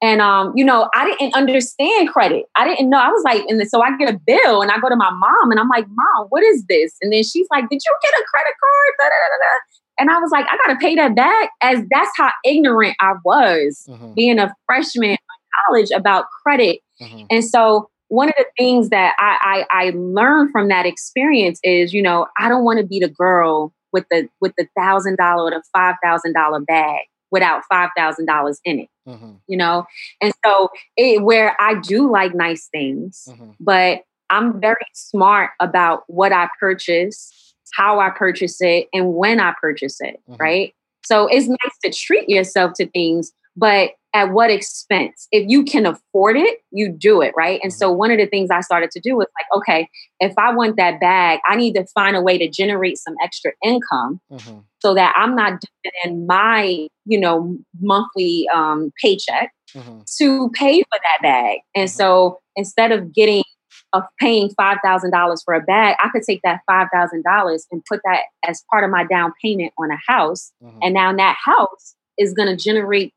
And 0.00 0.20
um, 0.20 0.52
you 0.54 0.64
know, 0.64 0.88
I 0.94 1.04
didn't 1.04 1.34
understand 1.34 2.08
credit. 2.08 2.44
I 2.54 2.68
didn't 2.68 2.88
know. 2.88 2.98
I 2.98 3.08
was 3.08 3.22
like, 3.24 3.42
and 3.48 3.60
so 3.68 3.82
I 3.82 3.96
get 3.96 4.14
a 4.14 4.18
bill 4.18 4.62
and 4.62 4.70
I 4.70 4.78
go 4.78 4.88
to 4.88 4.94
my 4.94 5.10
mom 5.10 5.50
and 5.50 5.58
I'm 5.58 5.68
like, 5.68 5.86
Mom, 5.88 6.26
what 6.28 6.44
is 6.44 6.64
this? 6.68 6.94
And 7.02 7.12
then 7.12 7.24
she's 7.24 7.48
like, 7.50 7.68
Did 7.68 7.80
you 7.84 7.96
get 8.02 8.12
a 8.14 8.24
credit 8.30 8.54
card? 8.62 8.94
Da, 9.00 9.04
da, 9.06 9.10
da, 9.10 9.58
and 9.98 10.10
I 10.10 10.18
was 10.18 10.30
like, 10.30 10.46
I 10.50 10.56
gotta 10.66 10.78
pay 10.78 10.94
that 10.96 11.14
back. 11.14 11.50
As 11.60 11.80
that's 11.90 12.10
how 12.16 12.30
ignorant 12.44 12.96
I 13.00 13.14
was 13.24 13.84
mm-hmm. 13.88 14.14
being 14.14 14.38
a 14.38 14.54
freshman 14.66 15.10
in 15.10 15.18
college 15.66 15.90
about 15.90 16.26
credit. 16.42 16.80
Mm-hmm. 17.00 17.26
And 17.30 17.44
so 17.44 17.90
one 18.08 18.28
of 18.28 18.34
the 18.38 18.46
things 18.56 18.88
that 18.90 19.14
I, 19.18 19.64
I 19.70 19.86
I 19.86 19.92
learned 19.94 20.50
from 20.52 20.68
that 20.68 20.86
experience 20.86 21.60
is, 21.62 21.92
you 21.92 22.02
know, 22.02 22.26
I 22.38 22.48
don't 22.48 22.64
want 22.64 22.80
to 22.80 22.86
be 22.86 23.00
the 23.00 23.08
girl 23.08 23.72
with 23.92 24.04
the 24.10 24.28
with 24.40 24.52
the 24.56 24.66
thousand 24.78 25.16
dollar 25.16 25.44
or 25.44 25.50
the 25.50 25.62
five 25.72 25.96
thousand 26.02 26.32
dollar 26.32 26.60
bag 26.60 27.00
without 27.30 27.62
five 27.68 27.90
thousand 27.96 28.26
dollars 28.26 28.60
in 28.64 28.80
it. 28.80 28.88
Mm-hmm. 29.06 29.32
You 29.46 29.56
know, 29.56 29.84
and 30.20 30.32
so 30.44 30.68
it, 30.96 31.22
where 31.22 31.56
I 31.60 31.74
do 31.80 32.10
like 32.10 32.34
nice 32.34 32.68
things, 32.72 33.28
mm-hmm. 33.28 33.50
but 33.60 34.02
I'm 34.30 34.60
very 34.60 34.76
smart 34.94 35.50
about 35.60 36.02
what 36.06 36.32
I 36.32 36.48
purchase, 36.60 37.47
how 37.74 38.00
I 38.00 38.10
purchase 38.10 38.60
it, 38.60 38.88
and 38.92 39.14
when 39.14 39.40
I 39.40 39.54
purchase 39.60 40.00
it. 40.00 40.20
Mm-hmm. 40.28 40.42
Right. 40.42 40.74
So 41.04 41.26
it's 41.26 41.48
nice 41.48 41.78
to 41.84 41.90
treat 41.90 42.28
yourself 42.28 42.72
to 42.76 42.86
things, 42.88 43.32
but 43.56 43.92
at 44.14 44.32
what 44.32 44.50
expense? 44.50 45.28
If 45.32 45.48
you 45.48 45.64
can 45.64 45.84
afford 45.86 46.36
it, 46.36 46.60
you 46.70 46.90
do 46.90 47.20
it, 47.20 47.34
right? 47.36 47.60
And 47.62 47.70
mm-hmm. 47.70 47.78
so 47.78 47.92
one 47.92 48.10
of 48.10 48.18
the 48.18 48.26
things 48.26 48.50
I 48.50 48.60
started 48.60 48.90
to 48.92 49.00
do 49.00 49.16
was 49.16 49.26
like, 49.38 49.58
okay, 49.58 49.88
if 50.20 50.32
I 50.38 50.52
want 50.52 50.76
that 50.76 50.98
bag, 50.98 51.40
I 51.46 51.56
need 51.56 51.74
to 51.74 51.86
find 51.94 52.16
a 52.16 52.22
way 52.22 52.38
to 52.38 52.48
generate 52.48 52.98
some 52.98 53.14
extra 53.22 53.52
income 53.62 54.20
mm-hmm. 54.32 54.58
so 54.78 54.94
that 54.94 55.14
I'm 55.16 55.34
not 55.34 55.60
in 56.04 56.26
my, 56.26 56.88
you 57.04 57.20
know, 57.20 57.56
monthly 57.80 58.48
um, 58.54 58.92
paycheck 59.02 59.52
mm-hmm. 59.74 60.00
to 60.18 60.50
pay 60.50 60.80
for 60.80 60.98
that 61.02 61.18
bag. 61.22 61.58
And 61.74 61.88
mm-hmm. 61.88 61.96
so 61.96 62.40
instead 62.56 62.92
of 62.92 63.12
getting 63.12 63.44
of 63.92 64.02
paying 64.20 64.50
five 64.50 64.78
thousand 64.84 65.10
dollars 65.10 65.42
for 65.42 65.54
a 65.54 65.60
bag, 65.60 65.96
I 66.02 66.08
could 66.10 66.22
take 66.22 66.40
that 66.42 66.60
five 66.66 66.88
thousand 66.92 67.22
dollars 67.22 67.66
and 67.70 67.84
put 67.84 68.00
that 68.04 68.22
as 68.46 68.62
part 68.70 68.84
of 68.84 68.90
my 68.90 69.04
down 69.04 69.32
payment 69.42 69.72
on 69.78 69.90
a 69.90 69.98
house, 70.06 70.52
mm-hmm. 70.62 70.78
and 70.82 70.94
now 70.94 71.14
that 71.14 71.36
house 71.42 71.94
is 72.18 72.34
going 72.34 72.48
to 72.48 72.56
generate 72.62 73.12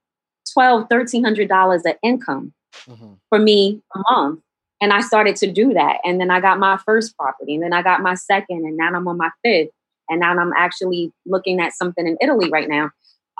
twelve, 0.53 0.87
thirteen 0.89 1.23
hundred 1.23 1.49
dollars 1.49 1.85
of 1.85 1.95
income 2.03 2.53
mm-hmm. 2.87 3.13
for 3.29 3.39
me 3.39 3.81
a 3.95 3.99
month. 4.11 4.41
And 4.83 4.91
I 4.91 5.01
started 5.01 5.35
to 5.35 5.51
do 5.51 5.73
that. 5.73 5.99
And 6.03 6.19
then 6.19 6.31
I 6.31 6.41
got 6.41 6.57
my 6.57 6.77
first 6.77 7.15
property, 7.15 7.53
and 7.53 7.63
then 7.63 7.73
I 7.73 7.83
got 7.83 8.01
my 8.01 8.15
second, 8.15 8.65
and 8.65 8.77
now 8.77 8.87
I'm 8.87 9.07
on 9.07 9.17
my 9.17 9.29
fifth. 9.43 9.69
And 10.09 10.19
now 10.19 10.31
I'm 10.31 10.51
actually 10.57 11.13
looking 11.25 11.61
at 11.61 11.73
something 11.73 12.05
in 12.05 12.17
Italy 12.19 12.49
right 12.51 12.67
now. 12.67 12.89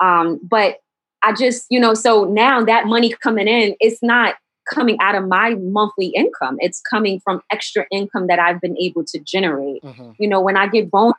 Um, 0.00 0.40
but 0.42 0.78
I 1.20 1.34
just, 1.34 1.66
you 1.68 1.78
know, 1.78 1.92
so 1.92 2.24
now 2.24 2.64
that 2.64 2.86
money 2.86 3.10
coming 3.22 3.46
in, 3.46 3.76
it's 3.78 4.02
not 4.02 4.36
coming 4.72 4.96
out 5.00 5.14
of 5.14 5.26
my 5.28 5.54
monthly 5.56 6.08
income. 6.08 6.56
It's 6.60 6.80
coming 6.80 7.20
from 7.20 7.42
extra 7.50 7.86
income 7.90 8.26
that 8.28 8.38
I've 8.38 8.60
been 8.60 8.76
able 8.78 9.04
to 9.06 9.18
generate. 9.18 9.82
Mm-hmm. 9.82 10.12
You 10.18 10.28
know, 10.28 10.40
when 10.40 10.56
I 10.56 10.66
get 10.66 10.90
bonuses, 10.90 11.16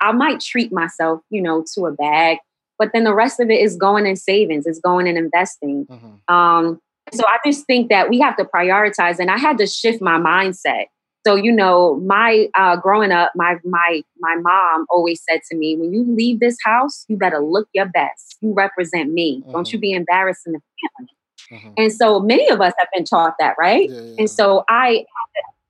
I 0.00 0.12
might 0.12 0.40
treat 0.40 0.72
myself, 0.72 1.20
you 1.30 1.42
know, 1.42 1.64
to 1.74 1.86
a 1.86 1.92
bag 1.92 2.38
but 2.78 2.90
then 2.92 3.04
the 3.04 3.14
rest 3.14 3.40
of 3.40 3.50
it 3.50 3.60
is 3.60 3.76
going 3.76 4.06
in 4.06 4.16
savings, 4.16 4.66
it's 4.66 4.80
going 4.80 5.06
in 5.06 5.16
investing. 5.16 5.86
Mm-hmm. 5.86 6.34
Um, 6.34 6.80
so 7.12 7.24
I 7.26 7.38
just 7.46 7.66
think 7.66 7.88
that 7.90 8.10
we 8.10 8.18
have 8.20 8.36
to 8.36 8.44
prioritize, 8.44 9.18
and 9.18 9.30
I 9.30 9.38
had 9.38 9.58
to 9.58 9.66
shift 9.66 10.02
my 10.02 10.18
mindset. 10.18 10.86
So 11.26 11.34
you 11.34 11.52
know, 11.52 11.96
my 12.00 12.48
uh, 12.54 12.76
growing 12.76 13.12
up, 13.12 13.32
my 13.34 13.58
my 13.64 14.02
my 14.18 14.36
mom 14.36 14.86
always 14.90 15.22
said 15.28 15.40
to 15.50 15.56
me, 15.56 15.76
"When 15.76 15.92
you 15.92 16.04
leave 16.04 16.40
this 16.40 16.56
house, 16.64 17.04
you 17.08 17.16
better 17.16 17.38
look 17.38 17.68
your 17.72 17.86
best. 17.86 18.36
You 18.40 18.52
represent 18.52 19.12
me. 19.12 19.40
Mm-hmm. 19.40 19.52
Don't 19.52 19.72
you 19.72 19.78
be 19.78 19.92
embarrassing 19.92 20.52
the 20.52 20.60
family." 20.98 21.10
Mm-hmm. 21.50 21.70
And 21.76 21.92
so 21.92 22.20
many 22.20 22.48
of 22.48 22.60
us 22.60 22.72
have 22.78 22.88
been 22.94 23.04
taught 23.04 23.34
that, 23.38 23.54
right? 23.58 23.88
Yeah, 23.88 24.00
yeah. 24.00 24.14
And 24.18 24.30
so 24.30 24.64
I, 24.68 25.04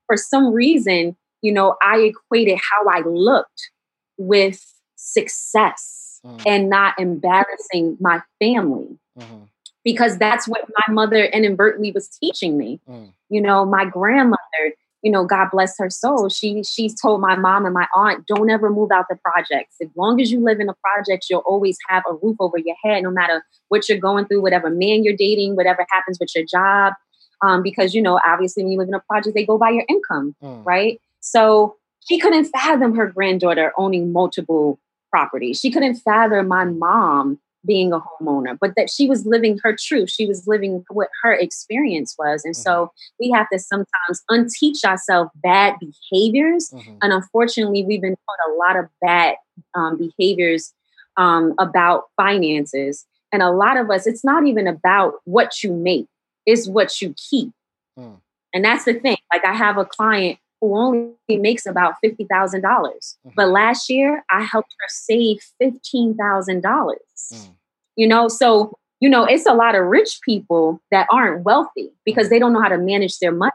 for 0.06 0.16
some 0.16 0.52
reason, 0.52 1.16
you 1.42 1.52
know, 1.52 1.76
I 1.82 1.98
equated 1.98 2.58
how 2.58 2.88
I 2.88 3.00
looked 3.06 3.70
with 4.18 4.64
success 4.96 6.20
mm. 6.24 6.42
and 6.46 6.68
not 6.70 6.98
embarrassing 6.98 7.96
my 8.00 8.22
family. 8.40 8.98
Mm-hmm. 9.18 9.44
Because 9.84 10.18
that's 10.18 10.48
what 10.48 10.64
my 10.68 10.92
mother 10.92 11.24
inadvertently 11.26 11.92
was 11.92 12.08
teaching 12.08 12.58
me. 12.58 12.80
Mm. 12.88 13.12
You 13.28 13.40
know, 13.40 13.64
my 13.64 13.84
grandmother, 13.84 14.74
you 15.06 15.12
know, 15.12 15.24
God 15.24 15.50
bless 15.52 15.78
her 15.78 15.88
soul. 15.88 16.28
She 16.28 16.64
she's 16.64 17.00
told 17.00 17.20
my 17.20 17.36
mom 17.36 17.64
and 17.64 17.72
my 17.72 17.86
aunt, 17.94 18.26
don't 18.26 18.50
ever 18.50 18.70
move 18.70 18.90
out 18.90 19.04
the 19.08 19.14
projects. 19.14 19.76
As 19.80 19.88
long 19.96 20.20
as 20.20 20.32
you 20.32 20.42
live 20.42 20.58
in 20.58 20.66
the 20.66 20.74
projects, 20.82 21.30
you'll 21.30 21.44
always 21.46 21.78
have 21.88 22.02
a 22.10 22.14
roof 22.14 22.36
over 22.40 22.58
your 22.58 22.74
head, 22.82 23.04
no 23.04 23.12
matter 23.12 23.44
what 23.68 23.88
you're 23.88 23.98
going 23.98 24.26
through, 24.26 24.42
whatever 24.42 24.68
man 24.68 25.04
you're 25.04 25.14
dating, 25.16 25.54
whatever 25.54 25.86
happens 25.92 26.18
with 26.18 26.34
your 26.34 26.44
job. 26.44 26.94
Um, 27.40 27.62
because 27.62 27.94
you 27.94 28.02
know, 28.02 28.18
obviously, 28.26 28.64
when 28.64 28.72
you 28.72 28.78
live 28.80 28.88
in 28.88 28.94
a 28.94 29.02
project, 29.08 29.36
they 29.36 29.46
go 29.46 29.58
by 29.58 29.70
your 29.70 29.84
income, 29.88 30.34
mm. 30.42 30.66
right? 30.66 31.00
So 31.20 31.76
she 32.08 32.18
couldn't 32.18 32.46
fathom 32.46 32.96
her 32.96 33.06
granddaughter 33.06 33.72
owning 33.78 34.10
multiple 34.10 34.80
properties. 35.12 35.60
She 35.60 35.70
couldn't 35.70 36.00
fathom 36.00 36.48
my 36.48 36.64
mom 36.64 37.38
being 37.66 37.92
a 37.92 38.00
homeowner, 38.00 38.56
but 38.60 38.72
that 38.76 38.88
she 38.90 39.08
was 39.08 39.26
living 39.26 39.58
her 39.62 39.76
truth. 39.78 40.10
She 40.10 40.26
was 40.26 40.46
living 40.46 40.84
what 40.90 41.08
her 41.22 41.32
experience 41.32 42.14
was. 42.18 42.44
And 42.44 42.54
mm-hmm. 42.54 42.62
so 42.62 42.92
we 43.20 43.30
have 43.30 43.48
to 43.52 43.58
sometimes 43.58 44.22
unteach 44.30 44.84
ourselves 44.84 45.30
bad 45.36 45.74
behaviors. 45.80 46.70
Mm-hmm. 46.70 46.98
And 47.02 47.12
unfortunately, 47.12 47.84
we've 47.84 48.00
been 48.00 48.16
taught 48.16 48.50
a 48.50 48.54
lot 48.56 48.76
of 48.76 48.90
bad 49.00 49.34
um, 49.74 49.98
behaviors 49.98 50.72
um, 51.16 51.54
about 51.58 52.04
finances. 52.16 53.06
And 53.32 53.42
a 53.42 53.50
lot 53.50 53.76
of 53.76 53.90
us, 53.90 54.06
it's 54.06 54.24
not 54.24 54.46
even 54.46 54.66
about 54.66 55.14
what 55.24 55.62
you 55.62 55.72
make, 55.72 56.06
it's 56.46 56.68
what 56.68 57.02
you 57.02 57.14
keep. 57.16 57.52
Mm. 57.98 58.20
And 58.54 58.64
that's 58.64 58.84
the 58.84 58.94
thing. 58.94 59.18
Like 59.32 59.44
I 59.44 59.52
have 59.52 59.76
a 59.76 59.84
client 59.84 60.38
who 60.66 60.76
only 60.76 61.14
makes 61.28 61.66
about 61.66 61.94
$50,000. 62.04 62.26
Mm-hmm. 62.62 63.30
But 63.36 63.48
last 63.48 63.88
year, 63.88 64.24
I 64.30 64.42
helped 64.42 64.74
her 64.80 64.88
save 64.88 65.38
$15,000. 65.62 66.62
Mm. 66.62 67.48
You 67.96 68.08
know, 68.08 68.28
so, 68.28 68.76
you 69.00 69.08
know, 69.08 69.24
it's 69.24 69.46
a 69.46 69.54
lot 69.54 69.74
of 69.74 69.86
rich 69.86 70.20
people 70.24 70.80
that 70.90 71.06
aren't 71.10 71.44
wealthy 71.44 71.92
because 72.04 72.26
mm. 72.26 72.30
they 72.30 72.38
don't 72.38 72.52
know 72.52 72.60
how 72.60 72.68
to 72.68 72.78
manage 72.78 73.18
their 73.18 73.32
money. 73.32 73.52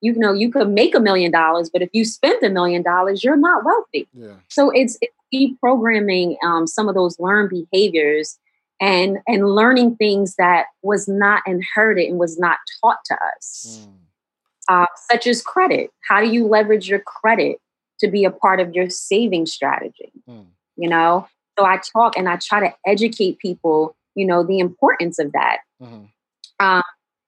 You 0.00 0.14
know, 0.14 0.32
you 0.32 0.50
could 0.50 0.68
make 0.68 0.94
a 0.94 1.00
million 1.00 1.30
dollars, 1.30 1.70
but 1.70 1.82
if 1.82 1.90
you 1.92 2.04
spent 2.04 2.42
a 2.42 2.48
million 2.48 2.82
dollars, 2.82 3.22
you're 3.22 3.36
not 3.36 3.64
wealthy. 3.64 4.08
Yeah. 4.12 4.34
So 4.48 4.70
it's, 4.70 4.98
it's 5.00 5.14
deprogramming 5.32 6.36
um, 6.44 6.66
some 6.66 6.88
of 6.88 6.94
those 6.94 7.18
learned 7.18 7.50
behaviors 7.50 8.38
and 8.80 9.18
and 9.28 9.48
learning 9.48 9.94
things 9.94 10.34
that 10.36 10.66
was 10.82 11.06
not 11.06 11.42
inherited 11.46 12.08
and 12.08 12.18
was 12.18 12.36
not 12.36 12.58
taught 12.82 12.98
to 13.04 13.14
us. 13.14 13.80
Mm 13.80 13.92
uh, 14.68 14.86
such 15.10 15.26
as 15.26 15.42
credit. 15.42 15.90
How 16.08 16.20
do 16.20 16.30
you 16.30 16.46
leverage 16.46 16.88
your 16.88 17.00
credit 17.00 17.58
to 18.00 18.08
be 18.08 18.24
a 18.24 18.30
part 18.30 18.60
of 18.60 18.74
your 18.74 18.90
saving 18.90 19.46
strategy? 19.46 20.12
Mm. 20.28 20.46
You 20.76 20.88
know, 20.88 21.26
so 21.58 21.64
I 21.64 21.80
talk 21.92 22.16
and 22.16 22.28
I 22.28 22.36
try 22.36 22.60
to 22.60 22.74
educate 22.86 23.38
people, 23.38 23.94
you 24.14 24.26
know, 24.26 24.42
the 24.42 24.58
importance 24.58 25.18
of 25.18 25.32
that. 25.32 25.58
Mm-hmm. 25.82 26.04
Um, 26.64 26.82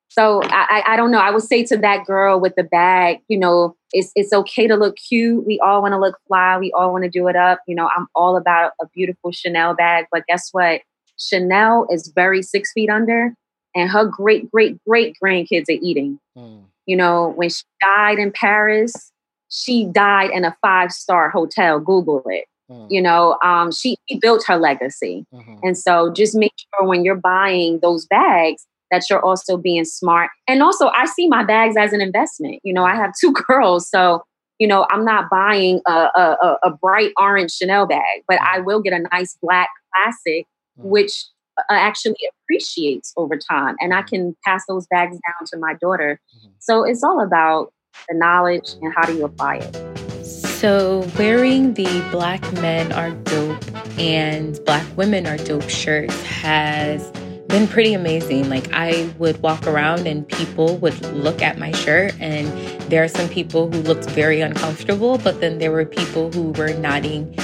so 0.08 0.42
I, 0.44 0.84
I 0.86 0.96
don't 0.96 1.10
know. 1.10 1.18
I 1.18 1.32
would 1.32 1.42
say 1.42 1.64
to 1.64 1.76
that 1.78 2.06
girl 2.06 2.38
with 2.38 2.54
the 2.54 2.62
bag, 2.62 3.18
you 3.26 3.36
know, 3.36 3.76
it's 3.90 4.12
it's 4.14 4.32
okay 4.32 4.68
to 4.68 4.76
look 4.76 4.96
cute. 4.96 5.44
We 5.44 5.58
all 5.58 5.82
want 5.82 5.92
to 5.92 5.98
look 5.98 6.16
fly. 6.28 6.56
We 6.56 6.70
all 6.70 6.92
want 6.92 7.02
to 7.02 7.10
do 7.10 7.26
it 7.26 7.34
up. 7.34 7.60
You 7.66 7.74
know, 7.74 7.90
I'm 7.96 8.06
all 8.14 8.36
about 8.36 8.72
a 8.80 8.86
beautiful 8.94 9.32
Chanel 9.32 9.74
bag, 9.74 10.06
but 10.12 10.22
guess 10.28 10.50
what? 10.52 10.82
Chanel 11.18 11.88
is 11.90 12.12
very 12.14 12.42
six 12.42 12.72
feet 12.72 12.90
under, 12.90 13.34
and 13.74 13.90
her 13.90 14.04
great 14.04 14.48
great 14.52 14.78
great 14.86 15.16
grandkids 15.20 15.68
are 15.68 15.80
eating. 15.82 16.20
Mm. 16.38 16.62
You 16.86 16.96
know, 16.96 17.32
when 17.36 17.48
she 17.48 17.62
died 17.80 18.18
in 18.18 18.32
Paris, 18.32 19.12
she 19.48 19.86
died 19.86 20.30
in 20.32 20.44
a 20.44 20.56
five 20.60 20.92
star 20.92 21.30
hotel. 21.30 21.78
Google 21.80 22.22
it. 22.26 22.44
Mm. 22.70 22.86
You 22.90 23.02
know, 23.02 23.38
um, 23.44 23.70
she, 23.72 23.98
she, 24.08 24.18
built 24.18 24.44
her 24.46 24.56
legacy. 24.56 25.26
Mm-hmm. 25.34 25.56
And 25.62 25.76
so 25.76 26.10
just 26.12 26.34
make 26.34 26.54
sure 26.56 26.88
when 26.88 27.04
you're 27.04 27.14
buying 27.14 27.78
those 27.80 28.06
bags 28.06 28.66
that 28.90 29.04
you're 29.10 29.24
also 29.24 29.56
being 29.56 29.84
smart. 29.84 30.30
And 30.48 30.62
also, 30.62 30.88
I 30.88 31.06
see 31.06 31.28
my 31.28 31.44
bags 31.44 31.76
as 31.76 31.92
an 31.92 32.00
investment. 32.00 32.60
You 32.62 32.72
know, 32.72 32.84
I 32.84 32.94
have 32.94 33.12
two 33.20 33.32
girls. 33.48 33.88
So, 33.88 34.22
you 34.58 34.66
know, 34.66 34.86
I'm 34.90 35.04
not 35.04 35.28
buying 35.30 35.80
a, 35.86 35.92
a, 35.92 36.58
a 36.64 36.70
bright 36.70 37.12
orange 37.20 37.52
Chanel 37.52 37.86
bag, 37.86 38.22
but 38.28 38.40
I 38.40 38.60
mm. 38.60 38.64
will 38.64 38.80
get 38.80 38.92
a 38.92 39.00
nice 39.12 39.36
black 39.42 39.68
classic, 39.92 40.46
mm. 40.78 40.84
which 40.84 41.24
actually 41.70 42.16
appreciates 42.42 43.12
over 43.16 43.36
time 43.36 43.76
and 43.80 43.94
i 43.94 44.00
mm-hmm. 44.00 44.08
can 44.08 44.36
pass 44.44 44.64
those 44.68 44.86
bags 44.88 45.12
down 45.12 45.46
to 45.46 45.56
my 45.56 45.74
daughter 45.74 46.20
mm-hmm. 46.36 46.50
so 46.58 46.84
it's 46.84 47.02
all 47.04 47.20
about 47.20 47.72
the 48.08 48.14
knowledge 48.16 48.70
and 48.82 48.92
how 48.94 49.04
do 49.04 49.14
you 49.14 49.24
apply 49.24 49.56
it 49.56 49.94
So, 50.24 51.06
wearing 51.18 51.74
the 51.74 52.02
Black 52.10 52.40
Men 52.54 52.90
Are 52.92 53.10
Dope 53.10 53.98
and 53.98 54.58
Black 54.64 54.86
Women 54.96 55.26
Are 55.26 55.36
Dope 55.36 55.68
shirts 55.68 56.22
has 56.22 57.10
been 57.48 57.68
pretty 57.68 57.92
amazing. 57.92 58.48
Like, 58.48 58.72
I 58.72 59.12
would 59.18 59.42
walk 59.42 59.66
around 59.66 60.06
and 60.06 60.26
people 60.26 60.78
would 60.78 60.98
look 61.12 61.42
at 61.42 61.58
my 61.58 61.72
shirt, 61.72 62.14
and 62.18 62.48
there 62.90 63.04
are 63.04 63.08
some 63.08 63.28
people 63.28 63.70
who 63.70 63.82
looked 63.82 64.06
very 64.10 64.40
uncomfortable, 64.40 65.18
but 65.18 65.42
then 65.42 65.58
there 65.58 65.70
were 65.70 65.84
people 65.84 66.32
who 66.32 66.52
were 66.52 66.72
nodding 66.72 67.36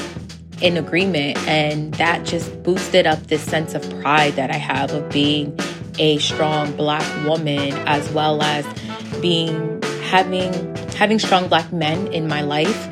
in 0.60 0.76
agreement. 0.76 1.38
And 1.48 1.94
that 1.94 2.24
just 2.24 2.62
boosted 2.62 3.06
up 3.06 3.22
this 3.24 3.42
sense 3.42 3.74
of 3.74 3.88
pride 4.00 4.34
that 4.34 4.50
I 4.50 4.56
have 4.56 4.92
of 4.92 5.08
being 5.10 5.58
a 5.98 6.18
strong 6.18 6.74
Black 6.76 7.04
woman, 7.26 7.72
as 7.86 8.10
well 8.10 8.42
as 8.42 8.64
being 9.20 9.82
having 10.02 10.52
having 10.94 11.18
strong 11.18 11.48
Black 11.48 11.72
men 11.72 12.06
in 12.08 12.28
my 12.28 12.42
life 12.42 12.88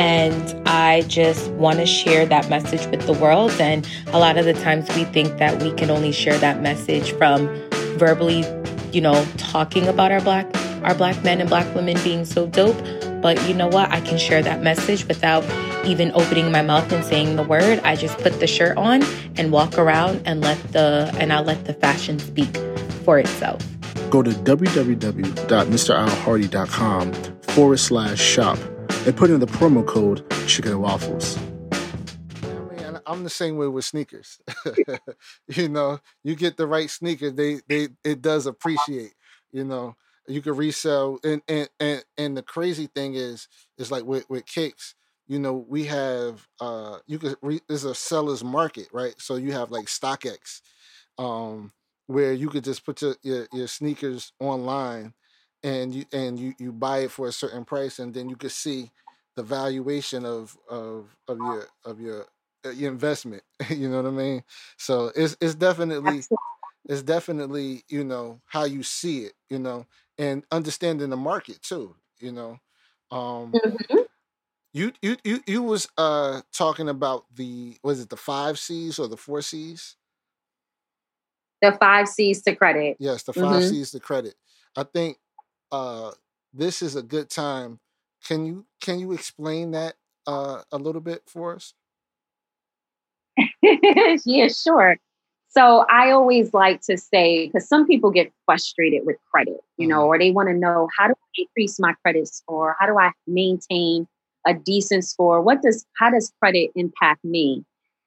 and 0.00 0.66
I 0.66 1.02
just 1.02 1.50
want 1.52 1.78
to 1.78 1.84
share 1.84 2.24
that 2.24 2.48
message 2.48 2.86
with 2.86 3.06
the 3.06 3.12
world. 3.12 3.52
And 3.60 3.86
a 4.08 4.18
lot 4.18 4.38
of 4.38 4.46
the 4.46 4.54
times 4.54 4.88
we 4.96 5.04
think 5.04 5.36
that 5.36 5.62
we 5.62 5.72
can 5.72 5.90
only 5.90 6.10
share 6.10 6.38
that 6.38 6.62
message 6.62 7.12
from 7.12 7.48
verbally, 7.98 8.44
you 8.92 9.02
know, 9.02 9.26
talking 9.36 9.86
about 9.86 10.10
our 10.10 10.22
black 10.22 10.46
our 10.82 10.94
black 10.94 11.22
men 11.22 11.40
and 11.40 11.50
black 11.50 11.74
women 11.74 11.98
being 12.02 12.24
so 12.24 12.46
dope. 12.46 12.78
But 13.20 13.46
you 13.46 13.52
know 13.52 13.68
what? 13.68 13.90
I 13.90 14.00
can 14.00 14.16
share 14.16 14.42
that 14.42 14.62
message 14.62 15.06
without 15.06 15.44
even 15.84 16.12
opening 16.12 16.52
my 16.52 16.62
mouth 16.62 16.92
and 16.92 17.04
saying 17.04 17.36
the 17.36 17.42
word. 17.42 17.80
I 17.84 17.96
just 17.96 18.16
put 18.18 18.40
the 18.40 18.46
shirt 18.46 18.76
on 18.76 19.02
and 19.36 19.52
walk 19.52 19.78
around 19.78 20.22
and 20.24 20.40
let 20.40 20.58
the 20.72 21.14
and 21.18 21.32
I 21.32 21.40
let 21.40 21.64
the 21.64 21.74
fashion 21.74 22.18
speak 22.18 22.56
for 23.04 23.18
itself. 23.18 23.66
Go 24.10 24.22
to 24.22 24.30
www.mralhardy.com 24.30 27.12
forward 27.42 27.78
slash 27.78 28.20
shop 28.20 28.58
and 29.06 29.16
put 29.16 29.30
in 29.30 29.40
the 29.40 29.46
promo 29.46 29.86
code 29.86 30.22
chicken 30.46 30.72
and 30.72 30.82
waffles. 30.82 31.38
I'm 33.10 33.24
the 33.24 33.30
same 33.30 33.56
way 33.56 33.66
with 33.66 33.84
sneakers. 33.84 34.38
you 35.48 35.68
know, 35.68 35.98
you 36.22 36.36
get 36.36 36.56
the 36.56 36.68
right 36.68 36.88
sneaker, 36.88 37.30
they 37.30 37.60
they 37.66 37.88
it 38.04 38.22
does 38.22 38.46
appreciate. 38.46 39.14
You 39.50 39.64
know, 39.64 39.96
you 40.28 40.40
can 40.40 40.56
resell, 40.56 41.18
and 41.24 41.42
and 41.48 41.68
and, 41.80 42.04
and 42.16 42.36
the 42.36 42.42
crazy 42.42 42.86
thing 42.86 43.14
is, 43.14 43.48
is 43.78 43.90
like 43.90 44.04
with 44.04 44.30
with 44.30 44.46
kicks. 44.46 44.94
You 45.30 45.40
know, 45.40 45.54
we 45.54 45.86
have 45.86 46.46
uh 46.60 46.98
you 47.08 47.18
could 47.18 47.36
re, 47.42 47.60
there's 47.68 47.84
a 47.86 47.94
seller's 47.94 48.44
market, 48.44 48.88
right? 48.92 49.14
So 49.18 49.36
you 49.36 49.52
have 49.52 49.72
like 49.72 49.86
StockX, 49.86 50.62
um, 51.18 51.72
where 52.08 52.32
you 52.32 52.48
could 52.48 52.64
just 52.64 52.84
put 52.86 53.02
your, 53.02 53.16
your, 53.22 53.48
your 53.52 53.68
sneakers 53.68 54.32
online 54.40 55.14
and 55.64 55.94
you 55.94 56.06
and 56.12 56.38
you 56.40 56.54
you 56.58 56.72
buy 56.72 57.00
it 57.00 57.12
for 57.12 57.28
a 57.28 57.32
certain 57.32 57.64
price 57.64 57.98
and 58.00 58.14
then 58.14 58.28
you 58.28 58.36
could 58.36 58.52
see 58.52 58.90
the 59.36 59.42
valuation 59.42 60.26
of 60.26 60.56
of 60.68 61.16
of 61.28 61.38
your 61.38 61.66
of 61.84 62.00
your 62.00 62.26
uh, 62.66 62.70
your 62.70 62.90
investment 62.90 63.42
you 63.70 63.88
know 63.88 63.98
what 64.02 64.06
i 64.06 64.10
mean 64.10 64.42
so 64.78 65.12
it's 65.16 65.36
it's 65.40 65.54
definitely 65.54 66.18
Absolutely. 66.18 66.38
it's 66.88 67.02
definitely 67.02 67.84
you 67.88 68.04
know 68.04 68.40
how 68.46 68.64
you 68.64 68.82
see 68.82 69.20
it 69.20 69.34
you 69.50 69.58
know 69.58 69.86
and 70.18 70.44
understanding 70.50 71.10
the 71.10 71.16
market 71.16 71.62
too 71.62 71.94
you 72.18 72.32
know 72.32 72.58
um 73.10 73.52
mm-hmm. 73.54 73.98
You 74.72 74.92
you 75.02 75.16
you 75.24 75.40
you 75.46 75.62
was 75.62 75.88
uh 75.98 76.40
talking 76.52 76.88
about 76.88 77.24
the 77.34 77.76
was 77.82 78.00
it 78.00 78.08
the 78.08 78.16
five 78.16 78.58
c's 78.58 78.98
or 78.98 79.08
the 79.08 79.16
four 79.16 79.42
c's 79.42 79.96
the 81.62 81.72
five 81.72 82.08
c's 82.08 82.42
to 82.42 82.54
credit 82.54 82.96
yes 82.98 83.22
the 83.24 83.32
5 83.32 83.44
mm-hmm. 83.44 83.68
c's 83.68 83.90
to 83.90 84.00
credit 84.00 84.34
i 84.76 84.82
think 84.82 85.18
uh, 85.72 86.10
this 86.52 86.82
is 86.82 86.96
a 86.96 87.02
good 87.02 87.30
time. 87.30 87.78
Can 88.26 88.44
you 88.44 88.66
can 88.80 88.98
you 88.98 89.12
explain 89.12 89.70
that 89.72 89.94
uh, 90.26 90.62
a 90.72 90.78
little 90.78 91.00
bit 91.00 91.22
for 91.26 91.54
us? 91.54 91.74
yeah, 93.62 94.48
sure. 94.48 94.96
So 95.48 95.84
I 95.90 96.10
always 96.10 96.54
like 96.54 96.80
to 96.82 96.96
say 96.96 97.46
because 97.46 97.68
some 97.68 97.86
people 97.86 98.10
get 98.10 98.32
frustrated 98.44 99.04
with 99.04 99.16
credit, 99.32 99.60
you 99.78 99.88
know, 99.88 100.00
mm-hmm. 100.00 100.06
or 100.06 100.18
they 100.18 100.30
want 100.30 100.48
to 100.48 100.54
know 100.54 100.88
how 100.96 101.08
do 101.08 101.14
I 101.14 101.42
increase 101.42 101.80
my 101.80 101.94
credit 102.02 102.28
score? 102.28 102.76
How 102.78 102.86
do 102.86 102.98
I 102.98 103.12
maintain 103.26 104.06
a 104.46 104.54
decent 104.54 105.04
score? 105.04 105.40
What 105.40 105.62
does 105.62 105.86
how 105.98 106.10
does 106.10 106.32
credit 106.40 106.70
impact 106.74 107.24
me? 107.24 107.64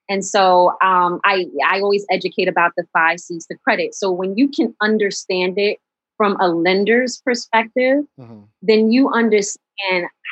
And 0.09 0.25
so 0.25 0.69
um, 0.81 1.19
I 1.23 1.45
I 1.65 1.79
always 1.79 2.05
educate 2.11 2.47
about 2.47 2.71
the 2.77 2.85
five 2.93 3.19
C's 3.19 3.45
to 3.47 3.57
credit. 3.63 3.95
So 3.95 4.11
when 4.11 4.37
you 4.37 4.49
can 4.49 4.75
understand 4.81 5.57
it 5.57 5.79
from 6.17 6.37
a 6.39 6.47
lender's 6.47 7.21
perspective, 7.25 8.03
mm-hmm. 8.19 8.41
then 8.61 8.91
you 8.91 9.09
understand 9.11 9.57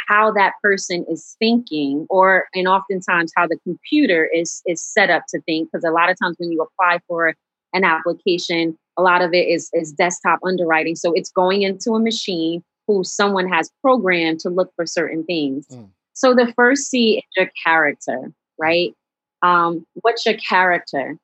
how 0.07 0.31
that 0.33 0.53
person 0.61 1.05
is 1.09 1.35
thinking, 1.39 2.05
or 2.09 2.47
and 2.53 2.67
oftentimes 2.67 3.31
how 3.35 3.47
the 3.47 3.57
computer 3.63 4.29
is 4.33 4.61
is 4.65 4.81
set 4.81 5.09
up 5.09 5.23
to 5.29 5.41
think. 5.41 5.69
Because 5.71 5.83
a 5.83 5.91
lot 5.91 6.09
of 6.09 6.17
times 6.21 6.35
when 6.37 6.51
you 6.51 6.61
apply 6.61 6.99
for 7.07 7.33
an 7.73 7.85
application, 7.85 8.77
a 8.97 9.01
lot 9.01 9.21
of 9.21 9.33
it 9.33 9.47
is 9.47 9.69
is 9.73 9.91
desktop 9.93 10.39
underwriting. 10.45 10.95
So 10.95 11.13
it's 11.13 11.31
going 11.31 11.61
into 11.61 11.91
a 11.91 11.99
machine 11.99 12.63
who 12.91 13.03
someone 13.03 13.47
has 13.47 13.71
programmed 13.81 14.39
to 14.41 14.49
look 14.49 14.71
for 14.75 14.85
certain 14.85 15.23
things. 15.23 15.67
Mm. 15.67 15.89
So 16.13 16.33
the 16.33 16.51
first 16.55 16.89
C 16.89 17.17
is 17.17 17.23
your 17.37 17.49
character, 17.63 18.31
right? 18.59 18.93
Um, 19.41 19.85
what's 20.01 20.25
your 20.25 20.35
character? 20.35 21.17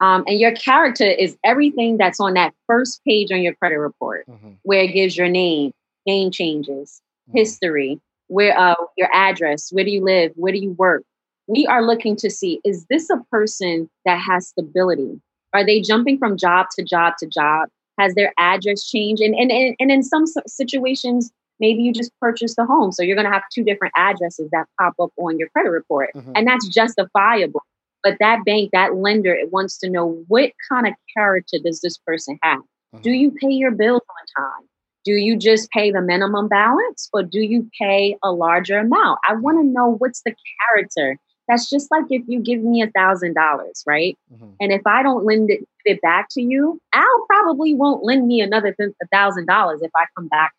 Um, 0.00 0.24
and 0.26 0.38
your 0.38 0.52
character 0.52 1.06
is 1.06 1.36
everything 1.44 1.96
that's 1.96 2.20
on 2.20 2.34
that 2.34 2.52
first 2.66 3.00
page 3.04 3.32
on 3.32 3.42
your 3.42 3.54
credit 3.54 3.78
report, 3.78 4.26
mm-hmm. 4.28 4.52
where 4.62 4.82
it 4.82 4.92
gives 4.92 5.16
your 5.16 5.28
name, 5.28 5.72
name 6.06 6.30
changes, 6.30 7.00
mm-hmm. 7.28 7.38
history, 7.38 8.00
where 8.28 8.58
uh, 8.58 8.74
your 8.96 9.08
address, 9.14 9.70
where 9.72 9.84
do 9.84 9.90
you 9.90 10.04
live, 10.04 10.32
where 10.36 10.52
do 10.52 10.58
you 10.58 10.72
work. 10.72 11.04
We 11.46 11.66
are 11.66 11.82
looking 11.82 12.16
to 12.16 12.30
see 12.30 12.60
is 12.64 12.86
this 12.90 13.08
a 13.10 13.18
person 13.30 13.88
that 14.04 14.18
has 14.18 14.48
stability? 14.48 15.20
Are 15.52 15.64
they 15.64 15.80
jumping 15.80 16.18
from 16.18 16.36
job 16.36 16.66
to 16.76 16.82
job 16.82 17.14
to 17.20 17.26
job? 17.26 17.68
Has 17.98 18.14
their 18.14 18.32
address 18.38 18.88
changed? 18.88 19.22
And 19.22 19.34
and 19.34 19.50
and, 19.50 19.76
and 19.78 19.90
in 19.90 20.02
some 20.02 20.24
situations, 20.46 21.30
maybe 21.60 21.82
you 21.82 21.92
just 21.92 22.12
purchased 22.20 22.58
a 22.58 22.64
home, 22.64 22.92
so 22.92 23.02
you're 23.02 23.16
going 23.16 23.26
to 23.26 23.32
have 23.32 23.44
two 23.54 23.64
different 23.64 23.94
addresses 23.96 24.48
that 24.52 24.66
pop 24.80 24.94
up 25.00 25.10
on 25.18 25.38
your 25.38 25.48
credit 25.50 25.70
report, 25.70 26.10
mm-hmm. 26.14 26.32
and 26.34 26.46
that's 26.46 26.66
justifiable 26.68 27.62
but 28.04 28.18
that 28.20 28.44
bank, 28.44 28.70
that 28.72 28.94
lender, 28.94 29.34
it 29.34 29.50
wants 29.50 29.78
to 29.78 29.90
know 29.90 30.22
what 30.28 30.52
kind 30.70 30.86
of 30.86 30.92
character 31.16 31.56
does 31.64 31.80
this 31.80 31.96
person 32.06 32.38
have? 32.42 32.60
Mm-hmm. 32.60 33.00
Do 33.00 33.10
you 33.10 33.30
pay 33.32 33.50
your 33.50 33.72
bills 33.72 34.02
on 34.08 34.44
time? 34.44 34.68
Do 35.04 35.12
you 35.12 35.36
just 35.36 35.70
pay 35.70 35.90
the 35.90 36.00
minimum 36.00 36.48
balance 36.48 37.08
or 37.12 37.22
do 37.22 37.40
you 37.40 37.68
pay 37.80 38.16
a 38.22 38.30
larger 38.30 38.78
amount? 38.78 39.18
I 39.28 39.34
want 39.34 39.58
to 39.58 39.64
know 39.64 39.96
what's 39.98 40.22
the 40.24 40.34
character. 40.60 41.18
That's 41.48 41.68
just 41.68 41.90
like 41.90 42.04
if 42.10 42.22
you 42.26 42.40
give 42.40 42.62
me 42.62 42.82
a 42.82 42.90
thousand 42.90 43.34
dollars, 43.34 43.82
right? 43.86 44.16
Mm-hmm. 44.32 44.50
And 44.60 44.72
if 44.72 44.82
I 44.86 45.02
don't 45.02 45.24
lend 45.24 45.50
it, 45.50 45.66
it 45.84 46.00
back 46.00 46.28
to 46.30 46.42
you, 46.42 46.80
Al 46.92 47.26
probably 47.28 47.74
won't 47.74 48.02
lend 48.02 48.26
me 48.26 48.40
another 48.40 48.74
thousand 49.12 49.46
dollars 49.46 49.82
if 49.82 49.90
I 49.94 50.04
come 50.16 50.28
back, 50.28 50.52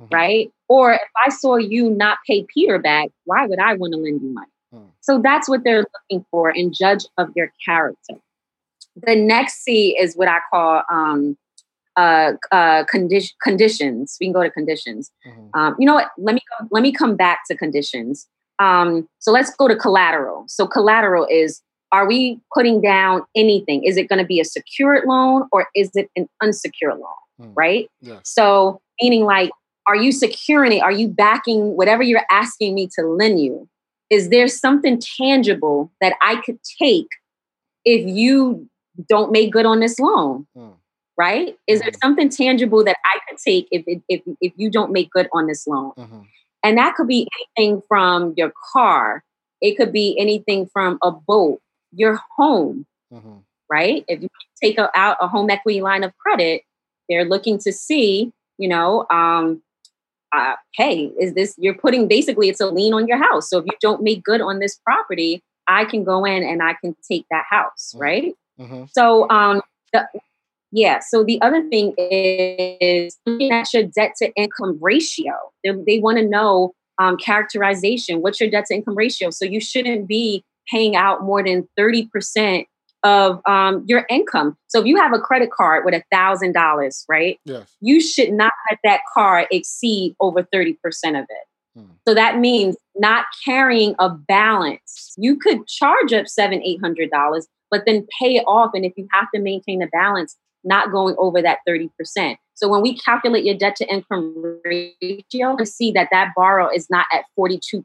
mm-hmm. 0.00 0.14
right? 0.14 0.52
Or 0.68 0.94
if 0.94 1.00
I 1.16 1.28
saw 1.28 1.56
you 1.56 1.90
not 1.90 2.18
pay 2.26 2.46
Peter 2.52 2.78
back, 2.78 3.10
why 3.24 3.46
would 3.46 3.58
I 3.58 3.74
want 3.74 3.92
to 3.92 3.98
lend 3.98 4.22
you 4.22 4.32
money? 4.32 4.48
So 5.00 5.20
that's 5.22 5.48
what 5.48 5.64
they're 5.64 5.84
looking 6.10 6.24
for 6.30 6.50
in 6.50 6.72
judge 6.72 7.04
of 7.18 7.30
your 7.36 7.52
character. 7.64 8.14
The 8.96 9.16
next 9.16 9.62
C 9.62 9.96
is 9.98 10.14
what 10.14 10.28
I 10.28 10.38
call 10.50 10.82
um, 10.90 11.36
uh, 11.96 12.32
uh, 12.50 12.84
condi- 12.84 13.32
conditions. 13.42 14.16
We 14.20 14.26
can 14.26 14.32
go 14.32 14.42
to 14.42 14.50
conditions. 14.50 15.10
Mm-hmm. 15.26 15.58
Um, 15.58 15.76
you 15.78 15.86
know 15.86 15.94
what? 15.94 16.10
Let 16.18 16.34
me 16.34 16.40
go, 16.58 16.66
let 16.70 16.82
me 16.82 16.92
come 16.92 17.16
back 17.16 17.40
to 17.48 17.56
conditions. 17.56 18.26
Um, 18.58 19.08
so 19.18 19.32
let's 19.32 19.54
go 19.54 19.68
to 19.68 19.76
collateral. 19.76 20.44
So 20.48 20.66
collateral 20.66 21.26
is: 21.30 21.60
Are 21.92 22.06
we 22.06 22.40
putting 22.54 22.80
down 22.80 23.22
anything? 23.36 23.84
Is 23.84 23.96
it 23.96 24.08
going 24.08 24.20
to 24.20 24.26
be 24.26 24.40
a 24.40 24.44
secured 24.44 25.04
loan 25.06 25.48
or 25.52 25.68
is 25.74 25.90
it 25.94 26.10
an 26.16 26.28
unsecured 26.42 26.98
loan? 26.98 27.48
Mm. 27.48 27.52
Right. 27.56 27.90
Yes. 28.00 28.20
So 28.24 28.80
meaning 29.02 29.24
like, 29.24 29.50
are 29.86 29.96
you 29.96 30.12
securing 30.12 30.72
it? 30.72 30.82
Are 30.82 30.92
you 30.92 31.08
backing 31.08 31.76
whatever 31.76 32.02
you're 32.02 32.26
asking 32.30 32.74
me 32.74 32.88
to 32.96 33.06
lend 33.06 33.40
you? 33.40 33.68
is 34.10 34.28
there 34.28 34.48
something 34.48 35.00
tangible 35.18 35.90
that 36.00 36.14
I 36.20 36.36
could 36.36 36.58
take 36.80 37.08
if 37.84 38.06
you 38.06 38.68
don't 39.08 39.32
make 39.32 39.52
good 39.52 39.66
on 39.66 39.80
this 39.80 39.98
loan? 39.98 40.46
Hmm. 40.56 40.70
Right? 41.16 41.56
Is 41.66 41.78
mm-hmm. 41.78 41.84
there 41.86 41.92
something 42.02 42.28
tangible 42.28 42.84
that 42.84 42.96
I 43.04 43.18
could 43.28 43.38
take 43.38 43.68
if 43.70 43.84
if 44.08 44.22
if 44.40 44.52
you 44.56 44.70
don't 44.70 44.92
make 44.92 45.10
good 45.10 45.28
on 45.32 45.46
this 45.46 45.66
loan? 45.66 45.92
Mm-hmm. 45.96 46.20
And 46.64 46.78
that 46.78 46.96
could 46.96 47.06
be 47.06 47.28
anything 47.56 47.82
from 47.86 48.34
your 48.36 48.52
car. 48.72 49.22
It 49.60 49.76
could 49.76 49.92
be 49.92 50.18
anything 50.18 50.66
from 50.72 50.98
a 51.02 51.12
boat, 51.12 51.60
your 51.92 52.20
home. 52.36 52.86
Mm-hmm. 53.12 53.36
Right? 53.70 54.04
If 54.08 54.22
you 54.22 54.28
take 54.62 54.78
a, 54.78 54.90
out 54.94 55.16
a 55.20 55.28
home 55.28 55.50
equity 55.50 55.80
line 55.80 56.04
of 56.04 56.16
credit, 56.18 56.62
they're 57.08 57.24
looking 57.24 57.58
to 57.60 57.72
see, 57.72 58.32
you 58.58 58.68
know, 58.68 59.06
um, 59.10 59.62
uh, 60.32 60.54
hey, 60.74 61.12
is 61.20 61.34
this, 61.34 61.54
you're 61.58 61.74
putting 61.74 62.08
basically 62.08 62.48
it's 62.48 62.60
a 62.60 62.66
lien 62.66 62.92
on 62.92 63.06
your 63.06 63.18
house. 63.18 63.48
So 63.48 63.58
if 63.58 63.64
you 63.66 63.72
don't 63.80 64.02
make 64.02 64.22
good 64.22 64.40
on 64.40 64.58
this 64.58 64.78
property, 64.84 65.42
I 65.66 65.84
can 65.84 66.04
go 66.04 66.24
in 66.24 66.42
and 66.42 66.62
I 66.62 66.74
can 66.74 66.96
take 67.08 67.24
that 67.30 67.44
house, 67.48 67.92
mm-hmm. 67.92 68.02
right? 68.02 68.34
Mm-hmm. 68.60 68.84
So, 68.92 69.28
um, 69.30 69.62
the, 69.92 70.06
yeah. 70.74 70.98
So 70.98 71.22
the 71.22 71.40
other 71.40 71.62
thing 71.68 71.94
is 71.96 73.16
looking 73.24 73.52
at 73.52 73.72
your 73.72 73.84
debt 73.84 74.14
to 74.18 74.32
income 74.34 74.76
ratio. 74.80 75.32
They, 75.62 75.70
they 75.86 75.98
want 76.00 76.18
to 76.18 76.26
know 76.26 76.72
um, 76.98 77.16
characterization. 77.16 78.22
What's 78.22 78.40
your 78.40 78.50
debt 78.50 78.66
to 78.66 78.74
income 78.74 78.96
ratio? 78.96 79.30
So 79.30 79.44
you 79.44 79.60
shouldn't 79.60 80.08
be 80.08 80.44
paying 80.68 80.96
out 80.96 81.22
more 81.22 81.44
than 81.44 81.68
30% 81.78 82.66
of 83.04 83.40
um, 83.46 83.84
your 83.86 84.04
income. 84.10 84.56
So 84.66 84.80
if 84.80 84.86
you 84.86 84.96
have 84.96 85.12
a 85.12 85.20
credit 85.20 85.52
card 85.52 85.84
with 85.84 85.94
a 85.94 86.02
thousand 86.10 86.54
dollars, 86.54 87.04
right? 87.08 87.38
Yes. 87.44 87.72
You 87.80 88.00
should 88.00 88.32
not 88.32 88.52
let 88.68 88.80
that 88.82 89.00
card 89.14 89.46
exceed 89.52 90.16
over 90.18 90.42
30% 90.42 90.74
of 91.10 91.24
it. 91.28 91.78
Hmm. 91.78 91.92
So 92.08 92.14
that 92.14 92.40
means 92.40 92.76
not 92.96 93.26
carrying 93.44 93.94
a 94.00 94.08
balance. 94.10 95.14
You 95.16 95.36
could 95.36 95.68
charge 95.68 96.12
up 96.12 96.26
seven, 96.26 96.62
eight 96.64 96.80
hundred 96.80 97.10
dollars, 97.10 97.46
but 97.70 97.82
then 97.86 98.06
pay 98.20 98.36
it 98.36 98.44
off. 98.48 98.70
And 98.74 98.84
if 98.84 98.92
you 98.96 99.06
have 99.12 99.26
to 99.34 99.40
maintain 99.40 99.82
a 99.82 99.88
balance, 99.88 100.36
not 100.64 100.90
going 100.90 101.14
over 101.18 101.42
that 101.42 101.58
30%. 101.68 102.36
So 102.54 102.68
when 102.68 102.82
we 102.82 102.96
calculate 102.98 103.44
your 103.44 103.56
debt 103.56 103.76
to 103.76 103.86
income 103.86 104.60
ratio, 104.64 105.56
we 105.58 105.64
see 105.64 105.92
that 105.92 106.08
that 106.12 106.28
borrow 106.36 106.68
is 106.72 106.88
not 106.88 107.06
at 107.12 107.24
42% 107.38 107.84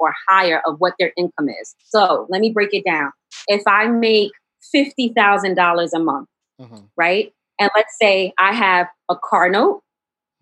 or 0.00 0.14
higher 0.28 0.62
of 0.66 0.76
what 0.78 0.94
their 0.98 1.12
income 1.16 1.48
is. 1.48 1.74
So 1.84 2.26
let 2.28 2.40
me 2.40 2.50
break 2.50 2.72
it 2.72 2.84
down. 2.84 3.12
If 3.46 3.62
I 3.66 3.86
make 3.88 4.32
$50,000 4.74 5.92
a 5.92 5.98
month, 5.98 6.28
Mhm. 6.60 6.88
right? 6.96 7.32
And 7.58 7.70
let's 7.74 7.96
say 8.00 8.32
I 8.38 8.52
have 8.52 8.88
a 9.08 9.16
car 9.16 9.48
note, 9.48 9.82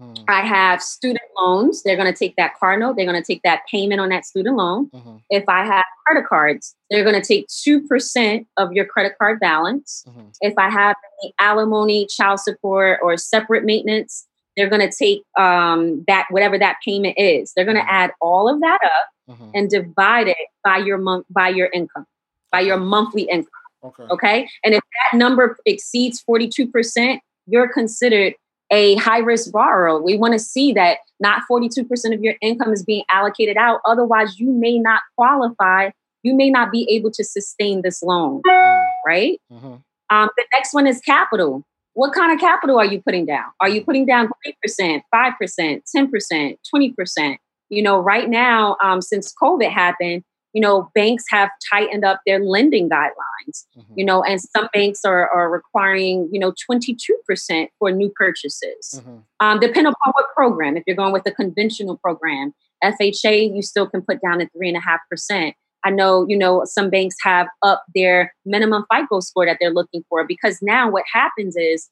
Mhm. 0.00 0.24
I 0.28 0.40
have 0.40 0.82
student 0.82 1.24
loans. 1.38 1.82
They're 1.82 1.96
going 1.96 2.12
to 2.12 2.18
take 2.18 2.34
that 2.36 2.58
car 2.58 2.76
note, 2.76 2.96
they're 2.96 3.06
going 3.06 3.22
to 3.22 3.26
take 3.26 3.42
that 3.44 3.62
payment 3.70 4.00
on 4.00 4.08
that 4.08 4.24
student 4.24 4.56
loan. 4.56 4.90
Mhm. 4.90 5.20
If 5.30 5.44
I 5.48 5.64
have 5.64 5.84
credit 6.06 6.26
cards, 6.26 6.74
they're 6.90 7.04
going 7.04 7.20
to 7.20 7.26
take 7.26 7.46
2% 7.48 8.46
of 8.56 8.72
your 8.72 8.84
credit 8.84 9.14
card 9.18 9.38
balance. 9.40 10.04
Mhm. 10.08 10.34
If 10.40 10.54
I 10.58 10.68
have 10.68 10.96
any 11.22 11.32
alimony, 11.38 12.06
child 12.06 12.40
support, 12.40 12.98
or 13.02 13.16
separate 13.16 13.64
maintenance, 13.64 14.26
they're 14.56 14.68
going 14.68 14.88
to 14.88 14.96
take 14.96 15.22
um, 15.38 16.04
that, 16.06 16.26
whatever 16.30 16.58
that 16.58 16.76
payment 16.84 17.16
is. 17.18 17.52
They're 17.54 17.64
going 17.64 17.76
to 17.76 17.82
Mhm. 17.82 17.88
add 17.88 18.12
all 18.20 18.48
of 18.48 18.60
that 18.60 18.78
up 18.84 19.36
Mhm. 19.36 19.50
and 19.54 19.70
divide 19.70 20.28
it 20.28 20.36
by 20.64 20.78
your 20.78 20.98
month, 20.98 21.26
by 21.30 21.48
your 21.48 21.68
income, 21.72 22.06
by 22.52 22.60
your 22.60 22.76
monthly 22.78 23.22
income. 23.22 23.50
Okay. 23.84 24.04
Okay. 24.10 24.48
And 24.64 24.74
if 24.74 24.80
that 25.12 25.16
number 25.18 25.56
exceeds 25.66 26.20
42%, 26.20 27.20
you're 27.46 27.68
considered 27.68 28.34
a 28.70 28.96
high 28.96 29.18
risk 29.18 29.52
borrower. 29.52 30.02
We 30.02 30.16
want 30.16 30.32
to 30.32 30.38
see 30.38 30.72
that 30.72 30.98
not 31.20 31.42
42% 31.50 31.86
of 32.14 32.20
your 32.22 32.34
income 32.40 32.72
is 32.72 32.82
being 32.84 33.04
allocated 33.10 33.56
out. 33.56 33.80
Otherwise, 33.86 34.38
you 34.38 34.50
may 34.50 34.78
not 34.78 35.00
qualify. 35.16 35.90
You 36.22 36.34
may 36.34 36.50
not 36.50 36.72
be 36.72 36.86
able 36.90 37.10
to 37.12 37.22
sustain 37.24 37.82
this 37.82 38.02
loan, 38.02 38.40
Mm. 38.46 38.84
right? 39.06 39.40
Mhm. 39.52 39.82
Um, 40.10 40.28
the 40.36 40.44
next 40.52 40.72
one 40.74 40.86
is 40.86 41.00
capital. 41.00 41.62
What 41.92 42.12
kind 42.12 42.32
of 42.32 42.40
capital 42.40 42.78
are 42.78 42.84
you 42.84 43.00
putting 43.02 43.26
down? 43.26 43.44
Are 43.60 43.68
you 43.68 43.84
putting 43.84 44.04
down 44.06 44.28
3%, 44.44 45.02
5%, 45.14 45.82
10%, 45.86 46.58
20%? 46.74 47.38
You 47.68 47.82
know, 47.82 47.98
right 48.00 48.28
now, 48.28 48.76
um, 48.82 49.00
since 49.00 49.32
COVID 49.40 49.70
happened, 49.70 50.24
you 50.54 50.60
know, 50.62 50.90
banks 50.94 51.24
have 51.28 51.50
tightened 51.70 52.04
up 52.04 52.20
their 52.26 52.38
lending 52.42 52.88
guidelines, 52.88 53.66
Mhm. 53.76 53.84
you 53.96 54.04
know, 54.04 54.22
and 54.22 54.40
some 54.40 54.68
banks 54.72 55.04
are, 55.04 55.28
are 55.28 55.50
requiring, 55.50 56.28
you 56.32 56.38
know, 56.40 56.52
22% 56.52 57.68
for 57.78 57.90
new 57.90 58.08
purchases. 58.08 59.02
Mhm. 59.04 59.22
Um, 59.40 59.60
depending 59.60 59.92
upon 59.92 60.12
what 60.14 60.32
program. 60.34 60.76
If 60.76 60.84
you're 60.86 60.96
going 60.96 61.12
with 61.12 61.26
a 61.26 61.32
conventional 61.32 61.98
program, 61.98 62.54
FHA, 62.82 63.52
you 63.52 63.62
still 63.62 63.88
can 63.88 64.00
put 64.02 64.20
down 64.22 64.40
at 64.40 64.48
three 64.56 64.68
and 64.68 64.76
a 64.76 64.80
half 64.80 65.00
percent. 65.10 65.56
I 65.84 65.90
know, 65.90 66.24
you 66.28 66.38
know, 66.38 66.64
some 66.64 66.88
banks 66.88 67.16
have 67.22 67.48
up 67.62 67.84
their 67.94 68.32
minimum 68.46 68.84
FICO 68.92 69.20
score 69.20 69.44
that 69.46 69.58
they're 69.60 69.72
looking 69.74 70.04
for 70.08 70.24
because 70.26 70.60
now 70.62 70.88
what 70.90 71.04
happens 71.12 71.56
is 71.56 71.90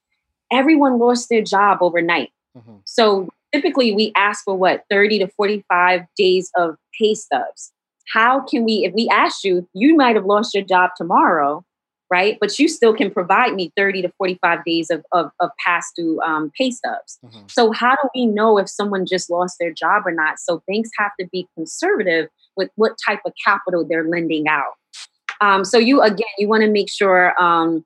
everyone 0.51 0.99
lost 0.99 1.29
their 1.29 1.43
job 1.43 1.79
overnight. 1.81 2.31
Mhm. 2.57 2.81
So 2.85 3.29
typically 3.53 3.95
we 3.95 4.13
ask 4.17 4.45
for 4.45 4.55
what 4.57 4.85
30 4.89 5.19
to 5.19 5.27
45 5.29 6.03
days 6.17 6.51
of 6.57 6.77
pay 6.99 7.15
stubs. 7.15 7.72
How 8.13 8.41
can 8.41 8.65
we, 8.65 8.85
if 8.85 8.95
we 8.95 9.09
asked 9.13 9.45
you, 9.45 9.69
you 9.75 9.95
might 9.97 10.17
have 10.17 10.25
lost 10.25 10.55
your 10.55 10.65
job 10.65 10.91
tomorrow, 10.97 11.65
right? 12.11 12.37
But 12.41 12.59
you 12.59 12.69
still 12.69 12.95
can 12.95 13.11
provide 13.11 13.55
me 13.55 13.73
30 13.77 14.03
to 14.03 14.13
45 14.19 14.65
days 14.65 14.91
of, 14.91 15.05
of, 15.13 15.31
of 15.41 15.51
past 15.65 15.95
due 15.97 16.21
um, 16.21 16.51
pay 16.59 16.71
stubs. 16.71 17.19
Mhm. 17.25 17.51
So 17.51 17.73
how 17.73 17.93
do 17.93 18.09
we 18.15 18.27
know 18.27 18.59
if 18.59 18.69
someone 18.69 19.07
just 19.07 19.31
lost 19.31 19.57
their 19.59 19.73
job 19.73 20.03
or 20.07 20.13
not? 20.13 20.39
So 20.39 20.63
banks 20.69 20.91
have 20.99 21.13
to 21.21 21.27
be 21.33 21.49
conservative 21.57 22.29
with 22.57 22.71
what 22.77 22.93
type 23.07 23.21
of 23.25 23.33
capital 23.43 23.87
they're 23.89 24.09
lending 24.09 24.47
out. 24.49 24.75
Um, 25.41 25.65
so 25.65 25.79
you 25.79 26.03
again, 26.03 26.29
you 26.39 26.49
want 26.49 26.63
to 26.63 26.71
make 26.71 26.91
sure, 26.91 27.35
um, 27.43 27.85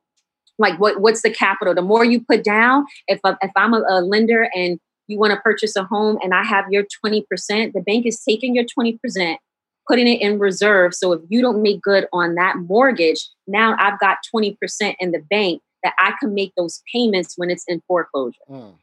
like 0.59 0.79
what 0.81 1.01
what's 1.01 1.23
the 1.23 1.31
capital? 1.31 1.75
The 1.75 1.83
more 1.83 2.05
you 2.05 2.21
put 2.21 2.43
down, 2.43 2.87
if 3.09 3.21
a, 3.25 3.37
if 3.43 3.51
I'm 3.57 3.75
a, 3.75 3.83
a 3.89 4.01
lender 4.01 4.49
and 4.55 4.79
you 5.07 5.19
want 5.19 5.33
to 5.33 5.41
purchase 5.41 5.77
a 5.77 5.85
home 5.85 6.19
and 6.23 6.35
I 6.35 6.43
have 6.43 6.65
your 6.71 6.85
twenty 7.01 7.25
percent, 7.31 7.75
the 7.75 7.81
bank 7.81 8.07
is 8.07 8.21
taking 8.27 8.55
your 8.55 8.65
twenty 8.65 8.99
percent, 8.99 9.39
putting 9.89 10.09
it 10.09 10.21
in 10.21 10.39
reserve. 10.39 10.95
So 10.95 11.13
if 11.13 11.21
you 11.29 11.41
don't 11.41 11.63
make 11.63 11.83
good 11.83 12.07
on 12.13 12.35
that 12.35 12.57
mortgage, 12.57 13.29
now 13.47 13.77
I've 13.79 13.99
got 14.01 14.19
twenty 14.31 14.57
percent 14.61 14.97
in 15.01 15.13
the 15.13 15.21
bank 15.31 15.63
that 15.83 15.95
I 15.99 16.15
can 16.21 16.35
make 16.35 16.53
those 16.57 16.83
payments 16.93 17.35
when 17.37 17.51
it's 17.51 17.65
in 17.69 17.83
foreclosure. 17.87 18.39
Mm. 18.51 18.75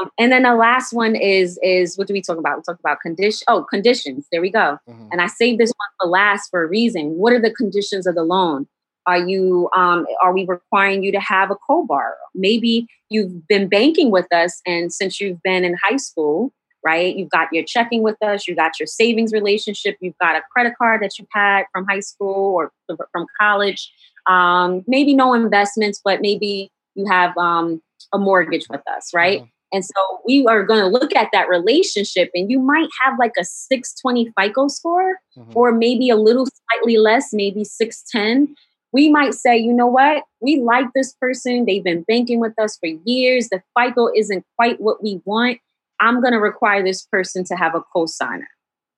Um, 0.00 0.10
and 0.18 0.30
then 0.30 0.44
the 0.44 0.54
last 0.54 0.92
one 0.92 1.16
is 1.16 1.58
is 1.62 1.98
what 1.98 2.06
do 2.06 2.14
we 2.14 2.22
talk 2.22 2.38
about? 2.38 2.58
We 2.58 2.62
talk 2.62 2.78
about 2.78 3.00
condition. 3.00 3.44
Oh, 3.48 3.64
conditions. 3.64 4.26
There 4.30 4.40
we 4.40 4.50
go. 4.50 4.78
Mhm. 4.88 5.08
And 5.10 5.20
I 5.20 5.26
saved 5.26 5.58
this 5.58 5.72
one 5.76 5.88
for 6.00 6.08
last 6.10 6.48
for 6.50 6.62
a 6.62 6.66
reason. 6.66 7.16
What 7.16 7.32
are 7.32 7.40
the 7.40 7.52
conditions 7.52 8.06
of 8.06 8.14
the 8.14 8.22
loan? 8.22 8.66
Are 9.06 9.18
you 9.18 9.68
um, 9.74 10.06
are 10.22 10.32
we 10.32 10.44
requiring 10.46 11.02
you 11.02 11.10
to 11.12 11.20
have 11.20 11.50
a 11.50 11.56
co-borrower? 11.56 12.16
Maybe 12.34 12.86
you've 13.08 13.46
been 13.48 13.68
banking 13.68 14.10
with 14.10 14.32
us, 14.32 14.60
and 14.66 14.92
since 14.92 15.20
you've 15.20 15.42
been 15.42 15.64
in 15.64 15.74
high 15.82 15.96
school, 15.96 16.52
right? 16.84 17.14
You've 17.16 17.30
got 17.30 17.48
your 17.52 17.64
checking 17.64 18.02
with 18.02 18.16
us, 18.22 18.46
you've 18.46 18.56
got 18.56 18.78
your 18.80 18.86
savings 18.86 19.32
relationship, 19.32 19.96
you've 20.00 20.18
got 20.20 20.36
a 20.36 20.42
credit 20.52 20.74
card 20.78 21.02
that 21.02 21.18
you've 21.18 21.28
had 21.32 21.64
from 21.72 21.86
high 21.88 22.00
school 22.00 22.54
or 22.54 22.72
from 23.12 23.26
college. 23.40 23.92
Um, 24.26 24.84
maybe 24.86 25.14
no 25.14 25.34
investments, 25.34 26.00
but 26.04 26.20
maybe 26.20 26.70
you 26.94 27.06
have 27.06 27.36
um, 27.36 27.80
a 28.12 28.18
mortgage 28.18 28.66
with 28.68 28.82
us, 28.96 29.10
right? 29.14 29.42
Mhm. 29.42 29.50
And 29.72 29.84
so 29.84 30.20
we 30.26 30.44
are 30.46 30.64
going 30.64 30.80
to 30.80 30.88
look 30.88 31.14
at 31.14 31.28
that 31.32 31.48
relationship, 31.48 32.30
and 32.34 32.50
you 32.50 32.58
might 32.58 32.88
have 33.02 33.14
like 33.20 33.32
a 33.38 33.44
620 33.44 34.32
FICO 34.36 34.66
score, 34.68 35.18
Mhm. 35.38 35.52
or 35.54 35.70
maybe 35.72 36.10
a 36.10 36.16
little 36.16 36.46
slightly 36.46 36.96
less, 36.98 37.32
maybe 37.32 37.62
610. 37.64 38.54
We 38.92 39.08
might 39.08 39.34
say, 39.34 39.56
you 39.56 39.72
know 39.72 39.86
what? 39.86 40.24
We 40.40 40.60
like 40.60 40.86
this 40.94 41.14
person. 41.20 41.64
They've 41.64 41.84
been 41.84 42.02
banking 42.02 42.40
with 42.40 42.58
us 42.58 42.76
for 42.78 42.88
years. 43.04 43.48
The 43.48 43.62
FICO 43.78 44.08
isn't 44.16 44.44
quite 44.56 44.80
what 44.80 45.00
we 45.02 45.20
want. 45.24 45.58
I'm 46.00 46.20
going 46.20 46.32
to 46.32 46.40
require 46.40 46.82
this 46.82 47.04
person 47.04 47.44
to 47.44 47.54
have 47.54 47.74
a 47.74 47.82
cosigner. 47.94 48.46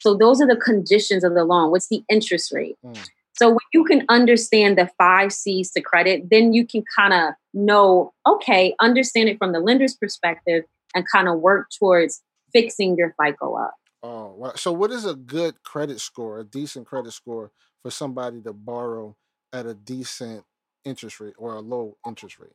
So 0.01 0.17
those 0.17 0.41
are 0.41 0.47
the 0.47 0.57
conditions 0.57 1.25
of 1.25 1.35
the 1.35 1.45
loan. 1.45 1.71
What's 1.71 1.89
the 1.89 2.03
interest 2.09 2.53
rate? 2.53 2.77
Mm. 2.85 3.09
So 3.35 3.49
when 3.49 3.59
you 3.73 3.85
can 3.85 4.05
understand 4.09 4.77
the 4.77 4.91
five 4.99 5.33
C's 5.33 5.71
to 5.73 5.81
credit, 5.81 6.29
then 6.31 6.53
you 6.53 6.67
can 6.67 6.85
kind 6.97 7.13
of 7.13 7.35
know, 7.55 8.13
okay, 8.27 8.75
understand 8.81 9.29
it 9.29 9.39
from 9.39 9.53
the 9.53 9.61
lender's 9.61 9.97
perspective 9.97 10.65
and 10.95 11.05
kind 11.11 11.29
of 11.29 11.41
work 11.41 11.69
towards 11.79 12.23
fixing 12.53 12.97
your 12.97 13.15
FICO 13.21 13.55
up. 13.57 13.75
Oh, 14.03 14.35
wow. 14.37 14.53
So, 14.57 14.73
what 14.73 14.91
is 14.91 15.07
a 15.07 15.15
good 15.15 15.63
credit 15.63 16.01
score, 16.01 16.41
a 16.41 16.45
decent 16.45 16.87
credit 16.87 17.13
score 17.13 17.53
for 17.83 17.91
somebody 17.91 18.43
to 18.43 18.53
borrow 18.53 19.17
at 19.53 19.67
a 19.67 19.75
decent 19.75 20.45
interest 20.85 21.21
rate 21.21 21.35
or 21.39 21.55
a 21.55 21.61
low 21.61 21.97
interest 22.07 22.39
rate? 22.39 22.51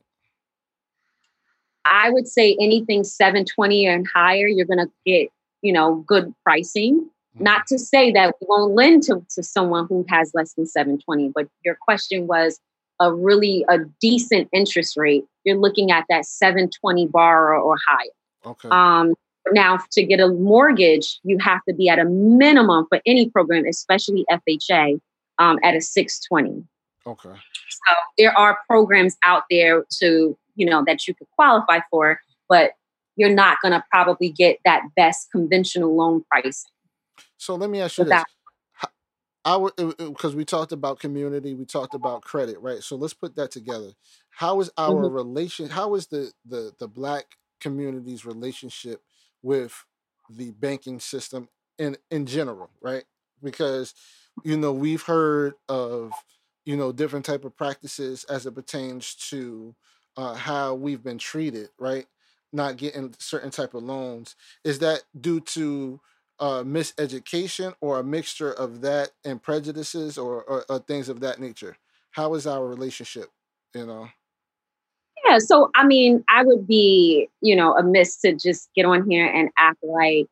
I 1.84 2.10
would 2.10 2.28
say 2.28 2.56
anything 2.60 3.04
720 3.04 3.86
and 3.86 4.06
higher, 4.06 4.46
you're 4.46 4.66
going 4.66 4.78
to 4.86 4.90
get, 5.06 5.28
you 5.62 5.72
know, 5.72 5.96
good 6.06 6.34
pricing. 6.44 7.08
Mhm. 7.36 7.40
Not 7.40 7.66
to 7.68 7.78
say 7.78 8.12
that 8.12 8.34
we 8.40 8.46
won't 8.48 8.74
lend 8.74 9.02
to, 9.04 9.24
to 9.34 9.42
someone 9.42 9.86
who 9.88 10.04
has 10.08 10.32
less 10.34 10.54
than 10.54 10.66
720, 10.66 11.30
but 11.34 11.46
your 11.64 11.76
question 11.80 12.26
was 12.26 12.60
a 13.00 13.14
really 13.14 13.64
a 13.68 13.78
decent 14.00 14.48
interest 14.52 14.96
rate. 14.96 15.24
You're 15.44 15.56
looking 15.56 15.90
at 15.90 16.04
that 16.08 16.26
720 16.26 17.06
borrower 17.06 17.56
or 17.58 17.76
higher. 17.86 18.06
Okay. 18.44 18.68
Um, 18.70 19.14
now, 19.52 19.78
to 19.92 20.02
get 20.04 20.20
a 20.20 20.28
mortgage, 20.28 21.20
you 21.22 21.38
have 21.38 21.60
to 21.68 21.74
be 21.74 21.88
at 21.88 21.98
a 21.98 22.04
minimum 22.04 22.86
for 22.88 23.00
any 23.06 23.30
program, 23.30 23.64
especially 23.66 24.26
FHA, 24.30 25.00
um, 25.38 25.58
at 25.62 25.74
a 25.74 25.80
620. 25.80 26.64
okay. 27.06 27.30
So 27.70 27.94
there 28.18 28.36
are 28.36 28.58
programs 28.66 29.16
out 29.24 29.44
there 29.50 29.84
to, 30.00 30.36
you 30.58 30.66
know, 30.66 30.84
that 30.86 31.08
you 31.08 31.14
could 31.14 31.28
qualify 31.36 31.80
for, 31.90 32.20
but 32.48 32.72
you're 33.16 33.34
not 33.34 33.58
going 33.62 33.72
to 33.72 33.84
probably 33.92 34.30
get 34.30 34.58
that 34.66 34.82
best 34.96 35.28
conventional 35.32 35.96
loan 35.96 36.24
pricing. 36.30 36.70
So, 37.38 37.56
let 37.56 37.70
me 37.70 37.80
ask 37.80 37.98
you 37.98 38.04
this. 38.04 38.06
without 38.06 38.26
Ho- 38.74 38.88
I 39.44 39.56
would 39.56 39.74
because 39.98 40.34
we 40.36 40.44
talked 40.44 40.72
about 40.72 41.00
community, 41.00 41.54
we 41.54 41.66
talked 41.66 41.94
about 41.94 42.22
credit, 42.22 42.58
right? 42.60 42.82
So 42.82 42.96
let's 42.96 43.14
put 43.14 43.36
that 43.36 43.50
together. 43.50 43.92
How 44.30 44.60
is 44.60 44.70
our 44.78 45.08
Mhm. 45.08 45.10
relation? 45.10 45.68
How 45.70 45.94
is 45.94 46.08
the 46.08 46.32
the 46.46 46.72
the 46.78 46.88
black 46.88 47.36
community's 47.60 48.24
relationship 48.26 49.02
with 49.42 49.84
the 50.30 50.52
banking 50.52 51.00
system 51.00 51.48
in 51.78 51.96
in 52.10 52.26
general, 52.26 52.70
right? 52.80 53.04
Because 53.42 53.94
you 54.44 54.56
know 54.56 54.72
we've 54.72 55.02
heard 55.02 55.54
of 55.68 56.12
you 56.64 56.76
know 56.76 56.92
different 56.92 57.24
type 57.24 57.44
of 57.44 57.56
practices 57.56 58.24
as 58.24 58.46
it 58.46 58.54
pertains 58.54 59.14
to 59.30 59.74
uh, 60.18 60.34
how 60.34 60.74
we've 60.74 61.02
been 61.02 61.16
treated, 61.16 61.70
right? 61.78 62.06
Not 62.52 62.76
getting 62.76 63.14
certain 63.18 63.50
type 63.50 63.72
of 63.72 63.84
loans. 63.84 64.34
Is 64.64 64.80
that 64.80 65.04
due 65.18 65.40
to 65.40 66.00
uh, 66.40 66.64
miseducation 66.64 67.74
or 67.80 68.00
a 68.00 68.04
mixture 68.04 68.52
of 68.52 68.80
that 68.80 69.10
and 69.24 69.40
prejudices 69.40 70.18
or, 70.18 70.42
or, 70.42 70.64
or 70.68 70.80
things 70.80 71.08
of 71.08 71.20
that 71.20 71.38
nature? 71.38 71.76
How 72.10 72.34
is 72.34 72.48
our 72.48 72.66
relationship? 72.66 73.30
You 73.74 73.86
know. 73.86 74.08
Yeah, 75.24 75.38
so 75.38 75.70
I 75.76 75.86
mean, 75.86 76.24
I 76.28 76.42
would 76.42 76.66
be, 76.66 77.28
you 77.40 77.54
know, 77.54 77.76
amiss 77.76 78.20
to 78.22 78.32
just 78.32 78.70
get 78.74 78.86
on 78.86 79.08
here 79.08 79.26
and 79.26 79.50
act 79.56 79.78
like, 79.82 80.26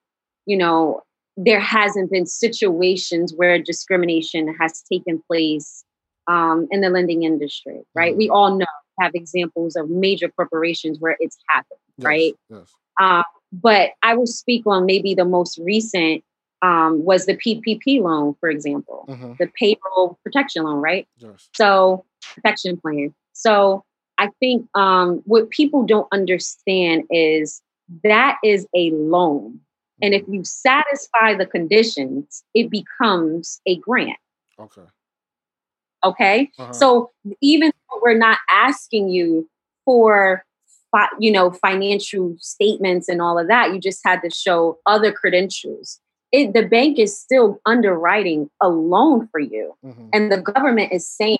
you 0.47 0.57
know, 0.57 1.03
there 1.37 1.61
hasn't 1.61 2.11
been 2.11 2.27
situations 2.27 3.35
where 3.35 3.63
discrimination 3.63 4.53
has 4.59 4.83
taken 4.91 5.23
place 5.29 5.85
um, 6.27 6.67
in 6.73 6.81
the 6.81 6.91
lending 6.91 7.23
industry, 7.23 7.83
right? 7.95 8.13
Mm-hmm. 8.13 8.19
We 8.19 8.31
all 8.31 8.57
know 8.57 8.67
have 9.01 9.13
examples 9.15 9.77
of 9.77 9.91
major 9.91 10.29
corporations 10.29 10.99
where 10.99 11.17
it's 11.21 11.39
happened, 11.49 11.81
yes, 11.99 12.05
right? 12.05 12.35
Yes. 12.49 12.73
Uh, 13.01 13.23
but 13.53 13.91
I 14.03 14.15
will 14.15 14.27
speak 14.27 14.67
on 14.67 14.87
maybe 14.87 15.15
the 15.15 15.25
most 15.25 15.59
recent 15.59 16.25
um, 16.63 17.05
was 17.05 17.27
the 17.27 17.37
PPP 17.37 18.01
loan, 18.01 18.35
for 18.41 18.49
example, 18.49 19.07
mm-hmm. 19.09 19.33
the 19.39 19.51
payroll 19.59 20.19
protection 20.23 20.65
loan, 20.65 20.81
right? 20.81 21.07
Yes. 21.19 21.49
So 21.55 22.05
protection 22.35 22.77
plan. 22.77 23.15
So 23.33 23.85
I 24.19 24.31
think 24.41 24.67
um, 24.75 25.23
what 25.27 25.51
people 25.51 25.85
don't 25.85 26.09
understand 26.13 27.05
is 27.11 27.63
that 28.03 28.39
is 28.43 28.67
a 28.75 28.91
loan. 28.91 29.61
And 30.03 30.15
if 30.15 30.23
mm-hmm. 30.23 30.35
you 30.35 30.45
satisfy 30.45 31.35
the 31.35 31.47
conditions, 31.47 32.43
it 32.55 32.71
becomes 32.71 33.61
a 33.67 33.77
grant. 33.77 34.19
Okay. 34.59 34.83
Okay. 36.05 36.51
Uh-huh. 36.59 36.73
So 36.73 37.11
even 37.41 37.73
though 37.91 38.01
we're 38.03 38.19
not 38.19 38.39
asking 38.51 39.09
you 39.09 39.49
for, 39.85 40.45
you 41.19 41.31
know, 41.31 41.51
financial 41.51 42.37
statements 42.39 43.09
and 43.09 43.21
all 43.21 43.39
of 43.39 43.49
that, 43.49 43.73
you 43.75 43.81
just 43.81 44.01
had 44.05 44.21
to 44.23 44.31
show 44.31 44.79
other 44.87 45.13
credentials. 45.13 46.01
It, 46.33 46.55
the 46.55 46.67
bank 46.67 46.99
is 46.99 47.19
still 47.19 47.61
underwriting 47.67 48.51
a 48.61 48.69
loan 48.69 49.29
for 49.29 49.41
you. 49.41 49.75
Mm-hmm. 49.85 50.09
And 50.13 50.33
the 50.33 50.41
government 50.41 50.93
is 50.93 51.09
saying, 51.09 51.39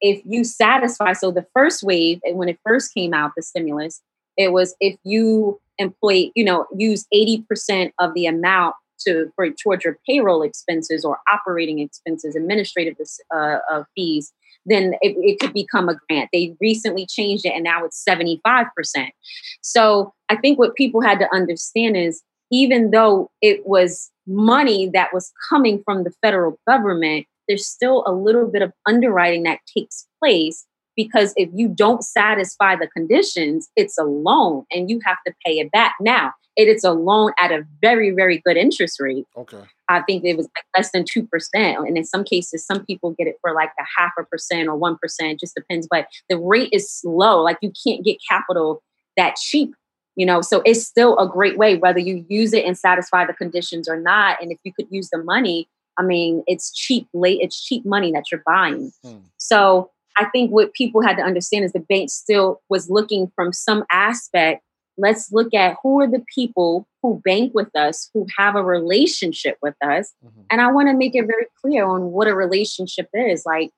if 0.00 0.20
you 0.26 0.44
satisfy, 0.44 1.12
so 1.14 1.30
the 1.30 1.46
first 1.54 1.82
wave, 1.82 2.20
when 2.24 2.48
it 2.48 2.58
first 2.64 2.92
came 2.92 3.14
out, 3.14 3.32
the 3.36 3.42
stimulus, 3.42 4.02
it 4.36 4.52
was 4.52 4.74
if 4.80 4.96
you 5.04 5.60
employ, 5.78 6.30
you 6.34 6.44
know, 6.44 6.66
use 6.76 7.06
80% 7.14 7.92
of 7.98 8.12
the 8.14 8.26
amount 8.26 8.74
to 9.00 9.30
for 9.36 9.48
towards 9.50 9.84
your 9.84 9.98
payroll 10.06 10.42
expenses 10.42 11.04
or 11.04 11.18
operating 11.32 11.78
expenses, 11.78 12.36
administrative 12.36 12.96
uh, 13.34 13.58
uh, 13.70 13.84
fees, 13.94 14.32
then 14.64 14.94
it, 15.00 15.16
it, 15.18 15.38
could 15.40 15.52
become 15.52 15.88
a 15.88 15.96
grant. 16.08 16.30
They 16.32 16.56
recently 16.60 17.06
changed 17.06 17.46
it, 17.46 17.52
and 17.54 17.64
now 17.64 17.84
it's 17.84 18.02
seventy 18.02 18.40
five 18.44 18.66
percent. 18.76 19.10
So 19.62 20.12
I 20.28 20.36
think 20.36 20.58
what 20.58 20.74
people 20.74 21.00
had 21.00 21.18
to 21.20 21.34
understand 21.34 21.96
is, 21.96 22.22
even 22.50 22.90
though 22.90 23.30
it 23.40 23.66
was 23.66 24.10
money 24.26 24.90
that 24.92 25.12
was 25.12 25.32
coming 25.48 25.82
from 25.84 26.04
the 26.04 26.12
federal 26.22 26.58
government, 26.66 27.26
there's 27.48 27.66
still 27.66 28.02
a 28.06 28.12
little 28.12 28.46
bit 28.46 28.62
of 28.62 28.72
underwriting 28.86 29.44
that 29.44 29.60
takes 29.76 30.06
place 30.20 30.66
because 30.96 31.32
if 31.36 31.48
you 31.54 31.68
don't 31.68 32.02
satisfy 32.02 32.74
the 32.74 32.88
conditions, 32.88 33.68
it's 33.76 33.98
a 33.98 34.02
loan 34.02 34.64
and 34.72 34.90
you 34.90 34.98
have 35.04 35.18
to 35.26 35.34
pay 35.44 35.58
it 35.58 35.70
back. 35.70 35.94
Now, 36.00 36.32
it 36.56 36.68
is 36.68 36.84
a 36.84 36.92
loan 36.92 37.32
at 37.38 37.52
a 37.52 37.64
very, 37.82 38.10
very 38.10 38.38
good 38.38 38.56
interest 38.56 38.98
rate. 38.98 39.26
Okay. 39.36 39.62
I 39.88 40.00
think 40.02 40.24
it 40.24 40.36
was 40.36 40.48
like 40.56 40.64
less 40.76 40.90
than 40.90 41.04
2%. 41.04 41.28
And 41.54 41.96
in 41.96 42.04
some 42.04 42.24
cases, 42.24 42.64
some 42.64 42.84
people 42.84 43.14
get 43.18 43.26
it 43.26 43.36
for 43.40 43.52
like 43.52 43.70
a 43.78 43.84
half 43.96 44.12
a 44.18 44.24
percent 44.24 44.68
or 44.68 44.78
1%, 44.78 45.38
just 45.38 45.54
depends. 45.54 45.86
But 45.88 46.06
the 46.28 46.38
rate 46.38 46.70
is 46.72 47.00
low. 47.04 47.42
Like 47.42 47.58
you 47.60 47.72
can't 47.86 48.04
get 48.04 48.16
capital 48.28 48.82
that 49.16 49.36
cheap, 49.36 49.74
you 50.16 50.24
know? 50.24 50.40
So 50.40 50.62
it's 50.64 50.86
still 50.86 51.18
a 51.18 51.28
great 51.28 51.58
way, 51.58 51.76
whether 51.76 52.00
you 52.00 52.24
use 52.28 52.52
it 52.52 52.64
and 52.64 52.76
satisfy 52.76 53.26
the 53.26 53.34
conditions 53.34 53.88
or 53.88 54.00
not. 54.00 54.42
And 54.42 54.50
if 54.50 54.58
you 54.64 54.72
could 54.72 54.86
use 54.90 55.10
the 55.10 55.22
money, 55.22 55.68
I 55.98 56.02
mean, 56.02 56.42
it's 56.46 56.72
cheap, 56.72 57.08
late, 57.12 57.40
it's 57.42 57.62
cheap 57.62 57.84
money 57.84 58.12
that 58.12 58.24
you're 58.30 58.42
buying. 58.46 58.92
Hmm. 59.04 59.18
So 59.36 59.90
I 60.16 60.24
think 60.26 60.50
what 60.50 60.72
people 60.72 61.02
had 61.02 61.16
to 61.16 61.22
understand 61.22 61.64
is 61.64 61.72
the 61.72 61.80
bank 61.80 62.10
still 62.10 62.62
was 62.68 62.88
looking 62.90 63.30
from 63.34 63.52
some 63.52 63.84
aspect. 63.90 64.62
Let's 64.98 65.30
look 65.32 65.52
at 65.54 65.76
who 65.82 66.00
are 66.00 66.06
the 66.06 66.24
people 66.34 66.86
who 67.02 67.20
bank 67.24 67.52
with 67.54 67.74
us, 67.76 68.10
who 68.14 68.26
have 68.38 68.56
a 68.56 68.62
relationship 68.62 69.58
with 69.62 69.74
us. 69.82 70.12
Mm-hmm. 70.24 70.40
And 70.50 70.60
I 70.60 70.72
want 70.72 70.88
to 70.88 70.94
make 70.94 71.14
it 71.14 71.26
very 71.26 71.46
clear 71.60 71.86
on 71.86 72.12
what 72.12 72.28
a 72.28 72.34
relationship 72.34 73.08
is. 73.12 73.44
Like, 73.44 73.70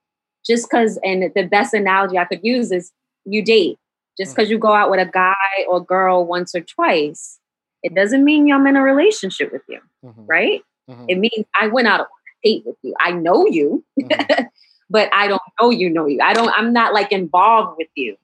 just 0.46 0.68
because, 0.68 0.98
and 1.04 1.30
the 1.34 1.44
best 1.44 1.74
analogy 1.74 2.18
I 2.18 2.24
could 2.24 2.40
use 2.42 2.70
is 2.72 2.92
you 3.24 3.44
date. 3.44 3.78
Just 4.18 4.34
because 4.34 4.46
mm-hmm. 4.46 4.52
you 4.52 4.58
go 4.58 4.72
out 4.72 4.90
with 4.90 5.00
a 5.00 5.10
guy 5.10 5.34
or 5.68 5.84
girl 5.84 6.26
once 6.26 6.54
or 6.54 6.60
twice, 6.60 7.38
it 7.82 7.94
doesn't 7.94 8.24
mean 8.24 8.52
I'm 8.52 8.66
in 8.66 8.76
a 8.76 8.82
relationship 8.82 9.52
with 9.52 9.62
you, 9.68 9.80
mm-hmm. 10.04 10.26
right? 10.26 10.62
Mm-hmm. 10.90 11.04
It 11.08 11.18
means 11.18 11.46
I 11.54 11.68
went 11.68 11.86
out 11.86 12.00
on 12.00 12.06
a 12.06 12.48
date 12.48 12.62
with 12.66 12.76
you. 12.82 12.94
I 12.98 13.12
know 13.12 13.46
you. 13.46 13.84
Mm-hmm. 14.00 14.44
but 14.90 15.08
I 15.12 15.28
don't 15.28 15.42
know 15.60 15.70
you 15.70 15.90
know 15.90 16.06
you. 16.06 16.20
I 16.22 16.32
don't, 16.32 16.52
I'm 16.56 16.72
not 16.72 16.94
like 16.94 17.12
involved 17.12 17.76
with 17.78 17.88
you. 17.94 18.16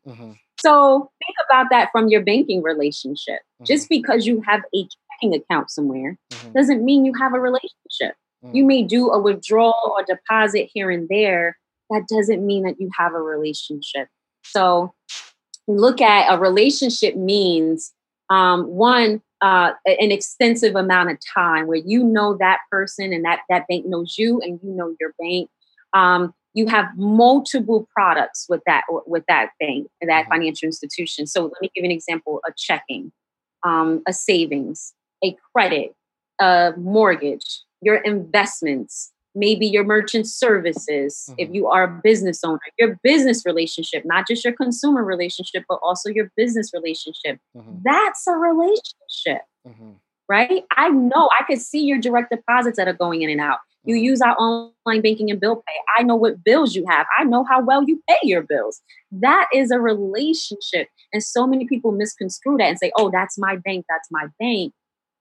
Mm-hmm. 0.64 0.68
So 0.68 1.10
think 1.24 1.36
about 1.48 1.66
that 1.70 1.90
from 1.92 2.08
your 2.08 2.22
banking 2.22 2.62
relationship. 2.62 3.40
Mm-hmm. 3.40 3.64
Just 3.64 3.88
because 3.88 4.26
you 4.26 4.42
have 4.46 4.62
a 4.74 4.88
checking 5.20 5.34
account 5.34 5.70
somewhere 5.70 6.18
mm-hmm. 6.32 6.52
doesn't 6.52 6.84
mean 6.84 7.04
you 7.04 7.12
have 7.14 7.34
a 7.34 7.40
relationship. 7.40 8.16
You 8.52 8.64
mm. 8.64 8.66
may 8.66 8.82
do 8.82 9.10
a 9.10 9.18
withdrawal 9.18 9.96
or 9.96 10.04
deposit 10.04 10.68
here 10.72 10.90
and 10.90 11.08
there. 11.08 11.56
That 11.90 12.06
doesn't 12.08 12.44
mean 12.44 12.64
that 12.64 12.78
you 12.78 12.90
have 12.98 13.14
a 13.14 13.20
relationship. 13.20 14.08
So 14.44 14.92
look 15.66 16.00
at 16.00 16.32
a 16.32 16.38
relationship 16.38 17.16
means 17.16 17.92
um, 18.30 18.66
one, 18.66 19.22
uh, 19.40 19.72
an 19.86 20.12
extensive 20.12 20.74
amount 20.76 21.10
of 21.10 21.18
time 21.34 21.66
where 21.66 21.78
you 21.84 22.02
know 22.04 22.36
that 22.38 22.60
person 22.70 23.12
and 23.12 23.24
that 23.24 23.40
that 23.48 23.66
bank 23.68 23.86
knows 23.86 24.16
you 24.18 24.40
and 24.40 24.60
you 24.62 24.70
know 24.70 24.94
your 25.00 25.14
bank. 25.18 25.50
Um, 25.92 26.34
you 26.54 26.66
have 26.68 26.86
multiple 26.96 27.86
products 27.92 28.46
with 28.48 28.62
that 28.66 28.84
with 29.06 29.24
that 29.28 29.50
bank 29.60 29.88
that 30.00 30.22
mm-hmm. 30.22 30.32
financial 30.32 30.66
institution 30.66 31.26
so 31.26 31.42
let 31.42 31.60
me 31.60 31.70
give 31.74 31.82
you 31.82 31.84
an 31.84 31.90
example 31.90 32.40
a 32.48 32.52
checking 32.56 33.12
um, 33.64 34.02
a 34.08 34.12
savings 34.12 34.94
a 35.22 35.36
credit 35.52 35.94
a 36.40 36.72
mortgage 36.76 37.62
your 37.80 37.96
investments 37.96 39.12
maybe 39.34 39.66
your 39.66 39.84
merchant 39.84 40.26
services 40.26 41.26
mm-hmm. 41.28 41.34
if 41.38 41.52
you 41.52 41.66
are 41.66 41.84
a 41.84 42.00
business 42.02 42.42
owner 42.44 42.60
your 42.78 42.98
business 43.02 43.44
relationship 43.44 44.04
not 44.04 44.26
just 44.26 44.44
your 44.44 44.54
consumer 44.54 45.04
relationship 45.04 45.64
but 45.68 45.78
also 45.82 46.08
your 46.08 46.30
business 46.36 46.70
relationship 46.72 47.38
mm-hmm. 47.56 47.74
that's 47.84 48.26
a 48.26 48.32
relationship 48.32 49.42
mm-hmm. 49.66 49.90
right 50.28 50.64
i 50.76 50.88
know 50.88 51.28
i 51.38 51.42
could 51.44 51.60
see 51.60 51.84
your 51.84 51.98
direct 51.98 52.30
deposits 52.30 52.76
that 52.76 52.88
are 52.88 52.94
going 52.94 53.22
in 53.22 53.30
and 53.30 53.40
out 53.40 53.58
you 53.84 53.96
use 53.96 54.20
our 54.20 54.34
online 54.36 55.02
banking 55.02 55.30
and 55.30 55.40
bill 55.40 55.56
pay. 55.56 55.74
I 55.98 56.02
know 56.02 56.16
what 56.16 56.42
bills 56.42 56.74
you 56.74 56.84
have. 56.88 57.06
I 57.18 57.24
know 57.24 57.44
how 57.44 57.62
well 57.62 57.84
you 57.84 58.02
pay 58.08 58.18
your 58.22 58.42
bills. 58.42 58.80
That 59.12 59.46
is 59.54 59.70
a 59.70 59.78
relationship. 59.78 60.88
And 61.12 61.22
so 61.22 61.46
many 61.46 61.66
people 61.66 61.92
misconstrue 61.92 62.56
that 62.58 62.68
and 62.68 62.78
say, 62.78 62.92
oh, 62.96 63.10
that's 63.10 63.38
my 63.38 63.56
bank. 63.56 63.84
That's 63.88 64.08
my 64.10 64.26
bank. 64.38 64.72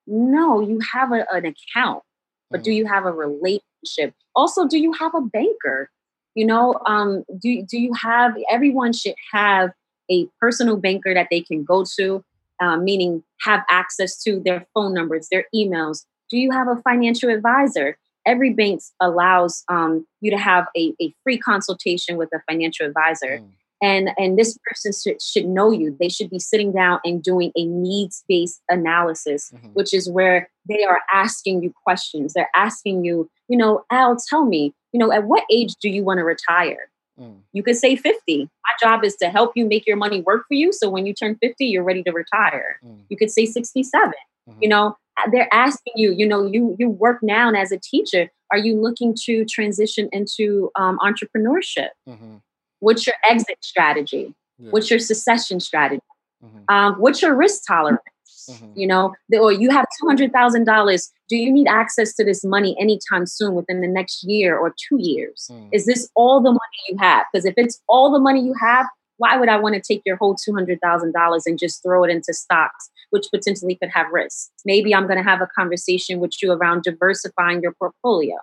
No, 0.08 0.62
you 0.62 0.80
have 0.94 1.12
a, 1.12 1.26
an 1.32 1.46
account, 1.46 2.04
but 2.50 2.62
mm. 2.62 2.64
do 2.64 2.72
you 2.72 2.86
have 2.86 3.06
a 3.06 3.12
relationship? 3.12 4.14
Also, 4.36 4.68
do 4.68 4.78
you 4.78 4.94
have 4.94 5.14
a 5.14 5.22
banker? 5.22 5.90
You 6.36 6.46
know, 6.46 6.80
um, 6.86 7.24
do, 7.40 7.64
do 7.64 7.78
you 7.78 7.94
have, 7.94 8.36
everyone 8.50 8.94
should 8.94 9.16
have 9.32 9.72
a 10.10 10.28
personal 10.40 10.78
banker 10.78 11.14
that 11.14 11.28
they 11.30 11.42
can 11.42 11.64
go 11.64 11.86
to, 11.98 12.24
um, 12.62 12.84
meaning 12.84 13.24
have 13.42 13.64
access 13.70 14.22
to 14.24 14.42
their 14.44 14.66
phone 14.74 14.94
numbers, 14.94 15.28
their 15.32 15.46
emails. 15.56 16.06
Do 16.30 16.38
you 16.38 16.52
have 16.52 16.68
a 16.68 16.82
financial 16.82 17.30
advisor? 17.30 17.98
Every 18.26 18.54
bank 18.54 18.82
allows 19.02 19.64
um, 19.70 20.06
you 20.22 20.32
to 20.32 20.38
have 20.38 20.68
a, 20.76 20.94
a 21.02 21.14
free 21.24 21.38
consultation 21.38 22.18
with 22.18 22.30
a 22.34 22.40
financial 22.50 22.86
advisor. 22.86 23.40
Mm. 23.40 23.50
And, 23.82 24.12
and 24.18 24.40
this 24.40 24.58
person 24.66 24.94
should, 24.94 25.22
should 25.22 25.46
know 25.46 25.72
you. 25.72 25.96
They 26.00 26.08
should 26.08 26.30
be 26.30 26.40
sitting 26.40 26.72
down 26.72 27.00
and 27.04 27.22
doing 27.22 27.52
a 27.58 27.66
needs 27.66 28.24
based 28.30 28.62
analysis, 28.70 29.52
mm-hmm. 29.54 29.68
which 29.70 29.94
is 29.94 30.10
where 30.10 30.50
they 30.70 30.86
are 30.86 31.02
asking 31.14 31.64
you 31.64 31.74
questions. 31.84 32.34
They're 32.34 32.50
asking 32.56 33.04
you, 33.04 33.30
you 33.50 33.58
know, 33.58 33.84
Al, 33.92 34.16
tell 34.30 34.46
me, 34.46 34.74
you 34.94 35.00
know, 35.00 35.12
at 35.12 35.26
what 35.26 35.44
age 35.52 35.76
do 35.82 35.90
you 35.90 36.04
want 36.04 36.20
to 36.20 36.24
retire? 36.24 36.90
Mm. 37.20 37.40
You 37.52 37.62
could 37.62 37.76
say 37.76 37.96
50. 37.96 38.44
My 38.44 38.72
job 38.82 39.04
is 39.04 39.16
to 39.18 39.30
help 39.30 39.52
you 39.56 39.66
make 39.66 39.86
your 39.86 39.98
money 39.98 40.22
work 40.22 40.46
for 40.48 40.54
you. 40.54 40.72
So 40.72 40.90
when 40.90 41.06
you 41.06 41.14
turn 41.14 41.38
50, 41.42 41.66
you're 41.66 41.84
ready 41.84 42.04
to 42.04 42.12
retire. 42.12 42.80
Mm. 42.86 43.02
You 43.10 43.18
could 43.18 43.32
say 43.32 43.46
67. 43.46 44.14
Mm-hmm. 44.50 44.60
You 44.62 44.70
know, 44.70 44.98
they're 45.32 45.54
asking 45.54 45.94
you, 45.96 46.12
you 46.12 46.28
know, 46.28 46.46
you 46.46 46.76
you 46.80 46.90
work 46.90 47.20
now 47.22 47.48
and 47.48 47.58
as 47.58 47.72
a 47.72 47.80
teacher, 47.80 48.30
are 48.52 48.58
you 48.58 48.80
looking 48.80 49.16
to 49.26 49.46
transition 49.46 50.10
into 50.12 50.72
um, 50.76 50.98
entrepreneurship? 51.00 51.90
Mm-hmm. 52.08 52.38
What's 52.80 53.08
your 53.08 53.16
exit 53.30 53.58
strategy? 53.62 54.34
Yeah. 54.58 54.72
What's 54.72 54.90
your 54.90 55.00
secession 55.00 55.60
strategy? 55.60 56.02
Mm-hmm. 56.44 56.74
Um, 56.74 56.96
what's 56.96 57.22
your 57.22 57.36
risk 57.36 57.64
tolerance? 57.66 58.02
Mm-hmm. 58.50 58.78
You 58.78 58.88
know, 58.88 59.14
the, 59.30 59.38
or 59.38 59.54
you 59.54 59.70
have 59.70 59.86
two 60.00 60.08
hundred 60.08 60.34
thousand 60.34 60.66
dollars. 60.66 61.12
Do 61.30 61.38
you 61.38 61.52
need 61.52 61.68
access 61.68 62.14
to 62.16 62.26
this 62.26 62.44
money 62.44 62.76
anytime 62.80 63.26
soon, 63.26 63.56
within 63.56 63.82
the 63.82 63.88
next 63.88 64.24
year 64.24 64.58
or 64.58 64.76
two 64.78 64.98
years? 65.00 65.48
Mm. 65.50 65.70
Is 65.72 65.86
this 65.86 66.10
all 66.16 66.42
the 66.42 66.52
money 66.52 66.80
you 66.90 66.98
have? 67.00 67.26
Because 67.32 67.46
if 67.46 67.54
it's 67.56 67.82
all 67.88 68.12
the 68.12 68.20
money 68.20 68.42
you 68.42 68.54
have, 68.60 68.86
why 69.18 69.38
would 69.38 69.50
I 69.50 69.60
want 69.60 69.76
to 69.76 69.82
take 69.82 70.02
your 70.06 70.18
whole 70.18 70.36
$200,000 70.36 71.42
and 71.46 71.60
just 71.60 71.84
throw 71.84 72.04
it 72.04 72.10
into 72.10 72.34
stocks, 72.34 72.90
which 73.12 73.28
potentially 73.34 73.76
could 73.76 73.90
have 73.90 74.12
risks? 74.12 74.52
Maybe 74.66 74.94
I'm 74.94 75.08
going 75.08 75.18
to 75.18 75.30
have 75.30 75.42
a 75.42 75.48
conversation 75.48 76.20
with 76.20 76.32
you 76.42 76.52
around 76.52 76.84
diversifying 76.84 77.62
your 77.62 77.74
portfolio, 77.74 78.36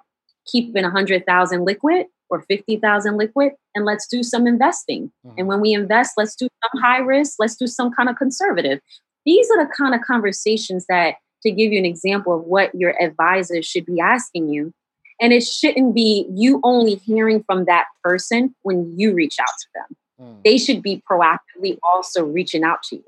keeping 0.51 0.83
100,000 0.83 1.65
liquid 1.65 2.07
or 2.31 2.43
50,000 2.43 3.17
liquid, 3.17 3.53
and 3.75 3.85
let's 3.85 4.07
do 4.07 4.23
some 4.23 4.47
investing. 4.47 5.11
Mm-hmm. 5.27 5.39
And 5.39 5.49
when 5.49 5.61
we 5.61 5.73
invest, 5.73 6.13
let's 6.17 6.37
do 6.37 6.47
some 6.63 6.81
high 6.81 6.99
risk, 6.99 7.35
let's 7.41 7.57
do 7.57 7.67
some 7.67 7.93
kind 7.93 8.09
of 8.09 8.17
conservative. 8.17 8.81
These 9.27 9.51
are 9.51 9.67
the 9.67 9.73
kind 9.77 9.95
of 9.95 10.01
conversations 10.03 10.87
that, 10.89 11.17
to 11.43 11.51
give 11.51 11.73
you 11.73 11.79
an 11.79 11.85
example 11.85 12.35
of 12.39 12.45
what 12.45 12.75
your 12.75 12.95
advisor 13.03 13.63
should 13.63 13.85
be 13.85 13.99
asking 14.01 14.49
you, 14.49 14.73
and 15.21 15.33
it 15.33 15.43
shouldn't 15.43 15.95
be 15.95 16.27
you 16.33 16.61
only 16.63 16.95
hearing 16.95 17.43
from 17.43 17.65
that 17.67 17.87
person 18.03 18.55
when 18.63 18.95
you 18.97 19.13
reach 19.13 19.37
out 19.41 19.47
to 19.61 19.67
them. 19.75 19.97
Mm. 20.21 20.43
They 20.45 20.59
should 20.59 20.83
be 20.83 21.03
proactively 21.11 21.79
also 21.83 22.25
reaching 22.25 22.65
out 22.65 22.83
to 22.85 22.97
you. 22.97 23.05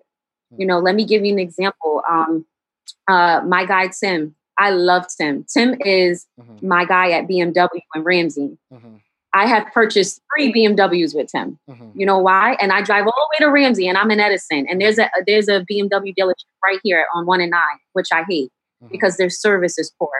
Mm. 0.54 0.60
You 0.60 0.66
know, 0.66 0.78
let 0.78 0.94
me 0.94 1.04
give 1.04 1.24
you 1.24 1.32
an 1.32 1.38
example. 1.38 2.02
Um, 2.08 2.46
uh, 3.08 3.42
my 3.46 3.64
guy 3.66 3.88
Tim, 3.88 4.34
I 4.58 4.70
love 4.70 5.06
Tim. 5.16 5.44
Tim 5.52 5.76
is 5.80 6.26
mm-hmm. 6.40 6.66
my 6.66 6.84
guy 6.84 7.10
at 7.10 7.28
BMW 7.28 7.80
and 7.94 8.04
Ramsey. 8.04 8.58
Mm-hmm. 8.72 8.96
I 9.34 9.46
have 9.46 9.66
purchased 9.72 10.20
three 10.34 10.52
BMWs 10.52 11.14
with 11.14 11.30
him. 11.32 11.58
Mm-hmm. 11.68 11.98
You 11.98 12.04
know 12.04 12.18
why? 12.18 12.56
And 12.60 12.70
I 12.70 12.82
drive 12.82 13.06
all 13.06 13.14
the 13.16 13.44
way 13.44 13.46
to 13.46 13.50
Ramsey, 13.50 13.88
and 13.88 13.96
I'm 13.96 14.10
in 14.10 14.20
Edison, 14.20 14.66
and 14.68 14.80
there's 14.80 14.98
a 14.98 15.10
there's 15.26 15.48
a 15.48 15.64
BMW 15.70 16.14
dealership 16.18 16.44
right 16.64 16.78
here 16.82 17.06
on 17.14 17.26
one 17.26 17.40
and 17.40 17.50
nine, 17.50 17.78
which 17.94 18.08
I 18.12 18.24
hate 18.28 18.50
mm-hmm. 18.82 18.92
because 18.92 19.16
their 19.16 19.30
service 19.30 19.78
is 19.78 19.92
poor. 19.98 20.10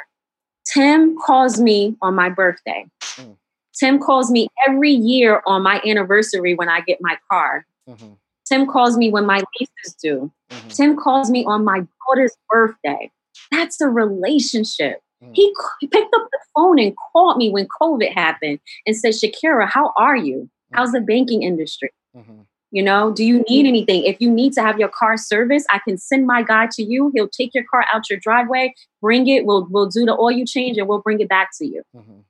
Tim 0.64 1.16
calls 1.18 1.61
me 1.61 1.97
on 2.01 2.14
my 2.14 2.30
birthday. 2.30 2.86
Mm. 3.16 3.36
Tim 3.79 3.99
calls 3.99 4.31
me 4.31 4.49
every 4.68 4.93
year 4.93 5.43
on 5.47 5.62
my 5.62 5.81
anniversary 5.87 6.55
when 6.55 6.68
I 6.68 6.81
get 6.81 6.99
my 7.01 7.16
car. 7.31 7.66
Mm-hmm. 7.89 8.12
Tim 8.47 8.66
calls 8.66 8.97
me 8.97 9.11
when 9.11 9.25
my 9.27 9.39
lease 9.59 9.70
is 9.85 9.95
due. 9.95 10.31
Mm-hmm. 10.51 10.68
Tim 10.68 10.97
calls 10.97 11.31
me 11.31 11.45
on 11.45 11.64
my 11.64 11.87
daughter's 12.07 12.37
birthday. 12.51 13.11
That's 13.51 13.81
a 13.81 13.89
relationship. 13.89 15.01
Mm-hmm. 15.23 15.33
He, 15.35 15.55
he 15.81 15.87
picked 15.87 16.14
up 16.14 16.29
the 16.31 16.39
phone 16.55 16.79
and 16.79 16.95
called 17.12 17.39
me 17.39 17.51
when 17.51 17.66
COVID 17.81 18.12
happened 18.12 18.59
and 18.87 18.97
said, 18.97 19.14
Shakira, 19.14 19.68
how 19.68 19.93
are 19.97 20.16
you? 20.16 20.51
How's 20.73 20.89
mm-hmm. 20.89 20.97
the 20.97 21.01
banking 21.01 21.43
industry? 21.43 21.91
Mm-hmm. 22.16 22.43
You 22.73 22.83
know, 22.83 23.12
do 23.12 23.23
you 23.23 23.43
need 23.49 23.66
anything? 23.66 24.05
If 24.05 24.18
you 24.20 24.31
need 24.31 24.55
to 24.55 24.62
have 24.62 24.79
your 24.79 24.89
car 24.89 25.18
serviced, 25.18 25.66
I 25.70 25.79
can 25.79 25.99
send 25.99 26.27
my 26.27 26.43
guy 26.43 26.68
to 26.73 26.83
you. 26.83 27.12
He'll 27.14 27.29
take 27.29 27.55
your 27.55 27.64
car 27.64 27.85
out 27.93 28.09
your 28.09 28.18
driveway, 28.18 28.75
bring 29.03 29.29
it. 29.29 29.45
We'll 29.45 29.68
we'll 29.70 29.91
do 29.91 30.07
the 30.07 30.16
oil 30.18 30.45
change 30.47 30.79
and 30.79 30.89
we'll 30.89 31.03
bring 31.03 31.20
it 31.20 31.29
back 31.29 31.51
to 31.59 31.66
you. 31.66 31.83
Mm-hmm. 31.95 32.20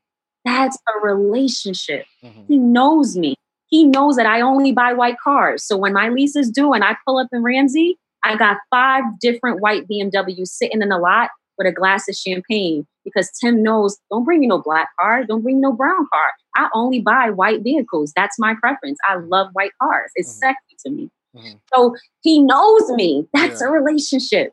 That's 0.44 0.76
a 0.88 1.06
relationship. 1.06 2.04
Mm-hmm. 2.24 2.42
He 2.48 2.58
knows 2.58 3.16
me. 3.16 3.36
He 3.66 3.84
knows 3.84 4.16
that 4.16 4.26
I 4.26 4.40
only 4.40 4.72
buy 4.72 4.92
white 4.92 5.16
cars. 5.22 5.64
So 5.64 5.76
when 5.76 5.92
my 5.94 6.08
lease 6.08 6.36
is 6.36 6.50
due 6.50 6.72
and 6.72 6.84
I 6.84 6.96
pull 7.06 7.18
up 7.18 7.28
in 7.32 7.42
Ramsey, 7.42 7.98
I 8.22 8.36
got 8.36 8.58
five 8.70 9.04
different 9.20 9.60
white 9.60 9.88
BMWs 9.88 10.48
sitting 10.48 10.82
in 10.82 10.88
the 10.88 10.98
lot 10.98 11.30
with 11.58 11.66
a 11.66 11.72
glass 11.72 12.08
of 12.08 12.14
champagne 12.14 12.86
because 13.04 13.30
Tim 13.30 13.62
knows 13.62 13.98
don't 14.10 14.24
bring 14.24 14.40
me 14.40 14.46
no 14.46 14.60
black 14.60 14.88
car, 15.00 15.24
don't 15.24 15.42
bring 15.42 15.60
no 15.60 15.72
brown 15.72 16.06
car. 16.12 16.32
I 16.56 16.68
only 16.74 17.00
buy 17.00 17.30
white 17.30 17.62
vehicles. 17.62 18.12
That's 18.14 18.38
my 18.38 18.54
preference. 18.60 18.98
I 19.08 19.16
love 19.16 19.48
white 19.52 19.72
cars. 19.80 20.10
It's 20.14 20.30
mm-hmm. 20.32 20.50
sexy 20.50 20.76
to 20.86 20.90
me. 20.90 21.10
Mm-hmm. 21.36 21.56
So 21.74 21.96
he 22.20 22.42
knows 22.42 22.90
me. 22.90 23.26
That's 23.32 23.60
yeah. 23.60 23.68
a 23.68 23.70
relationship. 23.70 24.52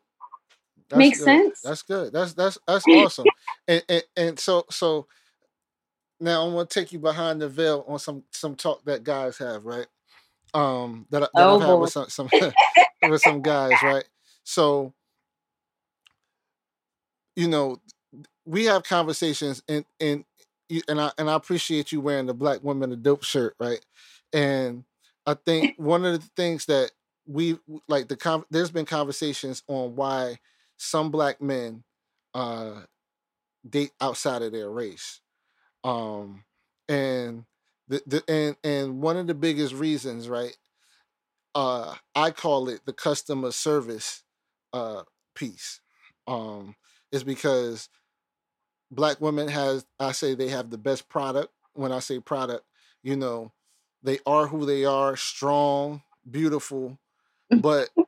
That's 0.89 0.97
Makes 0.97 1.19
good. 1.19 1.25
sense. 1.25 1.61
That's 1.61 1.81
good. 1.83 2.13
That's 2.13 2.33
that's 2.33 2.57
that's 2.65 2.85
awesome. 2.87 3.25
and, 3.67 3.83
and 3.87 4.03
and 4.15 4.39
so 4.39 4.65
so 4.71 5.07
now 6.19 6.45
I'm 6.45 6.53
gonna 6.53 6.65
take 6.65 6.91
you 6.91 6.99
behind 6.99 7.41
the 7.41 7.49
veil 7.49 7.85
on 7.87 7.99
some 7.99 8.23
some 8.31 8.55
talk 8.55 8.83
that 8.85 9.03
guys 9.03 9.37
have, 9.37 9.65
right? 9.65 9.87
Um, 10.53 11.05
that, 11.11 11.19
that 11.19 11.29
oh, 11.35 11.59
I've 11.59 11.67
had 11.67 11.73
with 11.73 11.91
some 11.91 12.09
some 12.09 12.29
with 13.03 13.21
some 13.21 13.41
guys, 13.41 13.81
right? 13.83 14.05
So, 14.43 14.93
you 17.35 17.47
know, 17.47 17.79
we 18.45 18.65
have 18.65 18.83
conversations, 18.83 19.63
and 19.67 19.85
and 19.99 20.25
and 20.87 20.99
I 20.99 21.11
and 21.17 21.29
I 21.29 21.35
appreciate 21.35 21.91
you 21.91 22.01
wearing 22.01 22.25
the 22.25 22.33
black 22.33 22.63
woman 22.63 22.91
a 22.91 22.95
dope 22.95 23.23
shirt, 23.23 23.55
right? 23.59 23.83
And 24.33 24.83
I 25.25 25.35
think 25.35 25.75
one 25.77 26.05
of 26.05 26.19
the 26.19 26.29
things 26.35 26.65
that 26.65 26.91
we 27.27 27.59
like 27.87 28.07
the 28.07 28.45
there's 28.49 28.71
been 28.71 28.85
conversations 28.85 29.63
on 29.67 29.95
why 29.95 30.39
some 30.77 31.11
black 31.11 31.41
men 31.41 31.83
uh 32.33 32.81
date 33.69 33.91
outside 34.01 34.41
of 34.41 34.51
their 34.51 34.69
race 34.69 35.19
um, 35.83 36.43
and 36.87 37.45
the, 37.87 38.01
the 38.05 38.23
and 38.27 38.55
and 38.63 39.01
one 39.01 39.17
of 39.17 39.27
the 39.27 39.33
biggest 39.33 39.73
reasons, 39.73 40.29
right? 40.29 40.55
Uh, 41.55 41.95
I 42.15 42.31
call 42.31 42.69
it 42.69 42.81
the 42.85 42.93
customer 42.93 43.51
service 43.51 44.23
uh 44.73 45.03
piece. 45.35 45.81
Um, 46.27 46.75
is 47.11 47.23
because 47.23 47.89
black 48.91 49.19
women 49.19 49.47
has 49.47 49.85
I 49.99 50.11
say 50.11 50.35
they 50.35 50.49
have 50.49 50.69
the 50.69 50.77
best 50.77 51.09
product. 51.09 51.53
When 51.73 51.91
I 51.91 51.99
say 51.99 52.19
product, 52.19 52.65
you 53.03 53.15
know, 53.15 53.51
they 54.03 54.19
are 54.25 54.47
who 54.47 54.65
they 54.65 54.85
are, 54.85 55.15
strong, 55.15 56.03
beautiful, 56.29 56.99
but 57.49 57.89
mm-hmm. 57.89 58.01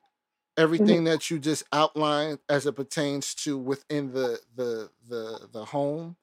everything 0.58 1.06
that 1.06 1.30
you 1.30 1.40
just 1.40 1.64
outlined 1.72 2.40
as 2.50 2.66
it 2.66 2.74
pertains 2.74 3.34
to 3.36 3.58
within 3.58 4.12
the 4.14 4.40
the 4.56 4.90
the 5.08 5.48
the 5.52 5.66
home 5.66 6.16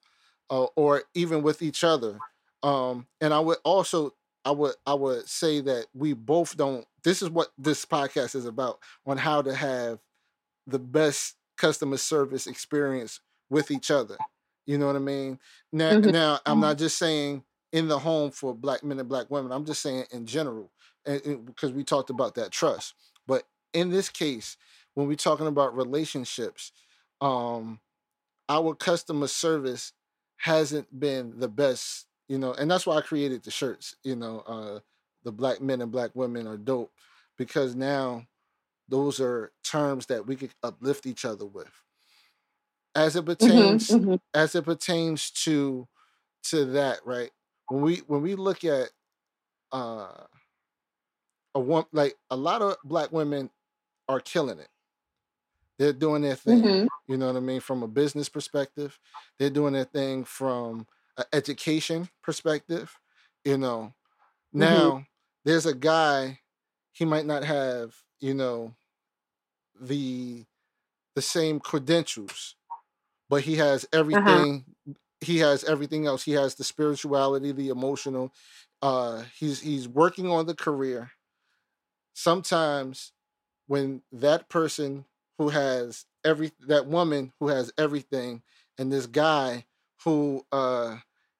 uh, 0.51 0.67
or 0.77 1.05
even 1.15 1.43
with 1.43 1.63
each 1.63 1.85
other. 1.85 2.19
Um, 2.63 3.07
and 3.21 3.33
I 3.33 3.41
would 3.41 3.59
also 3.65 4.15
I 4.45 4.51
would 4.51 4.75
I 4.87 4.95
would 4.95 5.29
say 5.29 5.61
that 5.61 5.87
we 5.95 6.13
both 6.15 6.57
don't. 6.57 6.87
This 7.05 7.23
is 7.23 7.31
what 7.31 7.49
this 7.59 7.85
podcast 7.85 8.35
is 8.35 8.47
about 8.47 8.79
on 9.07 9.19
how 9.19 9.43
to 9.43 9.55
have 9.55 9.99
the 10.67 10.79
best 10.79 11.37
customer 11.57 11.97
service 11.97 12.47
experience 12.47 13.21
with 13.51 13.71
each 13.71 13.91
other. 13.91 14.17
You 14.67 14.79
know 14.79 14.87
what 14.87 14.97
I 14.97 15.01
mean? 15.01 15.39
Now, 15.73 15.93
mm-hmm. 15.93 16.11
now 16.11 16.39
I'm 16.47 16.61
not 16.61 16.79
just 16.79 16.99
saying 16.99 17.43
in 17.73 17.89
the 17.89 17.99
home 17.99 18.31
for 18.31 18.55
black 18.55 18.85
men 18.85 18.99
and 18.99 19.09
black 19.09 19.31
women. 19.31 19.53
I'm 19.53 19.65
just 19.65 19.83
saying 19.83 20.05
in 20.13 20.27
general, 20.27 20.71
and, 21.05 21.45
because 21.45 21.73
we 21.73 21.85
talked 21.85 22.11
about 22.11 22.35
that 22.37 22.51
trust. 22.51 22.95
But 23.27 23.45
in 23.73 23.91
this 23.91 24.09
case, 24.09 24.57
when 24.95 25.09
we're 25.09 25.17
talking 25.17 25.47
about 25.47 25.77
relationships, 25.77 26.73
um, 27.21 27.81
our 28.49 28.75
customer 28.75 29.27
service 29.27 29.93
hasn't 30.39 30.99
been 30.99 31.39
the 31.39 31.49
best, 31.49 32.07
you 32.29 32.39
know, 32.39 32.53
and 32.55 32.71
that's 32.71 32.87
why 32.87 32.97
I 32.97 33.01
created 33.03 33.43
the 33.45 33.51
shirts, 33.51 33.97
you 34.03 34.17
know, 34.17 34.41
uh 34.41 34.81
the 35.25 35.33
black 35.33 35.61
men 35.61 35.83
and 35.83 35.93
black 35.93 36.13
women 36.15 36.47
are 36.47 36.57
dope 36.57 36.93
because 37.37 37.75
now 37.75 38.25
those 38.89 39.21
are 39.21 39.53
terms 39.65 40.07
that 40.07 40.27
we 40.27 40.37
could 40.37 40.55
uplift 40.63 41.07
each 41.07 41.25
other 41.25 41.45
with. 41.45 41.71
As 42.95 43.17
it 43.17 43.25
mm-hmm, 43.25 43.33
pertains 43.33 43.89
mm-hmm, 43.89 44.11
mm-hmm. 44.11 44.15
as 44.35 44.55
it 44.55 44.65
pertains 44.65 45.31
to 45.45 45.87
to 46.45 46.65
that, 46.67 47.01
right? 47.05 47.31
When 47.69 47.83
we 47.83 47.97
when 48.07 48.23
we 48.23 48.35
look 48.35 48.65
at 48.65 48.91
uh 49.73 50.25
a 51.55 51.61
one 51.61 51.85
like 51.93 52.17
a 52.31 52.37
lot 52.37 52.63
of 52.63 52.77
black 52.85 53.13
women 53.13 53.51
are 54.09 54.21
killing 54.21 54.59
it 54.59 54.69
they're 55.79 55.93
doing 55.93 56.23
their 56.23 56.35
thing. 56.35 56.63
Mm-hmm. 56.63 56.87
You 57.07 57.17
know 57.17 57.27
what 57.27 57.37
I 57.37 57.41
mean? 57.41 57.61
From 57.61 57.83
a 57.83 57.89
business 57.89 58.29
perspective, 58.29 58.99
they're 59.39 59.51
doing 59.51 59.75
their 59.75 59.85
thing 59.85 60.25
from 60.25 60.87
an 61.17 61.25
education 61.33 62.09
perspective. 62.23 62.95
You 63.45 63.59
know, 63.59 63.95
mm-hmm. 64.55 64.59
now 64.59 64.91
mm-hmm. 64.91 65.03
there's 65.45 65.67
a 65.67 65.75
guy, 65.75 66.41
he 66.93 67.05
might 67.05 67.27
not 67.27 67.45
have, 67.45 67.95
you 68.21 68.35
know, 68.35 68.75
the 69.81 70.45
the 71.15 71.23
same 71.23 71.61
credentials, 71.61 72.57
but 73.29 73.43
he 73.43 73.57
has 73.57 73.85
uh-huh. 73.85 74.01
everything. 74.01 74.65
Uh-huh. 74.89 74.95
He 75.21 75.39
has 75.39 75.65
everything 75.65 76.07
else. 76.07 76.23
He 76.23 76.33
has 76.33 76.55
the 76.55 76.63
spirituality, 76.65 77.51
the 77.51 77.71
emotional. 77.71 78.33
Uh, 78.81 79.25
he's 79.37 79.61
he's 79.61 79.89
working 79.89 80.31
on 80.31 80.47
the 80.47 80.55
career. 80.55 81.11
Sometimes 82.15 83.13
when 83.67 84.03
that 84.13 84.49
person 84.49 85.05
who 85.39 85.49
has 85.49 86.05
every 86.25 86.53
that 86.67 86.87
woman 86.87 87.33
who 87.39 87.49
has 87.49 87.73
everything 87.79 88.43
and 88.77 88.93
this 88.93 89.07
guy 89.07 89.65
who 90.05 90.45
uh 90.53 90.97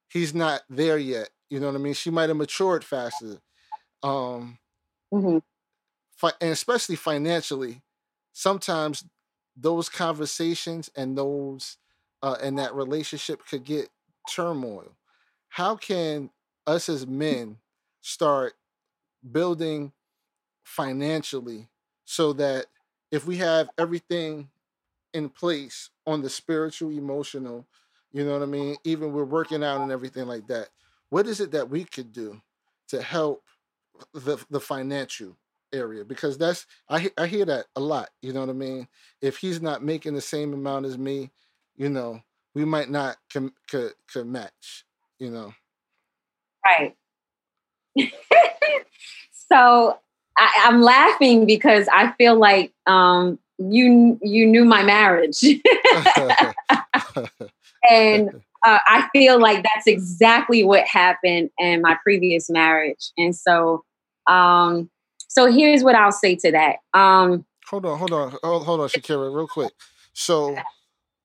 he's 0.09 0.35
not 0.35 0.63
there 0.71 0.99
yet 0.99 1.29
you 1.51 1.61
know 1.61 1.67
what 1.67 1.75
i 1.75 1.79
mean 1.79 1.95
she 1.95 2.11
might 2.11 2.29
have 2.29 2.37
matured 2.37 2.85
faster 2.85 3.39
um 4.03 4.59
mm-hmm. 5.13 5.39
fi- 6.17 6.33
and 6.41 6.51
especially 6.51 6.97
financially 6.97 7.83
sometimes 8.33 9.05
those 9.57 9.89
conversations 9.89 10.89
and 10.97 11.19
those 11.19 11.77
uh 12.23 12.37
and 12.43 12.59
that 12.59 12.75
relationship 12.75 13.45
could 13.47 13.65
get 13.65 13.89
turmoil 14.31 14.93
how 15.49 15.75
can 15.75 16.31
us 16.67 16.89
as 16.89 17.07
men 17.07 17.57
start 18.01 18.55
building 19.33 19.93
financially 20.63 21.69
so 22.05 22.33
that 22.33 22.67
if 23.11 23.27
we 23.27 23.37
have 23.39 23.71
everything 23.79 24.49
in 25.15 25.29
place 25.29 25.91
on 26.07 26.23
the 26.23 26.31
spiritual, 26.31 26.91
emotional, 26.91 27.67
you 28.13 28.25
know 28.25 28.33
what 28.33 28.43
I 28.43 28.47
mean? 28.47 28.77
Even 28.85 29.13
we're 29.13 29.25
working 29.25 29.65
out 29.65 29.81
and 29.81 29.93
everything 29.93 30.27
like 30.27 30.47
that. 30.49 30.69
What 31.11 31.27
is 31.27 31.41
it 31.41 31.53
that 31.53 31.71
we 31.71 31.85
could 31.85 32.13
do 32.13 32.41
to 32.89 33.03
help 33.03 33.43
the 34.13 34.39
the 34.51 34.61
financial 34.61 35.37
area 35.73 36.05
because 36.05 36.39
that's 36.39 36.67
I 36.89 37.11
I 37.19 37.27
hear 37.27 37.45
that 37.47 37.67
a 37.77 37.81
lot. 37.81 38.11
You 38.23 38.33
know 38.33 38.41
what 38.41 38.51
I 38.51 38.55
mean? 38.55 38.89
If 39.21 39.39
he's 39.39 39.61
not 39.61 39.83
making 39.85 40.15
the 40.15 40.21
same 40.21 40.53
amount 40.55 40.87
as 40.87 40.99
me, 40.99 41.31
you 41.77 41.89
know, 41.89 42.23
we 42.55 42.65
might 42.65 42.91
not 42.91 43.17
com- 43.33 43.55
could 43.69 43.93
could 44.11 44.27
match. 44.27 44.85
You 45.19 45.31
know. 45.31 45.53
Right. 46.67 46.97
so 49.51 49.99
I, 50.39 50.67
I'm 50.67 50.81
laughing 50.81 51.47
because 51.47 51.89
I 51.93 52.13
feel 52.13 52.39
like 52.39 52.73
um, 52.87 53.39
you 53.59 54.19
you 54.23 54.47
knew 54.47 54.65
my 54.65 54.83
marriage, 54.83 55.43
and 57.91 58.31
uh, 58.65 58.79
I 58.87 59.09
feel 59.13 59.41
like 59.41 59.65
that's 59.65 59.87
exactly 59.87 60.65
what 60.65 60.87
happened 60.87 61.51
in 61.59 61.83
my 61.83 61.97
previous 62.03 62.49
marriage. 62.49 63.11
And 63.17 63.35
so, 63.35 63.85
um, 64.27 64.91
so 65.29 65.51
here's 65.51 65.83
what 65.83 65.95
I'll 65.95 66.13
say 66.13 66.37
to 66.37 66.53
that. 66.53 66.77
Um, 66.99 67.45
hold 67.69 67.85
on, 67.87 67.99
hold 67.99 68.13
on, 68.13 68.37
hold, 68.43 68.65
hold 68.65 68.81
on, 68.81 68.89
Shakira, 68.89 69.35
real 69.35 69.49
quick. 69.49 69.73
So 70.13 70.57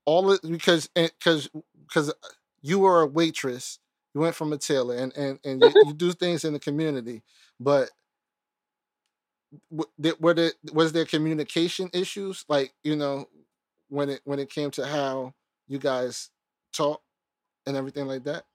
all 0.05 0.31
it 0.31 0.41
because 0.41 0.89
because 0.95 1.49
because 1.87 2.13
you 2.61 2.79
were 2.79 3.01
a 3.01 3.07
waitress, 3.07 3.79
you 4.13 4.21
went 4.21 4.35
from 4.35 4.53
a 4.53 4.57
tailor, 4.57 4.95
and 4.95 5.15
and 5.15 5.39
and 5.43 5.61
you, 5.61 5.75
you 5.81 5.93
do 5.93 6.11
things 6.13 6.43
in 6.43 6.53
the 6.53 6.59
community, 6.59 7.21
but 7.59 7.89
were 9.69 10.33
there 10.33 10.51
was 10.71 10.91
there 10.93 11.05
communication 11.05 11.89
issues 11.93 12.45
like 12.49 12.73
you 12.83 12.95
know 12.95 13.27
when 13.89 14.09
it 14.09 14.21
when 14.23 14.39
it 14.39 14.49
came 14.49 14.71
to 14.71 14.85
how 14.85 15.33
you 15.67 15.77
guys 15.77 16.29
talk 16.73 17.01
and 17.65 17.77
everything 17.77 18.07
like 18.07 18.23
that 18.23 18.45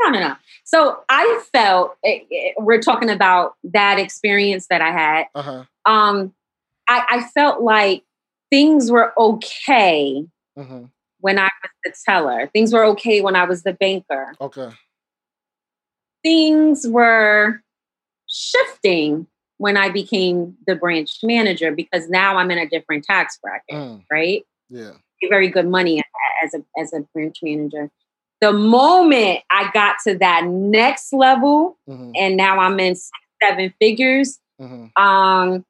no, 0.00 0.10
no, 0.10 0.20
no. 0.20 0.36
So 0.64 1.00
I 1.08 1.42
felt 1.52 1.96
eh, 2.04 2.20
eh, 2.32 2.52
we're 2.58 2.80
talking 2.80 3.10
about 3.10 3.54
that 3.64 3.98
experience 3.98 4.66
that 4.70 4.80
I 4.80 4.90
had. 4.90 5.26
uh-huh 5.34 5.64
Um, 5.84 6.34
I, 6.88 7.04
I 7.08 7.22
felt 7.34 7.62
like 7.62 8.04
things 8.50 8.90
were 8.90 9.12
okay 9.18 10.26
hmm 10.56 10.84
when 11.20 11.36
I 11.38 11.50
was 11.62 11.70
the 11.84 11.92
teller. 12.06 12.48
Things 12.52 12.72
were 12.72 12.84
okay 12.86 13.20
when 13.20 13.34
I 13.34 13.44
was 13.44 13.64
the 13.64 13.72
banker. 13.72 14.34
okay 14.40 14.70
Things 16.22 16.86
were 16.86 17.62
shifting 18.28 19.26
when 19.58 19.76
I 19.76 19.90
became 19.90 20.56
the 20.66 20.74
branch 20.74 21.18
manager 21.22 21.70
because 21.72 22.08
now 22.08 22.36
I'm 22.36 22.50
in 22.50 22.58
a 22.58 22.68
different 22.68 23.04
tax 23.04 23.38
bracket, 23.42 23.74
Mm, 23.74 24.04
right? 24.10 24.42
yeah 24.70 24.92
Very 25.28 25.48
good 25.48 25.66
money 25.68 26.02
as 26.42 26.54
a 26.54 26.64
as 26.80 26.92
a 26.92 27.00
branch 27.12 27.38
manager. 27.42 27.90
The 28.40 28.52
moment 28.52 29.40
I 29.50 29.70
got 29.74 29.96
to 30.06 30.16
that 30.18 30.46
next 30.46 31.12
level, 31.12 31.76
hmm 31.86 32.12
and 32.14 32.36
now 32.36 32.58
I'm 32.58 32.78
in 32.80 32.96
seven 33.42 33.74
figures, 33.80 34.38
hmm 34.58 34.86
um, 34.96 35.64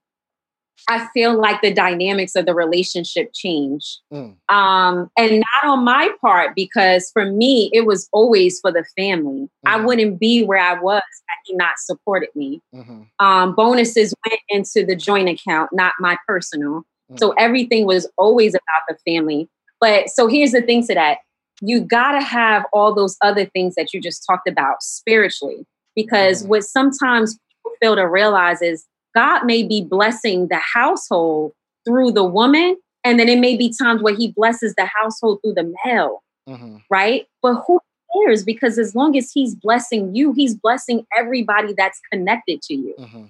I 0.86 1.06
feel 1.12 1.38
like 1.38 1.60
the 1.60 1.72
dynamics 1.72 2.34
of 2.34 2.46
the 2.46 2.54
relationship 2.54 3.30
change. 3.34 3.98
mm, 4.12 4.34
Um, 4.48 5.10
and 5.18 5.40
not 5.62 5.70
on 5.70 5.84
my 5.84 6.08
part, 6.20 6.54
because 6.54 7.10
for 7.12 7.26
me, 7.26 7.70
it 7.74 7.84
was 7.86 8.08
always 8.12 8.60
for 8.60 8.72
the 8.72 8.84
family. 8.96 9.48
I 9.66 9.78
Mhm. 9.78 9.84
wouldn't 9.84 10.18
be 10.20 10.44
where 10.44 10.58
I 10.60 10.80
was 10.80 11.02
had 11.26 11.36
he 11.44 11.54
not 11.56 11.78
supported 11.78 12.30
me. 12.34 12.62
hmm 12.72 13.02
Um, 13.18 13.54
bonuses 13.54 14.14
went 14.26 14.40
into 14.48 14.86
the 14.86 14.94
joint 14.96 15.28
account, 15.28 15.70
not 15.72 15.92
my 16.00 16.16
personal. 16.26 16.84
So 17.18 17.32
everything 17.38 17.84
was 17.86 18.06
always 18.16 18.54
about 18.54 18.82
the 18.88 18.96
family. 19.10 19.48
But 19.80 20.08
so 20.10 20.26
here's 20.28 20.52
the 20.52 20.62
thing 20.62 20.86
to 20.86 20.94
that 20.94 21.18
you 21.60 21.80
got 21.80 22.12
to 22.12 22.20
have 22.20 22.64
all 22.72 22.94
those 22.94 23.16
other 23.22 23.44
things 23.46 23.74
that 23.74 23.92
you 23.92 24.00
just 24.00 24.24
talked 24.24 24.46
about 24.48 24.82
spiritually, 24.82 25.66
because 25.96 26.44
Mhm. 26.44 26.48
what 26.48 26.64
sometimes 26.64 27.36
people 27.36 27.76
fail 27.80 27.96
to 27.96 28.02
realize 28.08 28.62
is 28.62 28.86
God 29.14 29.44
may 29.44 29.62
be 29.62 29.82
blessing 29.82 30.48
the 30.48 30.56
household 30.58 31.52
through 31.86 32.12
the 32.12 32.24
woman, 32.24 32.76
and 33.04 33.18
then 33.18 33.28
it 33.28 33.38
may 33.38 33.56
be 33.56 33.72
times 33.76 34.02
where 34.02 34.14
He 34.14 34.32
blesses 34.32 34.74
the 34.76 34.86
household 34.86 35.40
through 35.42 35.54
the 35.54 35.74
male, 35.84 36.22
hmm 36.46 36.76
right? 36.90 37.26
But 37.42 37.62
who 37.66 37.80
cares? 38.14 38.44
Because 38.44 38.78
as 38.78 38.94
long 38.94 39.16
as 39.16 39.30
He's 39.32 39.54
blessing 39.54 40.14
you, 40.14 40.32
He's 40.32 40.54
blessing 40.54 41.06
everybody 41.16 41.74
that's 41.76 42.00
connected 42.12 42.62
to 42.62 42.74
you. 42.74 42.94
hmm 42.98 43.24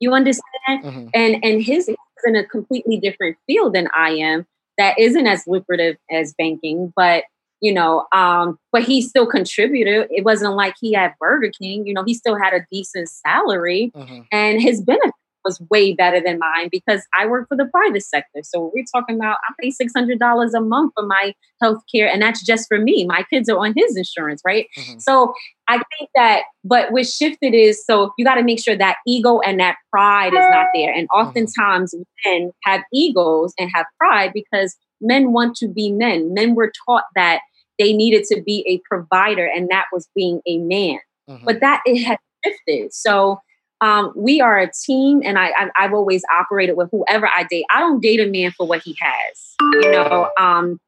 You 0.00 0.12
understand? 0.14 0.44
hmm 0.82 1.06
and 1.14 1.44
and 1.44 1.62
his 1.62 1.88
is 1.88 1.96
in 2.26 2.36
a 2.36 2.44
completely 2.44 2.98
different 2.98 3.36
field 3.46 3.74
than 3.74 3.88
I 3.96 4.10
am 4.12 4.46
that 4.78 4.98
isn't 4.98 5.26
as 5.26 5.46
lucrative 5.46 5.96
as 6.10 6.34
banking 6.38 6.92
but 6.96 7.24
you 7.60 7.72
know 7.72 8.06
um 8.12 8.58
but 8.72 8.82
he 8.82 9.02
still 9.02 9.26
contributed 9.26 10.08
it 10.10 10.24
wasn't 10.24 10.54
like 10.56 10.74
he 10.80 10.92
had 10.94 11.12
Burger 11.20 11.50
King 11.60 11.86
you 11.86 11.92
know 11.92 12.02
he 12.04 12.14
still 12.14 12.36
had 12.36 12.54
a 12.54 12.66
decent 12.72 13.08
salary 13.08 13.92
hmm 13.94 14.20
and 14.32 14.60
his 14.60 14.80
benefit 14.80 15.12
was 15.44 15.60
way 15.70 15.92
better 15.94 16.20
than 16.20 16.38
mine 16.38 16.68
because 16.70 17.02
I 17.18 17.26
work 17.26 17.48
for 17.48 17.56
the 17.56 17.66
private 17.66 18.02
sector 18.02 18.40
so 18.42 18.70
we're 18.74 18.84
talking 18.94 19.16
about 19.16 19.38
I 19.48 19.52
pay 19.60 19.70
$600 19.70 20.50
a 20.54 20.60
month 20.60 20.92
for 20.96 21.06
my 21.06 21.34
health 21.60 21.82
care 21.94 22.08
and 22.10 22.20
that's 22.22 22.44
just 22.44 22.66
for 22.68 22.78
me 22.78 23.04
my 23.06 23.24
kids 23.30 23.48
are 23.48 23.58
on 23.58 23.74
his 23.76 23.96
insurance 23.96 24.42
right 24.44 24.66
hmm 24.76 24.98
so 24.98 25.34
I 25.68 25.76
think 25.76 26.10
that, 26.14 26.42
but 26.62 26.92
what 26.92 27.06
shifted 27.06 27.54
is 27.54 27.84
so 27.84 28.12
you 28.18 28.24
got 28.24 28.34
to 28.34 28.42
make 28.42 28.62
sure 28.62 28.76
that 28.76 28.96
ego 29.06 29.40
and 29.40 29.58
that 29.60 29.76
pride 29.90 30.34
is 30.34 30.44
not 30.50 30.66
there. 30.74 30.92
And 30.92 31.08
oftentimes 31.14 31.94
men 32.26 32.50
have 32.64 32.82
egos 32.92 33.54
and 33.58 33.70
have 33.74 33.86
pride 33.98 34.32
because 34.34 34.76
men 35.00 35.32
want 35.32 35.56
to 35.56 35.68
be 35.68 35.90
men. 35.90 36.34
Men 36.34 36.54
were 36.54 36.70
taught 36.86 37.04
that 37.16 37.40
they 37.78 37.92
needed 37.92 38.24
to 38.24 38.42
be 38.42 38.64
a 38.68 38.80
provider, 38.88 39.46
and 39.46 39.68
that 39.70 39.86
was 39.92 40.08
being 40.14 40.40
a 40.46 40.58
man. 40.58 40.98
hmm 41.28 41.44
But 41.44 41.60
that 41.60 41.80
it 41.86 42.02
has 42.04 42.18
shifted. 42.44 42.92
So 42.92 43.38
um, 43.80 44.12
we 44.16 44.40
are 44.40 44.58
a 44.58 44.70
team, 44.72 45.22
and 45.24 45.38
I, 45.38 45.48
I 45.50 45.70
I've 45.76 45.92
always 45.92 46.22
operated 46.32 46.76
with 46.76 46.90
whoever 46.90 47.28
I 47.28 47.44
date. 47.44 47.64
I 47.70 47.80
don't 47.80 48.00
date 48.00 48.20
a 48.20 48.26
man 48.26 48.52
for 48.52 48.66
what 48.66 48.82
he 48.82 48.96
has. 49.00 49.54
You 49.60 49.90
know, 49.92 50.30
um, 50.38 50.78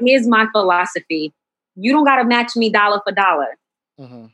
here's 0.00 0.26
my 0.26 0.46
philosophy: 0.52 1.32
you 1.76 1.92
don't 1.92 2.04
got 2.04 2.16
to 2.16 2.24
match 2.24 2.56
me 2.56 2.70
dollar 2.70 3.00
for 3.06 3.12
dollar 3.12 3.56
hmm 3.98 4.26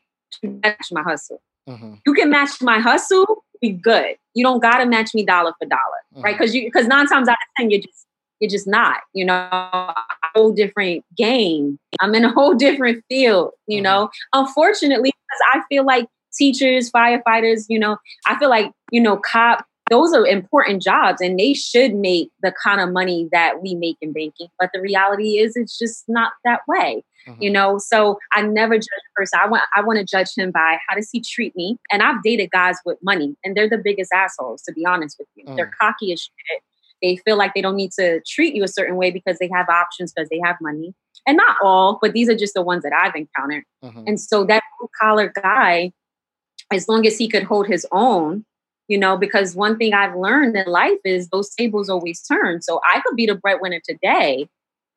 match 0.43 0.89
my 0.93 1.03
hustle. 1.03 1.41
hmm 1.69 1.95
You 2.07 2.15
can 2.15 2.31
match 2.31 2.63
my 2.63 2.79
hustle, 2.81 3.45
be 3.61 3.71
good. 3.71 4.17
You 4.35 4.45
don't 4.45 4.61
gotta 4.61 4.87
match 4.87 5.11
me 5.15 5.25
dollar 5.25 5.53
for 5.59 5.67
dollar, 5.67 6.23
right? 6.23 6.37
Because 6.39 6.55
you 6.55 6.65
because 6.65 6.87
nine 6.87 7.07
times 7.07 7.29
out 7.29 7.33
of 7.35 7.49
ten, 7.59 7.71
you're 7.71 7.81
just 7.81 8.07
you're 8.41 8.51
just 8.51 8.67
not. 8.67 9.01
You 9.13 9.27
know, 9.27 9.35
a 9.35 9.95
whole 10.35 10.53
different 10.53 11.05
game. 11.17 11.79
I'm 12.01 12.15
in 12.15 12.25
a 12.25 12.31
whole 12.33 12.55
different 12.55 13.05
field. 13.09 13.53
You 13.67 13.81
Mhm. 13.81 13.85
know, 13.85 14.11
unfortunately, 14.33 15.11
because 15.11 15.41
I 15.53 15.63
feel 15.69 15.85
like 15.85 16.07
teachers, 16.37 16.91
firefighters, 16.91 17.67
you 17.69 17.79
know, 17.79 17.97
I 18.27 18.39
feel 18.39 18.51
like 18.51 18.73
you 18.91 19.01
know, 19.01 19.17
cop. 19.17 19.65
Those 19.89 20.13
are 20.13 20.25
important 20.25 20.83
jobs, 20.83 21.21
and 21.21 21.39
they 21.39 21.53
should 21.53 21.95
make 21.95 22.31
the 22.43 22.53
kind 22.63 22.81
of 22.81 22.93
money 22.93 23.29
that 23.33 23.61
we 23.61 23.75
make 23.75 23.97
in 24.01 24.13
banking. 24.13 24.47
But 24.59 24.71
the 24.73 24.81
reality 24.81 25.39
is, 25.39 25.57
it's 25.57 25.77
just 25.77 26.05
not 26.09 26.33
that 26.45 26.61
way 26.69 27.03
hmm 27.27 27.35
you 27.41 27.51
know? 27.51 27.79
So 27.79 28.19
i 28.33 28.43
never 28.43 28.75
judge 28.77 28.87
a 28.87 29.13
person. 29.17 29.39
I 29.43 29.49
want 29.49 29.63
i 29.75 29.81
want 29.83 29.99
to 29.99 30.05
judge 30.05 30.31
him 30.37 30.51
by 30.51 30.79
how 30.89 30.95
does 30.95 31.09
he 31.13 31.21
treat 31.21 31.55
me? 31.57 31.77
And 31.93 32.03
i've 32.03 32.23
dated 32.23 32.51
guys 32.51 32.77
with 32.85 32.99
money 33.03 33.37
and 33.45 33.57
they're 33.57 33.69
the 33.69 33.79
biggest 33.79 34.13
assholes 34.13 34.63
to 34.63 34.73
be 34.73 34.85
honest 34.85 35.17
with 35.19 35.29
you. 35.37 35.45
They're 35.57 35.73
cocky 35.81 36.13
as 36.13 36.21
shit. 36.21 36.63
They 37.03 37.17
feel 37.17 37.39
like 37.39 37.55
they 37.55 37.63
don't 37.63 37.77
need 37.77 37.93
to 37.93 38.21
treat 38.27 38.55
you 38.55 38.63
a 38.63 38.69
certain 38.69 38.97
way 38.97 39.11
because 39.11 39.39
they 39.39 39.51
have 39.53 39.69
options 39.69 40.13
because 40.13 40.29
they 40.29 40.41
have 40.45 40.57
money. 40.61 40.95
And 41.27 41.37
not 41.37 41.57
all 41.63 41.99
but 42.01 42.13
these 42.13 42.29
are 42.29 42.37
just 42.37 42.55
the 42.55 42.63
ones 42.63 42.83
that 42.83 42.93
i've 42.93 43.15
encountered. 43.15 43.65
Hmm 43.83 44.05
and 44.07 44.21
so 44.21 44.45
that 44.45 44.63
blue 44.79 44.89
collar 45.01 45.33
guy 45.35 45.93
as 46.73 46.89
long 46.89 47.07
as 47.07 47.17
he 47.19 47.29
could 47.29 47.43
hold 47.45 47.67
his 47.67 47.87
own 47.93 48.45
you 48.89 48.99
know 48.99 49.17
because 49.17 49.55
one 49.55 49.77
thing 49.79 49.95
i've 49.95 50.17
learned 50.17 50.57
in 50.57 50.67
life 50.67 50.99
is 51.05 51.29
those 51.29 51.51
tables 51.55 51.89
always 51.89 52.21
turn. 52.23 52.63
So 52.63 52.81
i 52.85 53.01
could 53.07 53.17
be 53.17 53.27
the 53.27 53.35
breadwinner 53.35 53.81
today 53.85 54.49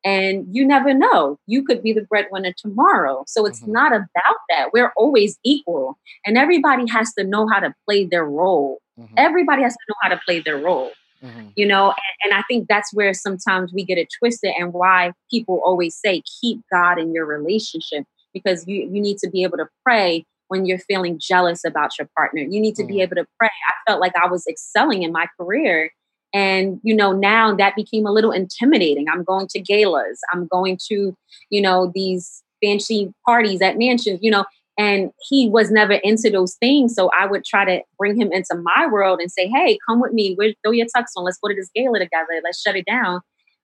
and 0.04 0.46
you 0.54 0.66
never 0.66 0.92
know. 0.92 1.38
You 1.46 1.64
could 1.64 1.82
be 1.82 1.94
the 1.94 2.02
breadwinner 2.02 2.52
tomorrow. 2.58 3.24
So 3.26 3.46
it's 3.46 3.62
Mhm. 3.62 3.72
not 3.72 3.92
about 3.92 4.36
that. 4.50 4.70
We're 4.72 4.92
always 4.96 5.38
equal 5.44 5.98
and 6.26 6.36
everybody 6.36 6.86
has 6.90 7.12
to 7.14 7.24
know 7.24 7.48
how 7.48 7.60
to 7.60 7.74
play 7.86 8.04
their 8.04 8.24
role. 8.24 8.80
Hmm 8.96 9.06
everybody 9.16 9.62
has 9.62 9.72
to 9.74 9.78
know 9.88 9.94
how 10.02 10.08
to 10.08 10.20
play 10.26 10.40
their 10.40 10.58
role 10.58 10.90
hmm 11.22 11.48
you 11.56 11.66
know 11.66 11.86
and, 11.90 12.32
and 12.32 12.34
i 12.34 12.42
think 12.48 12.66
that's 12.68 12.92
where 12.92 13.14
sometimes 13.14 13.72
we 13.72 13.84
get 13.84 13.96
it 13.98 14.08
twisted 14.18 14.52
and 14.58 14.72
why 14.72 15.12
people 15.30 15.60
always 15.64 15.94
say 15.96 16.20
keep 16.40 16.60
god 16.72 16.98
in 16.98 17.12
your 17.14 17.24
relationship 17.26 18.04
because 18.32 18.66
you 18.66 18.78
you 18.92 19.00
need 19.00 19.18
to 19.18 19.30
be 19.30 19.42
able 19.44 19.56
to 19.56 19.68
pray 19.84 20.24
when 20.48 20.66
you're 20.66 20.78
feeling 20.78 21.18
jealous 21.20 21.64
about 21.64 21.98
your 21.98 22.08
partner. 22.16 22.42
You 22.42 22.60
need 22.60 22.76
to 22.76 22.84
be 22.84 22.94
Mhm. 22.96 23.02
able 23.02 23.16
to 23.16 23.26
pray. 23.38 23.48
I 23.48 23.90
felt 23.90 24.00
like 24.00 24.12
i 24.22 24.26
was 24.28 24.46
excelling 24.46 25.02
in 25.02 25.12
my 25.12 25.26
career. 25.38 25.90
And 26.32 26.80
you 26.82 26.94
know 26.96 27.12
now 27.12 27.54
that 27.54 27.76
became 27.76 28.06
a 28.06 28.12
little 28.12 28.32
intimidating. 28.32 29.06
I'm 29.08 29.22
going 29.24 29.46
to 29.48 29.60
galas. 29.60 30.20
I'm 30.32 30.46
going 30.48 30.78
to 30.88 31.14
you 31.50 31.60
know 31.62 31.90
these 31.94 32.42
fancy 32.62 33.12
parties 33.26 33.60
at 33.60 33.76
mansions 33.76 34.20
you 34.22 34.30
know 34.30 34.44
and 34.78 35.10
he 35.28 35.48
was 35.48 35.70
never 35.70 35.92
into 35.92 36.30
those 36.30 36.54
things. 36.56 36.94
So 36.94 37.10
i 37.18 37.26
would 37.26 37.44
try 37.44 37.64
to 37.64 37.82
bring 37.98 38.20
him 38.20 38.32
into 38.32 38.54
my 38.56 38.86
world 38.90 39.20
and 39.20 39.30
say 39.30 39.48
hey 39.48 39.78
come 39.88 40.00
with 40.00 40.12
me. 40.12 40.34
We're, 40.38 40.54
throw 40.64 40.72
your 40.72 40.86
tux 40.86 41.04
on. 41.16 41.24
Let's 41.24 41.38
go 41.38 41.48
to 41.48 41.54
this 41.54 41.70
gala 41.74 41.98
together. 42.00 42.40
Let's 42.42 42.60
shut 42.60 42.76
it 42.76 42.86
down. 42.86 43.20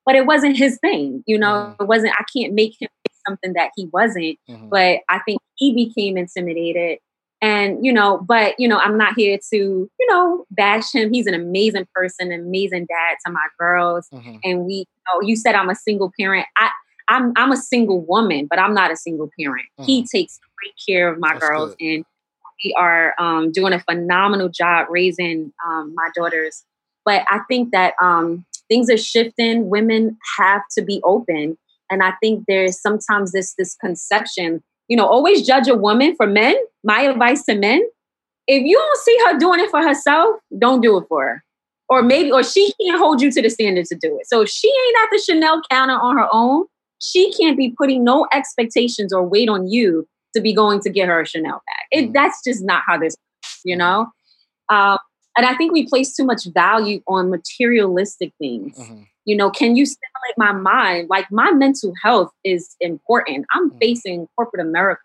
But 0.06 0.14
it 0.14 0.24
wasn't 0.26 0.56
his 0.56 0.78
thing 0.80 1.22
you 1.26 1.38
know? 1.38 1.74
It 1.80 1.84
wasn't 1.88 2.14
i 2.18 2.24
can't 2.34 2.54
make 2.54 2.74
him 2.80 2.88
something 3.26 3.52
that 3.54 3.70
he 3.76 3.88
wasn't 3.92 4.38
hmm 4.48 4.68
but 4.68 5.00
I 5.08 5.18
think 5.20 5.40
he 5.56 5.74
became 5.74 6.16
intimidated. 6.16 6.98
And, 7.42 7.84
you 7.84 7.92
know, 7.92 8.18
but, 8.26 8.54
you 8.58 8.68
know, 8.68 8.78
I'm 8.78 8.98
not 8.98 9.14
here 9.16 9.38
to, 9.50 9.56
you 9.56 10.06
know, 10.08 10.44
bash 10.50 10.94
him. 10.94 11.12
He's 11.12 11.26
an 11.26 11.34
amazing 11.34 11.86
person, 11.94 12.32
amazing 12.32 12.86
dad 12.86 13.16
to 13.26 13.32
my 13.32 13.46
girls. 13.58 14.08
Mm-hmm. 14.12 14.36
And 14.44 14.64
we, 14.66 14.74
you, 14.74 14.84
know, 15.08 15.26
you 15.26 15.36
said 15.36 15.54
I'm 15.54 15.70
a 15.70 15.74
single 15.74 16.12
parent. 16.18 16.46
I, 16.56 16.70
I'm, 17.08 17.32
I'm 17.36 17.50
a 17.50 17.56
single 17.56 18.04
woman, 18.04 18.46
but 18.48 18.58
I'm 18.58 18.74
not 18.74 18.92
a 18.92 18.96
single 18.96 19.30
parent. 19.38 19.66
Mm-hmm. 19.78 19.84
He 19.84 20.06
takes 20.06 20.38
great 20.58 20.74
care 20.86 21.08
of 21.10 21.18
my 21.18 21.32
That's 21.32 21.48
girls 21.48 21.74
good. 21.76 21.84
and 21.86 22.04
we 22.62 22.74
are 22.78 23.14
um, 23.18 23.52
doing 23.52 23.72
a 23.72 23.80
phenomenal 23.80 24.48
job 24.48 24.88
raising 24.90 25.52
um, 25.66 25.94
my 25.94 26.10
daughters. 26.14 26.64
But 27.04 27.24
I 27.28 27.40
think 27.48 27.72
that 27.72 27.94
um, 28.02 28.44
things 28.68 28.90
are 28.90 28.98
shifting. 28.98 29.70
Women 29.70 30.18
have 30.38 30.62
to 30.76 30.82
be 30.82 31.00
open. 31.04 31.56
And 31.90 32.02
I 32.02 32.12
think 32.22 32.44
there's 32.46 32.80
sometimes 32.80 33.32
this 33.32 33.54
this 33.58 33.74
conception 33.74 34.62
you 34.90 34.96
know, 34.96 35.06
always 35.06 35.46
judge 35.46 35.68
a 35.68 35.76
woman 35.76 36.16
for 36.16 36.26
men. 36.26 36.56
My 36.82 37.02
advice 37.02 37.44
to 37.44 37.54
men, 37.54 37.80
if 38.48 38.64
you 38.64 38.76
don't 38.76 38.98
see 38.98 39.18
her 39.26 39.38
doing 39.38 39.60
it 39.60 39.70
for 39.70 39.80
herself, 39.80 40.40
don't 40.58 40.80
do 40.80 40.98
it 40.98 41.04
for 41.08 41.22
her. 41.22 41.44
Or 41.88 42.02
maybe, 42.02 42.32
or 42.32 42.42
she 42.42 42.72
can't 42.80 42.98
hold 42.98 43.22
you 43.22 43.30
to 43.30 43.40
the 43.40 43.48
standard 43.50 43.86
to 43.86 43.94
do 43.94 44.18
it. 44.20 44.26
So 44.26 44.42
if 44.42 44.48
she 44.48 44.68
ain't 44.68 44.96
at 45.02 45.08
the 45.12 45.22
Chanel 45.24 45.62
counter 45.70 45.94
on 45.94 46.18
her 46.18 46.28
own, 46.32 46.66
she 46.98 47.32
can't 47.32 47.56
be 47.56 47.72
putting 47.78 48.02
no 48.02 48.26
expectations 48.32 49.12
or 49.12 49.26
weight 49.26 49.48
on 49.48 49.70
you 49.70 50.08
to 50.34 50.40
be 50.40 50.52
going 50.52 50.80
to 50.80 50.90
get 50.90 51.06
her 51.06 51.20
a 51.20 51.26
Chanel 51.26 51.62
bag. 51.66 51.86
It, 51.92 52.04
mm-hmm. 52.04 52.12
That's 52.12 52.42
just 52.44 52.64
not 52.64 52.82
how 52.84 52.98
this, 52.98 53.14
works, 53.44 53.60
you 53.64 53.76
know. 53.76 54.08
Um, 54.68 54.98
and 55.36 55.46
I 55.46 55.56
think 55.56 55.72
we 55.72 55.86
place 55.86 56.14
too 56.16 56.24
much 56.24 56.42
value 56.52 57.00
on 57.06 57.30
materialistic 57.30 58.32
things. 58.40 58.76
Mm-hmm. 58.76 59.02
You 59.24 59.36
know, 59.36 59.50
can 59.50 59.76
you 59.76 59.86
stimulate 59.86 60.36
my 60.36 60.52
mind? 60.52 61.08
Like 61.10 61.30
my 61.30 61.52
mental 61.52 61.92
health 62.02 62.30
is 62.44 62.76
important. 62.80 63.46
I'm 63.54 63.70
mm-hmm. 63.70 63.78
facing 63.78 64.28
corporate 64.36 64.66
America, 64.66 65.02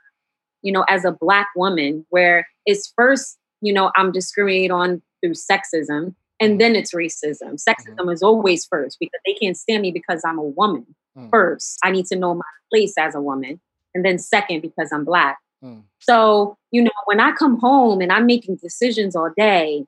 you 0.61 0.71
know, 0.71 0.85
as 0.87 1.05
a 1.05 1.11
black 1.11 1.47
woman, 1.55 2.05
where 2.09 2.47
it's 2.65 2.91
first, 2.95 3.37
you 3.61 3.73
know, 3.73 3.91
I'm 3.95 4.11
discriminated 4.11 4.71
on 4.71 5.01
through 5.21 5.33
sexism 5.33 6.15
and 6.39 6.59
then 6.59 6.75
it's 6.75 6.93
racism. 6.93 7.53
Sexism 7.53 7.95
mm-hmm. 7.95 8.09
is 8.09 8.23
always 8.23 8.65
first 8.65 8.97
because 8.99 9.19
they 9.25 9.33
can't 9.33 9.57
stand 9.57 9.81
me 9.81 9.91
because 9.91 10.21
I'm 10.25 10.37
a 10.37 10.43
woman. 10.43 10.95
Mm. 11.17 11.29
First, 11.29 11.77
I 11.83 11.91
need 11.91 12.05
to 12.07 12.15
know 12.15 12.33
my 12.35 12.43
place 12.71 12.93
as 12.97 13.15
a 13.15 13.21
woman. 13.21 13.61
And 13.93 14.03
then 14.03 14.19
second, 14.19 14.61
because 14.61 14.91
I'm 14.91 15.05
black. 15.05 15.37
Mm. 15.63 15.83
So, 15.99 16.57
you 16.71 16.83
know, 16.83 16.91
when 17.05 17.19
I 17.19 17.31
come 17.31 17.59
home 17.59 18.01
and 18.01 18.11
I'm 18.11 18.25
making 18.25 18.57
decisions 18.57 19.15
all 19.15 19.31
day, 19.35 19.85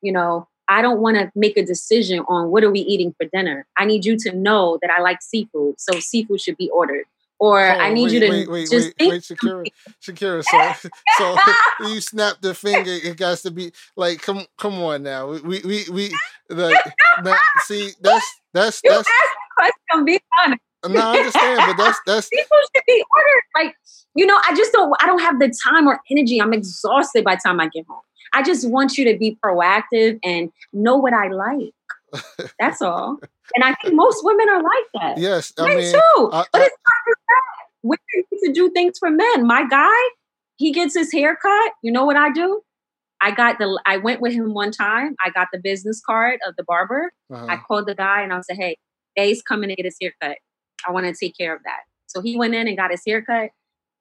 you 0.00 0.12
know, 0.12 0.48
I 0.70 0.82
don't 0.82 1.00
want 1.00 1.16
to 1.16 1.30
make 1.34 1.56
a 1.56 1.66
decision 1.66 2.20
on 2.28 2.50
what 2.50 2.62
are 2.62 2.70
we 2.70 2.78
eating 2.78 3.12
for 3.18 3.26
dinner. 3.32 3.66
I 3.76 3.84
need 3.84 4.04
you 4.04 4.16
to 4.18 4.36
know 4.36 4.78
that 4.80 4.90
I 4.96 5.02
like 5.02 5.20
seafood, 5.20 5.80
so 5.80 5.98
seafood 5.98 6.40
should 6.40 6.56
be 6.56 6.70
ordered. 6.70 7.06
Or 7.40 7.58
oh, 7.58 7.78
I 7.78 7.92
need 7.92 8.04
wait, 8.04 8.12
you 8.12 8.20
to 8.20 8.30
wait, 8.30 8.50
wait, 8.50 8.70
just 8.70 8.92
wait, 9.00 9.10
wait, 9.10 9.22
Shakira, 9.22 9.66
Shakira. 10.00 10.44
So, 10.44 10.88
so 11.18 11.36
you 11.88 12.00
snap 12.00 12.36
the 12.40 12.54
finger. 12.54 12.92
It 12.92 13.18
has 13.18 13.42
to 13.42 13.50
be 13.50 13.72
like, 13.96 14.22
come, 14.22 14.46
come 14.58 14.74
on 14.74 15.02
now. 15.02 15.32
We, 15.32 15.60
we, 15.64 15.84
we, 15.90 16.14
like, 16.50 16.78
see, 17.62 17.90
that's 18.00 18.26
that's 18.54 18.80
you 18.84 18.90
that's. 18.90 19.08
Ask 19.08 19.72
question, 19.88 20.04
be 20.04 20.20
honest. 20.44 20.60
No, 20.88 21.00
I 21.00 21.18
understand, 21.18 21.60
but 21.66 21.82
that's 21.82 21.98
that's 22.06 22.28
people 22.32 22.58
should 22.76 22.84
be 22.86 23.04
ordered. 23.16 23.42
Like, 23.56 23.76
you 24.14 24.24
know, 24.24 24.38
I 24.46 24.54
just 24.54 24.72
don't. 24.72 24.94
I 25.02 25.06
don't 25.06 25.20
have 25.20 25.40
the 25.40 25.52
time 25.66 25.88
or 25.88 26.00
energy. 26.10 26.40
I'm 26.40 26.52
exhausted 26.52 27.24
by 27.24 27.34
the 27.34 27.40
time 27.44 27.58
I 27.58 27.68
get 27.68 27.86
home. 27.88 28.02
I 28.32 28.42
just 28.42 28.68
want 28.68 28.96
you 28.96 29.04
to 29.12 29.18
be 29.18 29.38
proactive 29.44 30.18
and 30.22 30.50
know 30.72 30.96
what 30.96 31.12
I 31.12 31.28
like. 31.28 31.74
That's 32.58 32.82
all. 32.82 33.18
and 33.54 33.64
I 33.64 33.74
think 33.74 33.94
most 33.94 34.24
women 34.24 34.48
are 34.48 34.62
like 34.62 34.86
that. 34.94 35.18
Yes, 35.18 35.52
I 35.58 35.68
men 35.68 35.78
mean, 35.78 35.92
too. 35.92 36.30
I, 36.32 36.44
but 36.52 36.62
it's 36.62 36.76
not 36.86 36.94
for 37.04 37.14
that. 37.28 37.66
Women 37.82 38.26
need 38.32 38.46
to 38.46 38.52
do 38.52 38.70
things 38.70 38.98
for 38.98 39.10
men. 39.10 39.46
My 39.46 39.66
guy, 39.66 39.98
he 40.56 40.72
gets 40.72 40.94
his 40.94 41.12
hair 41.12 41.36
cut. 41.36 41.72
You 41.82 41.92
know 41.92 42.04
what 42.04 42.16
I 42.16 42.30
do? 42.30 42.62
I 43.20 43.30
got 43.32 43.58
the. 43.58 43.80
I 43.86 43.98
went 43.98 44.20
with 44.20 44.32
him 44.32 44.54
one 44.54 44.70
time. 44.70 45.14
I 45.24 45.30
got 45.30 45.48
the 45.52 45.60
business 45.62 46.00
card 46.04 46.40
of 46.46 46.54
the 46.56 46.64
barber. 46.64 47.12
Uh-huh. 47.32 47.46
I 47.48 47.56
called 47.56 47.86
the 47.86 47.94
guy 47.94 48.22
and 48.22 48.32
I 48.32 48.40
said, 48.40 48.56
"Hey, 48.56 48.76
Dave's 49.16 49.42
coming 49.42 49.68
to 49.68 49.74
get 49.74 49.84
his 49.84 49.96
haircut. 50.00 50.38
I 50.86 50.92
want 50.92 51.06
to 51.06 51.14
take 51.14 51.36
care 51.36 51.54
of 51.54 51.62
that." 51.64 51.80
So 52.06 52.20
he 52.20 52.36
went 52.36 52.54
in 52.54 52.66
and 52.66 52.76
got 52.76 52.90
his 52.90 53.02
hair 53.06 53.22
cut, 53.22 53.50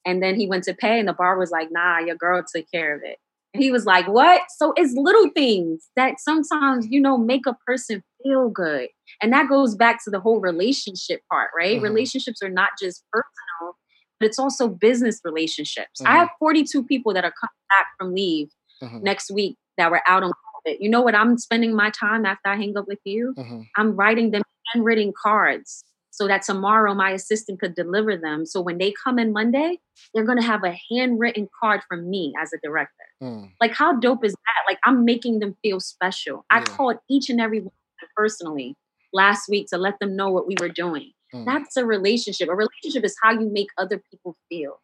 and 0.05 0.23
then 0.23 0.35
he 0.35 0.47
went 0.47 0.63
to 0.65 0.73
pay, 0.73 0.99
and 0.99 1.07
the 1.07 1.13
barber 1.13 1.39
was 1.39 1.51
like, 1.51 1.69
"Nah, 1.71 1.99
your 1.99 2.15
girl 2.15 2.43
took 2.43 2.65
care 2.71 2.95
of 2.95 3.01
it." 3.03 3.17
He 3.53 3.71
was 3.71 3.85
like, 3.85 4.07
What? 4.07 4.41
So 4.57 4.73
it's 4.75 4.93
little 4.93 5.29
things 5.29 5.89
that 5.95 6.19
sometimes, 6.19 6.87
you 6.89 7.01
know, 7.01 7.17
make 7.17 7.45
a 7.45 7.55
person 7.65 8.03
feel 8.23 8.49
good. 8.49 8.89
And 9.21 9.33
that 9.33 9.49
goes 9.49 9.75
back 9.75 10.03
to 10.03 10.11
the 10.11 10.19
whole 10.19 10.39
relationship 10.39 11.21
part, 11.31 11.49
right? 11.55 11.77
Mm-hmm. 11.77 11.83
Relationships 11.83 12.41
are 12.43 12.49
not 12.49 12.69
just 12.81 13.03
personal, 13.11 13.75
but 14.19 14.27
it's 14.27 14.39
also 14.39 14.67
business 14.67 15.19
relationships. 15.23 16.01
Mm-hmm. 16.01 16.11
I 16.11 16.17
have 16.17 16.29
42 16.39 16.83
people 16.85 17.13
that 17.13 17.23
are 17.23 17.33
coming 17.39 17.49
back 17.69 17.87
from 17.97 18.13
leave 18.13 18.49
mm-hmm. 18.81 19.03
next 19.03 19.31
week 19.31 19.57
that 19.77 19.91
were 19.91 20.01
out 20.07 20.23
on 20.23 20.31
COVID. 20.31 20.77
You 20.79 20.89
know 20.89 21.01
what 21.01 21.15
I'm 21.15 21.37
spending 21.37 21.75
my 21.75 21.89
time 21.91 22.25
after 22.25 22.49
I 22.49 22.55
hang 22.55 22.77
up 22.77 22.85
with 22.87 22.99
you? 23.03 23.33
Mm-hmm. 23.37 23.61
I'm 23.77 23.95
writing 23.95 24.31
them 24.31 24.43
handwritten 24.73 25.13
cards 25.19 25.83
so 26.19 26.27
that 26.27 26.41
tomorrow 26.41 26.93
my 26.93 27.11
assistant 27.11 27.61
could 27.61 27.75
deliver 27.75 28.17
them. 28.17 28.45
So 28.45 28.59
when 28.59 28.77
they 28.77 28.91
come 28.91 29.17
in 29.17 29.31
Monday, 29.31 29.79
they're 30.13 30.25
going 30.25 30.37
to 30.37 30.45
have 30.45 30.65
a 30.65 30.77
handwritten 30.91 31.47
card 31.61 31.79
from 31.87 32.09
me 32.09 32.33
as 32.41 32.51
a 32.51 32.57
director. 32.61 32.93
Mm. 33.23 33.51
Like, 33.61 33.73
how 33.73 33.97
dope 33.97 34.25
is 34.25 34.33
that? 34.33 34.69
Like, 34.69 34.79
I'm 34.83 35.05
making 35.05 35.39
them 35.39 35.55
feel 35.61 35.79
special. 35.79 36.45
Yeah. 36.51 36.57
I 36.57 36.61
called 36.63 36.97
each 37.09 37.29
and 37.29 37.39
every 37.39 37.61
one 37.61 37.71
personally 38.17 38.75
last 39.13 39.47
week 39.47 39.67
to 39.69 39.77
let 39.77 39.97
them 39.99 40.17
know 40.17 40.29
what 40.29 40.45
we 40.45 40.55
were 40.59 40.67
doing. 40.67 41.13
Mm. 41.33 41.45
That's 41.45 41.77
a 41.77 41.85
relationship. 41.85 42.49
A 42.49 42.53
relationship 42.53 43.05
is 43.05 43.15
how 43.23 43.31
you 43.31 43.49
make 43.49 43.69
other 43.77 44.03
people 44.11 44.35
feel. 44.49 44.81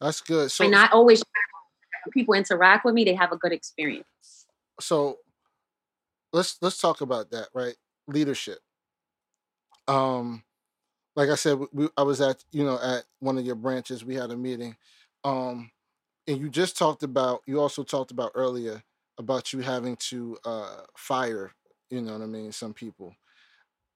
That's 0.00 0.20
good. 0.20 0.52
So, 0.52 0.64
and 0.64 0.76
I 0.76 0.86
always 0.92 1.24
people 2.14 2.34
interact 2.34 2.84
with 2.84 2.94
me, 2.94 3.02
they 3.02 3.14
have 3.14 3.32
a 3.32 3.36
good 3.36 3.50
experience. 3.50 4.06
So, 4.78 5.16
let's 6.32 6.58
let's 6.62 6.78
talk 6.78 7.00
about 7.00 7.32
that, 7.32 7.48
right? 7.52 7.74
Leadership. 8.06 8.60
Um, 9.88 10.44
like 11.16 11.30
I 11.30 11.34
said, 11.34 11.58
we, 11.72 11.88
I 11.96 12.02
was 12.02 12.20
at 12.20 12.44
you 12.52 12.64
know 12.64 12.78
at 12.82 13.04
one 13.20 13.38
of 13.38 13.46
your 13.46 13.56
branches. 13.56 14.04
We 14.04 14.16
had 14.16 14.30
a 14.30 14.36
meeting, 14.36 14.76
um, 15.24 15.70
and 16.28 16.38
you 16.40 16.50
just 16.50 16.78
talked 16.78 17.02
about. 17.02 17.42
You 17.46 17.60
also 17.60 17.84
talked 17.84 18.10
about 18.12 18.32
earlier 18.34 18.82
about 19.18 19.52
you 19.52 19.60
having 19.60 19.96
to 19.96 20.38
uh, 20.44 20.82
fire. 20.96 21.52
You 21.90 22.02
know 22.02 22.14
what 22.14 22.22
I 22.22 22.26
mean? 22.26 22.52
Some 22.52 22.74
people. 22.74 23.16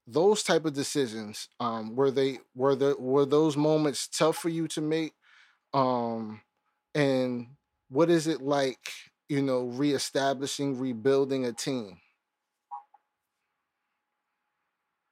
Those 0.07 0.43
type 0.43 0.65
of 0.65 0.73
decisions, 0.75 1.49
um, 1.61 1.95
were 1.95 2.11
they 2.11 2.41
were 2.55 2.75
the 2.75 2.97
were 2.99 3.27
those 3.27 3.57
moments 3.57 4.09
tough 4.09 4.37
for 4.37 4.49
you 4.49 4.67
to 4.69 4.81
make? 4.81 5.15
Um, 5.75 6.43
and 6.95 7.49
what 7.91 8.11
is 8.11 8.27
it 8.27 8.43
like? 8.43 8.93
You 9.29 9.43
know, 9.43 9.65
reestablishing, 9.67 10.79
rebuilding 10.79 11.47
a 11.47 11.53
team. 11.53 11.99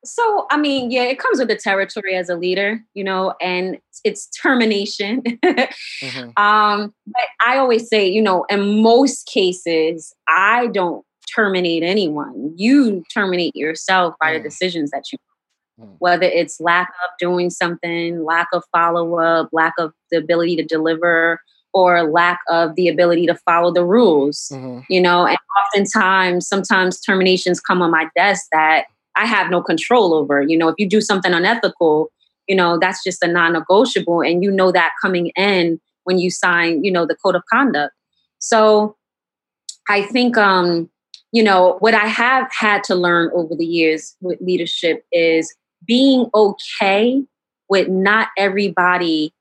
So, 0.04 0.46
I 0.50 0.56
mean, 0.56 0.90
yeah, 0.90 1.02
it 1.02 1.18
comes 1.18 1.38
with 1.38 1.48
the 1.48 1.56
territory 1.56 2.14
as 2.14 2.28
a 2.28 2.36
leader, 2.36 2.80
you 2.94 3.02
know, 3.02 3.34
and 3.40 3.78
it's 4.04 4.28
termination. 4.28 5.22
mm-hmm. 5.22 6.30
um, 6.42 6.94
but 7.06 7.22
I 7.44 7.58
always 7.58 7.88
say, 7.88 8.06
you 8.06 8.22
know, 8.22 8.44
in 8.48 8.82
most 8.82 9.26
cases, 9.26 10.14
I 10.28 10.68
don't 10.68 11.04
terminate 11.34 11.82
anyone. 11.82 12.54
You 12.56 13.02
terminate 13.12 13.56
yourself 13.56 14.14
by 14.20 14.32
mm. 14.32 14.38
the 14.38 14.48
decisions 14.48 14.90
that 14.90 15.04
you 15.12 15.18
mm. 15.80 15.94
whether 15.98 16.26
it's 16.26 16.60
lack 16.60 16.88
of 16.88 17.10
doing 17.18 17.50
something, 17.50 18.24
lack 18.24 18.48
of 18.52 18.64
follow 18.72 19.18
up, 19.18 19.48
lack 19.52 19.74
of 19.78 19.92
the 20.10 20.18
ability 20.18 20.56
to 20.56 20.64
deliver, 20.64 21.40
or 21.74 22.10
lack 22.10 22.38
of 22.48 22.74
the 22.76 22.88
ability 22.88 23.26
to 23.26 23.34
follow 23.34 23.72
the 23.72 23.84
rules. 23.84 24.48
Mm-hmm. 24.52 24.80
You 24.88 25.00
know, 25.00 25.26
and 25.26 25.38
oftentimes, 25.66 26.46
sometimes 26.46 27.00
terminations 27.00 27.60
come 27.60 27.82
on 27.82 27.90
my 27.90 28.08
desk 28.16 28.46
that 28.52 28.86
I 29.18 29.26
have 29.26 29.50
no 29.50 29.62
control 29.62 30.14
over. 30.14 30.40
You 30.42 30.56
know, 30.56 30.68
if 30.68 30.76
you 30.78 30.88
do 30.88 31.00
something 31.00 31.32
unethical, 31.32 32.10
you 32.46 32.56
know, 32.56 32.78
that's 32.80 33.02
just 33.04 33.22
a 33.22 33.28
non-negotiable. 33.28 34.22
And 34.22 34.42
you 34.42 34.50
know 34.50 34.72
that 34.72 34.92
coming 35.02 35.32
in 35.36 35.80
when 36.04 36.18
you 36.18 36.30
sign, 36.30 36.84
you 36.84 36.90
know, 36.90 37.04
the 37.04 37.16
code 37.16 37.34
of 37.34 37.42
conduct. 37.52 37.92
So 38.38 38.96
I 39.88 40.02
think 40.02 40.38
um, 40.38 40.88
you 41.32 41.42
know, 41.42 41.76
what 41.80 41.94
I 41.94 42.06
have 42.06 42.48
had 42.50 42.84
to 42.84 42.94
learn 42.94 43.30
over 43.34 43.54
the 43.54 43.66
years 43.66 44.16
with 44.20 44.40
leadership 44.40 45.04
is 45.12 45.54
being 45.86 46.30
okay 46.34 47.22
with 47.68 47.88
not 47.88 48.28
everybody 48.38 49.34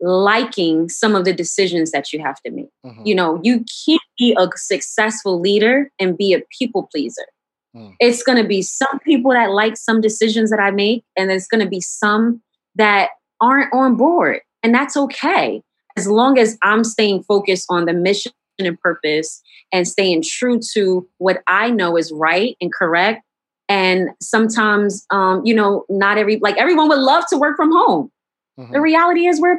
liking 0.00 0.88
some 0.88 1.14
of 1.14 1.24
the 1.24 1.32
decisions 1.32 1.90
that 1.90 2.12
you 2.12 2.20
have 2.20 2.40
to 2.42 2.50
make. 2.50 2.70
Mm-hmm. 2.84 3.02
You 3.06 3.14
know, 3.14 3.40
you 3.42 3.64
can't 3.86 4.02
be 4.18 4.34
a 4.38 4.48
successful 4.56 5.40
leader 5.40 5.90
and 5.98 6.16
be 6.16 6.34
a 6.34 6.42
people 6.58 6.88
pleaser. 6.92 7.26
Mm. 7.74 7.94
It's 8.00 8.22
going 8.22 8.40
to 8.40 8.46
be 8.46 8.62
some 8.62 8.98
people 9.00 9.32
that 9.32 9.50
like 9.50 9.76
some 9.76 10.00
decisions 10.00 10.50
that 10.50 10.60
I 10.60 10.70
make, 10.70 11.04
and 11.16 11.28
there's 11.28 11.46
going 11.48 11.62
to 11.62 11.68
be 11.68 11.80
some 11.80 12.42
that 12.76 13.10
aren't 13.40 13.72
on 13.74 13.96
board. 13.96 14.40
And 14.62 14.74
that's 14.74 14.96
okay. 14.96 15.62
As 15.96 16.08
long 16.08 16.38
as 16.38 16.58
I'm 16.62 16.84
staying 16.84 17.22
focused 17.24 17.66
on 17.68 17.84
the 17.84 17.92
mission 17.92 18.32
and 18.58 18.80
purpose 18.80 19.42
and 19.72 19.86
staying 19.86 20.22
true 20.22 20.60
to 20.74 21.08
what 21.18 21.42
I 21.46 21.70
know 21.70 21.96
is 21.96 22.12
right 22.12 22.56
and 22.60 22.72
correct. 22.72 23.22
And 23.68 24.10
sometimes, 24.20 25.06
um, 25.10 25.42
you 25.44 25.54
know, 25.54 25.84
not 25.88 26.18
every, 26.18 26.38
like 26.38 26.56
everyone 26.56 26.88
would 26.88 26.98
love 26.98 27.24
to 27.30 27.36
work 27.36 27.56
from 27.56 27.72
home. 27.72 28.10
Mm-hmm. 28.58 28.72
The 28.72 28.80
reality 28.80 29.26
is 29.26 29.40
we're 29.40 29.58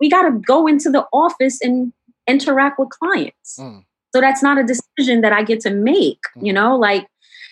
we 0.00 0.10
got 0.10 0.22
to 0.22 0.38
go 0.46 0.66
into 0.66 0.90
the 0.90 1.06
office 1.12 1.60
and 1.62 1.92
interact 2.26 2.78
with 2.78 2.90
clients. 2.90 3.58
Mm. 3.58 3.84
So 4.14 4.20
that's 4.20 4.42
not 4.42 4.58
a 4.58 4.62
decision 4.64 5.22
that 5.22 5.32
I 5.32 5.42
get 5.42 5.60
to 5.60 5.70
make, 5.70 6.20
you 6.40 6.52
Mhm. 6.52 6.54
know, 6.54 6.76
like, 6.76 7.06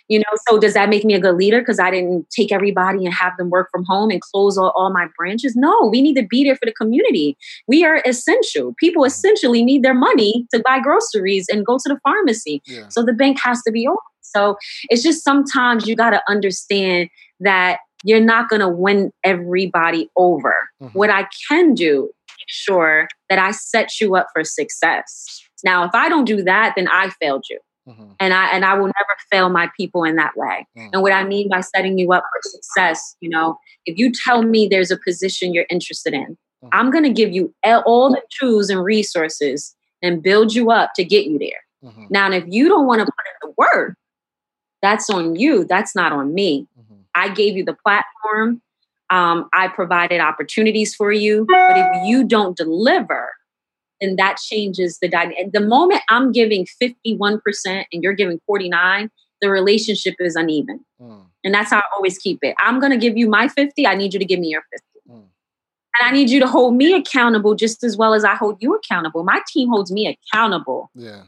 you 0.08 0.18
know, 0.18 0.24
so 0.48 0.58
does 0.58 0.74
that 0.74 0.88
make 0.88 1.04
me 1.04 1.14
a 1.14 1.20
good 1.20 1.36
leader 1.36 1.60
because 1.60 1.78
I 1.80 1.90
didn't 1.90 2.28
take 2.30 2.52
everybody 2.52 3.04
and 3.04 3.14
have 3.14 3.32
them 3.38 3.50
work 3.50 3.68
from 3.72 3.84
home 3.84 4.10
and 4.10 4.20
close 4.20 4.58
all, 4.58 4.72
all 4.76 4.92
my 4.92 5.06
branches? 5.16 5.56
No, 5.56 5.88
we 5.90 6.02
need 6.02 6.14
to 6.14 6.26
be 6.26 6.44
there 6.44 6.56
for 6.56 6.66
the 6.66 6.72
community. 6.72 7.36
We 7.66 7.84
are 7.84 8.02
essential. 8.06 8.74
People 8.78 9.02
Mhm. 9.02 9.06
essentially 9.06 9.64
need 9.64 9.82
their 9.82 9.94
money 9.94 10.46
to 10.52 10.60
buy 10.64 10.78
groceries 10.80 11.46
and 11.50 11.64
go 11.64 11.78
to 11.78 11.88
the 11.88 11.98
pharmacy. 12.04 12.62
Yeah. 12.66 12.88
So 12.88 13.02
the 13.02 13.12
bank 13.14 13.38
has 13.42 13.62
to 13.62 13.72
be 13.72 13.86
open. 13.88 13.98
So 14.20 14.56
it's 14.90 15.02
just 15.02 15.22
sometimes 15.24 15.86
you 15.86 15.96
got 15.96 16.10
to 16.10 16.22
understand 16.28 17.08
that 17.40 17.78
you're 18.04 18.20
not 18.20 18.48
going 18.48 18.60
to 18.60 18.68
win 18.68 19.10
everybody 19.24 20.10
over. 20.16 20.54
Mhm. 20.82 20.94
What 20.94 21.08
I 21.10 21.26
can 21.48 21.74
do, 21.74 22.10
make 22.28 22.48
sure 22.48 23.08
that 23.30 23.38
I 23.38 23.52
set 23.52 24.00
you 24.00 24.16
up 24.16 24.28
for 24.34 24.44
success. 24.44 25.40
Now, 25.64 25.84
if 25.84 25.92
I 25.94 26.08
don't 26.10 26.26
do 26.26 26.42
that, 26.42 26.74
then 26.76 26.88
I 26.88 27.08
failed 27.20 27.46
you. 27.48 27.58
Mhm. 27.88 28.16
And 28.18 28.32
I 28.32 28.46
and 28.50 28.64
I 28.64 28.74
will 28.74 28.86
never 28.86 29.16
fail 29.30 29.48
my 29.50 29.70
people 29.76 30.04
in 30.04 30.16
that 30.16 30.36
way. 30.36 30.66
Mm. 30.76 30.90
And 30.94 31.02
what 31.02 31.12
I 31.12 31.24
mean 31.24 31.48
by 31.48 31.60
setting 31.60 31.98
you 31.98 32.12
up 32.12 32.22
for 32.32 32.40
success, 32.42 33.16
you 33.20 33.28
know, 33.28 33.58
if 33.86 33.98
you 33.98 34.10
tell 34.10 34.42
me 34.42 34.66
there's 34.66 34.90
a 34.90 34.96
position 34.98 35.52
you're 35.52 35.66
interested 35.68 36.14
in, 36.14 36.38
Mhm. 36.62 36.68
I'm 36.72 36.90
going 36.90 37.04
to 37.04 37.10
give 37.12 37.32
you 37.32 37.54
all- 37.84 38.10
the 38.10 38.22
tools 38.40 38.70
and 38.70 38.82
resources 38.82 39.74
and 40.02 40.22
build 40.22 40.54
you 40.54 40.70
up 40.70 40.92
to 40.94 41.04
get 41.04 41.26
you 41.26 41.38
there. 41.38 41.62
Mhm. 41.90 42.10
Now, 42.10 42.24
and 42.26 42.34
if 42.34 42.44
you 42.46 42.68
don't 42.68 42.86
want 42.86 43.00
to 43.00 43.04
put 43.06 43.26
in 43.26 43.48
the 43.48 43.54
work, 43.58 43.96
that's 44.80 45.10
on 45.10 45.36
you. 45.36 45.64
That's 45.64 45.94
not 45.94 46.12
on 46.12 46.32
me. 46.34 46.66
Mhm. 46.78 47.00
I 47.14 47.28
gave 47.28 47.56
you 47.56 47.64
the 47.64 47.74
platform. 47.84 48.62
Um, 49.10 49.48
I 49.52 49.68
provided 49.68 50.20
opportunities 50.20 50.94
for 50.94 51.12
you. 51.12 51.46
But 51.48 51.76
if 51.76 52.06
you 52.06 52.24
don't 52.24 52.56
deliver, 52.56 53.32
then 54.00 54.16
that 54.16 54.36
changes 54.38 54.98
the 55.00 55.08
dynamic. 55.08 55.52
The 55.52 55.60
moment 55.60 56.02
I'm 56.08 56.32
giving 56.32 56.66
51% 56.82 57.40
and 57.92 58.02
you're 58.02 58.12
giving 58.12 58.40
49, 58.46 59.10
the 59.40 59.50
relationship 59.50 60.14
is 60.20 60.36
uneven. 60.36 60.84
Mm. 61.00 61.26
And 61.44 61.54
that's 61.54 61.70
how 61.70 61.78
I 61.78 61.82
always 61.94 62.18
keep 62.18 62.38
it. 62.42 62.54
I'm 62.58 62.80
going 62.80 62.92
to 62.92 62.98
give 62.98 63.16
you 63.16 63.28
my 63.28 63.48
50. 63.48 63.86
I 63.86 63.94
need 63.94 64.12
you 64.14 64.18
to 64.18 64.24
give 64.24 64.40
me 64.40 64.48
your 64.48 64.62
50. 64.72 64.86
Mm. 65.10 65.14
And 65.16 66.08
I 66.08 66.10
need 66.10 66.30
you 66.30 66.40
to 66.40 66.46
hold 66.46 66.74
me 66.74 66.92
accountable 66.94 67.54
just 67.54 67.84
as 67.84 67.96
well 67.96 68.14
as 68.14 68.24
I 68.24 68.34
hold 68.34 68.56
you 68.60 68.74
accountable. 68.74 69.22
My 69.24 69.40
team 69.48 69.68
holds 69.68 69.92
me 69.92 70.06
accountable 70.32 70.90
Yeah. 70.94 71.22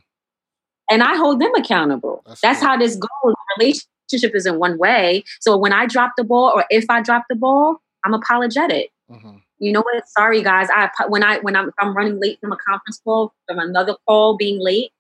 and 0.91 1.03
I 1.03 1.17
hold 1.17 1.41
them 1.41 1.55
accountable. 1.55 2.23
That's 2.27 2.41
That's, 2.41 2.61
good. 2.61 2.67
how 2.67 2.77
this 2.77 2.97
goes. 2.97 3.35
Relationship 3.59 4.35
isn't 4.35 4.59
one 4.59 4.77
way. 4.79 5.25
So 5.41 5.57
when 5.57 5.73
I 5.73 5.87
drop 5.87 6.13
the 6.17 6.25
ball 6.25 6.53
or 6.55 6.65
if 6.71 6.85
I 6.89 7.01
drop 7.03 7.25
the 7.29 7.37
ball, 7.37 7.77
I'm 8.05 8.13
apologetic. 8.15 8.91
Mhm. 9.11 9.43
You 9.59 9.73
know 9.73 9.81
what? 9.83 10.07
Sorry, 10.09 10.43
guys. 10.43 10.69
I 10.75 10.91
when 11.09 11.23
I 11.23 11.39
when 11.41 11.57
I'm 11.57 11.71
I'm 11.79 11.97
running 11.97 12.21
late 12.21 12.39
from 12.41 12.53
a 12.53 12.57
conference 12.69 13.01
call 13.03 13.33
from 13.49 13.59
another 13.59 13.97
call 14.07 14.37
being 14.37 14.61
late. 14.61 14.91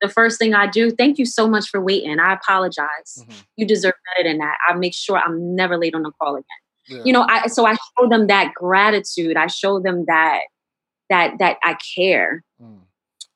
The 0.00 0.08
first 0.08 0.38
thing 0.38 0.52
I 0.52 0.66
do, 0.66 0.90
thank 0.90 1.16
you 1.18 1.24
so 1.24 1.48
much 1.48 1.68
for 1.68 1.80
waiting. 1.80 2.18
I 2.18 2.32
apologize. 2.34 3.24
Mhm. 3.24 3.44
You 3.56 3.66
deserve 3.66 3.94
better 4.16 4.28
than 4.28 4.38
that. 4.38 4.56
I 4.68 4.74
make 4.74 4.94
sure 4.94 5.16
I'm 5.16 5.54
never 5.54 5.78
late 5.78 5.94
on 5.94 6.04
a 6.04 6.10
call 6.20 6.34
again 6.34 6.44
Yeah. 6.88 7.02
you 7.04 7.12
know 7.12 7.24
i 7.28 7.46
so 7.46 7.64
i 7.64 7.74
show 7.74 8.08
them 8.08 8.26
that 8.26 8.52
gratitude 8.54 9.36
i 9.36 9.46
show 9.46 9.78
them 9.78 10.04
that 10.08 10.40
that 11.08 11.38
that 11.38 11.56
i 11.62 11.76
care 11.96 12.42
Mm. 12.60 12.80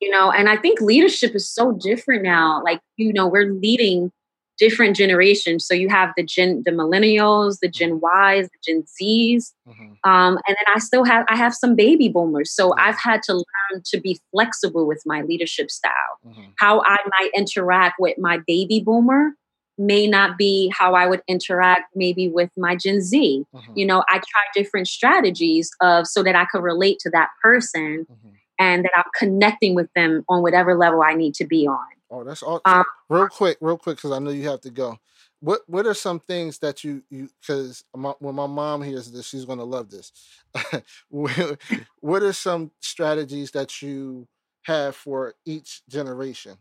you 0.01 0.09
know 0.09 0.29
and 0.31 0.49
i 0.49 0.57
think 0.57 0.81
leadership 0.81 1.33
is 1.33 1.49
so 1.49 1.71
different 1.71 2.23
now 2.23 2.61
like 2.63 2.81
you 2.97 3.13
know 3.13 3.25
we're 3.27 3.51
leading 3.53 4.11
different 4.57 4.95
generations 4.95 5.65
so 5.65 5.73
you 5.73 5.89
have 5.89 6.11
the 6.17 6.23
gen 6.23 6.63
the 6.65 6.71
millennials 6.71 7.59
the 7.61 7.67
gen 7.67 7.99
y's 7.99 8.47
the 8.49 8.57
gen 8.65 8.83
z's 8.87 9.53
Mhm. 9.67 9.97
um, 10.03 10.37
and 10.47 10.55
then 10.57 10.75
i 10.75 10.79
still 10.79 11.03
have 11.03 11.25
i 11.29 11.35
have 11.35 11.53
some 11.53 11.75
baby 11.75 12.09
boomers 12.09 12.51
so 12.51 12.73
Yeah. 12.75 12.85
i've 12.87 12.97
had 12.99 13.21
to 13.23 13.33
learn 13.33 13.81
to 13.85 13.99
be 13.99 14.19
flexible 14.31 14.87
with 14.87 15.01
my 15.05 15.21
leadership 15.21 15.69
style 15.69 16.13
Mhm. 16.27 16.53
how 16.57 16.81
I 16.81 16.97
might 17.19 17.31
interact 17.35 17.95
with 17.99 18.17
my 18.17 18.39
baby 18.47 18.81
boomer 18.85 19.33
may 19.79 20.07
not 20.07 20.39
be 20.39 20.73
how 20.75 20.95
I 20.95 21.05
would 21.05 21.21
interact 21.27 21.95
maybe 21.95 22.27
with 22.27 22.49
my 22.57 22.75
Gen 22.75 22.99
Z. 22.99 23.43
Mhm. 23.53 23.61
You 23.75 23.85
know, 23.85 23.99
I 24.09 24.15
try 24.17 24.41
different 24.55 24.87
strategies 24.87 25.69
of 25.81 26.07
so 26.07 26.23
that 26.23 26.35
I 26.35 26.45
could 26.45 26.63
relate 26.63 26.97
to 27.01 27.11
that 27.11 27.29
person 27.43 28.07
Mhm. 28.09 28.31
and 28.57 28.83
that 28.85 28.91
I'm 28.95 29.03
connecting 29.15 29.75
with 29.75 29.89
them 29.93 30.25
on 30.29 30.41
whatever 30.41 30.73
level 30.75 31.03
I 31.03 31.13
need 31.13 31.35
to 31.35 31.45
be 31.45 31.67
on. 31.67 31.85
Oh, 32.11 32.23
that's 32.23 32.43
all. 32.43 32.65
Um, 32.65 32.85
real 33.09 33.29
quick, 33.29 33.57
real 33.61 33.77
quick, 33.77 33.97
because 33.97 34.11
I 34.13 34.19
know 34.19 34.31
you 34.31 34.49
have 34.49 34.61
to 34.61 34.71
go. 34.71 34.99
What 35.41 35.61
What 35.67 35.87
are 35.87 35.93
some 35.95 36.19
things 36.19 36.59
that 36.59 36.83
you 36.83 37.03
you 37.11 37.29
because 37.41 37.85
when 38.19 38.35
my 38.35 38.47
mom 38.47 38.83
hears 38.83 39.11
this, 39.11 39.27
she's 39.27 39.45
gonna 39.45 39.65
love 39.65 39.91
this. 39.91 40.13
what 41.09 41.59
what 42.01 42.23
are 42.23 42.33
some 42.33 42.71
strategies 42.81 43.51
that 43.51 43.81
you 43.81 44.27
have 44.63 44.95
for 44.95 45.35
each 45.45 45.83
generation? 45.89 46.57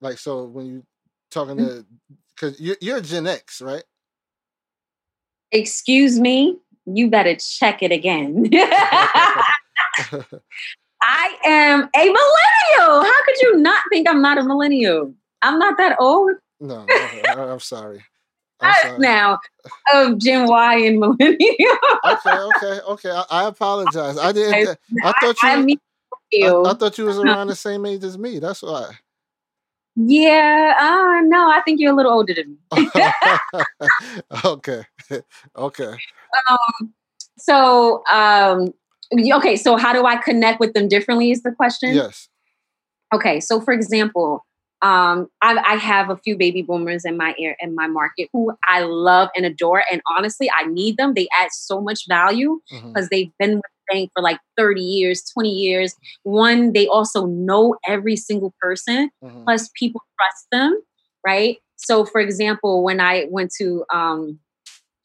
Like 0.00 0.18
so, 0.18 0.44
when 0.44 0.66
you 0.66 0.84
talking 1.30 1.58
Mm. 1.58 1.58
to 1.58 1.86
because 2.36 2.60
you're, 2.60 2.78
you're 2.80 3.00
Gen 3.02 3.26
X, 3.28 3.62
right? 3.62 3.84
Excuse 5.52 6.20
me, 6.20 6.58
you 6.86 7.10
better 7.10 7.36
check 7.36 7.82
it 7.82 7.92
again. 7.92 8.50
I 11.08 11.36
am 11.44 11.82
a 11.94 11.98
millennial. 12.04 13.04
How 13.04 13.24
could 13.24 13.36
you 13.42 13.58
not 13.58 13.80
think 13.92 14.08
I'm 14.08 14.20
not 14.20 14.38
a 14.38 14.42
millennial? 14.42 15.14
I'm 15.42 15.58
not 15.58 15.76
that 15.78 15.96
old. 16.00 16.32
no, 16.60 16.84
I- 16.88 17.52
I'm 17.52 17.60
sorry. 17.60 18.04
I'm 18.60 18.74
sorry. 18.82 18.98
now 18.98 19.38
of 19.94 20.18
Gen 20.18 20.46
Y 20.48 20.76
and 20.78 20.98
millennial. 20.98 21.38
Okay, 22.06 22.30
okay, 22.36 22.80
okay. 22.88 23.10
I, 23.10 23.24
I 23.30 23.48
apologize. 23.48 24.16
I 24.18 24.32
didn't. 24.32 24.78
I 25.02 25.12
thought 25.20 25.42
you. 25.42 25.48
I 25.48 25.60
mean, 25.62 25.78
I. 26.42 26.46
I 26.48 26.74
thought 26.74 26.98
you 26.98 27.04
was 27.04 27.18
around 27.24 27.48
the 27.48 27.56
same 27.56 27.84
age 27.84 28.04
as 28.04 28.16
me. 28.16 28.38
That's 28.38 28.62
why. 28.62 28.92
yeah, 29.96 30.74
uh, 30.78 31.20
no, 31.26 31.50
I 31.50 31.60
think 31.64 31.80
you're 31.80 31.92
a 31.92 31.96
little 31.96 32.12
older 32.12 32.34
than 32.34 32.58
me. 32.72 32.90
okay. 34.44 34.84
Okay. 35.56 35.94
Um, 36.48 36.94
so, 37.38 38.02
um, 38.10 38.72
okay, 39.12 39.56
so 39.56 39.76
how 39.76 39.92
do 39.92 40.04
I 40.04 40.16
connect 40.16 40.60
with 40.60 40.72
them 40.74 40.88
differently? 40.88 41.30
Is 41.30 41.42
the 41.42 41.52
question? 41.52 41.94
Yes. 41.94 42.28
Okay, 43.14 43.40
so 43.40 43.60
for 43.60 43.72
example, 43.72 44.44
um, 44.82 45.28
I, 45.40 45.56
I 45.56 45.76
have 45.76 46.10
a 46.10 46.16
few 46.16 46.36
baby 46.36 46.60
boomers 46.62 47.04
in 47.04 47.16
my 47.16 47.34
ear 47.38 47.56
in 47.60 47.74
my 47.74 47.86
market 47.86 48.28
who 48.32 48.52
I 48.66 48.80
love 48.82 49.30
and 49.36 49.46
adore, 49.46 49.82
and 49.90 50.02
honestly, 50.08 50.50
I 50.50 50.66
need 50.66 50.96
them. 50.96 51.14
They 51.14 51.28
add 51.38 51.48
so 51.52 51.80
much 51.80 52.06
value 52.08 52.60
because 52.92 53.08
they've 53.08 53.30
been 53.38 53.54
with 53.56 53.62
the 53.62 53.94
bank 53.94 54.10
for 54.14 54.22
like 54.22 54.38
30 54.56 54.82
years, 54.82 55.22
20 55.32 55.50
years. 55.50 55.94
One, 56.24 56.72
they 56.72 56.86
also 56.88 57.26
know 57.26 57.76
every 57.86 58.16
single 58.16 58.54
person. 58.60 59.10
Mhm. 59.24 59.44
plus 59.44 59.70
people 59.78 60.02
trust 60.18 60.46
them, 60.52 60.80
right? 61.26 61.58
So, 61.76 62.04
for 62.04 62.20
example, 62.20 62.82
when 62.82 63.00
I 63.00 63.26
went 63.30 63.52
to 63.58 63.84
um, 63.92 64.40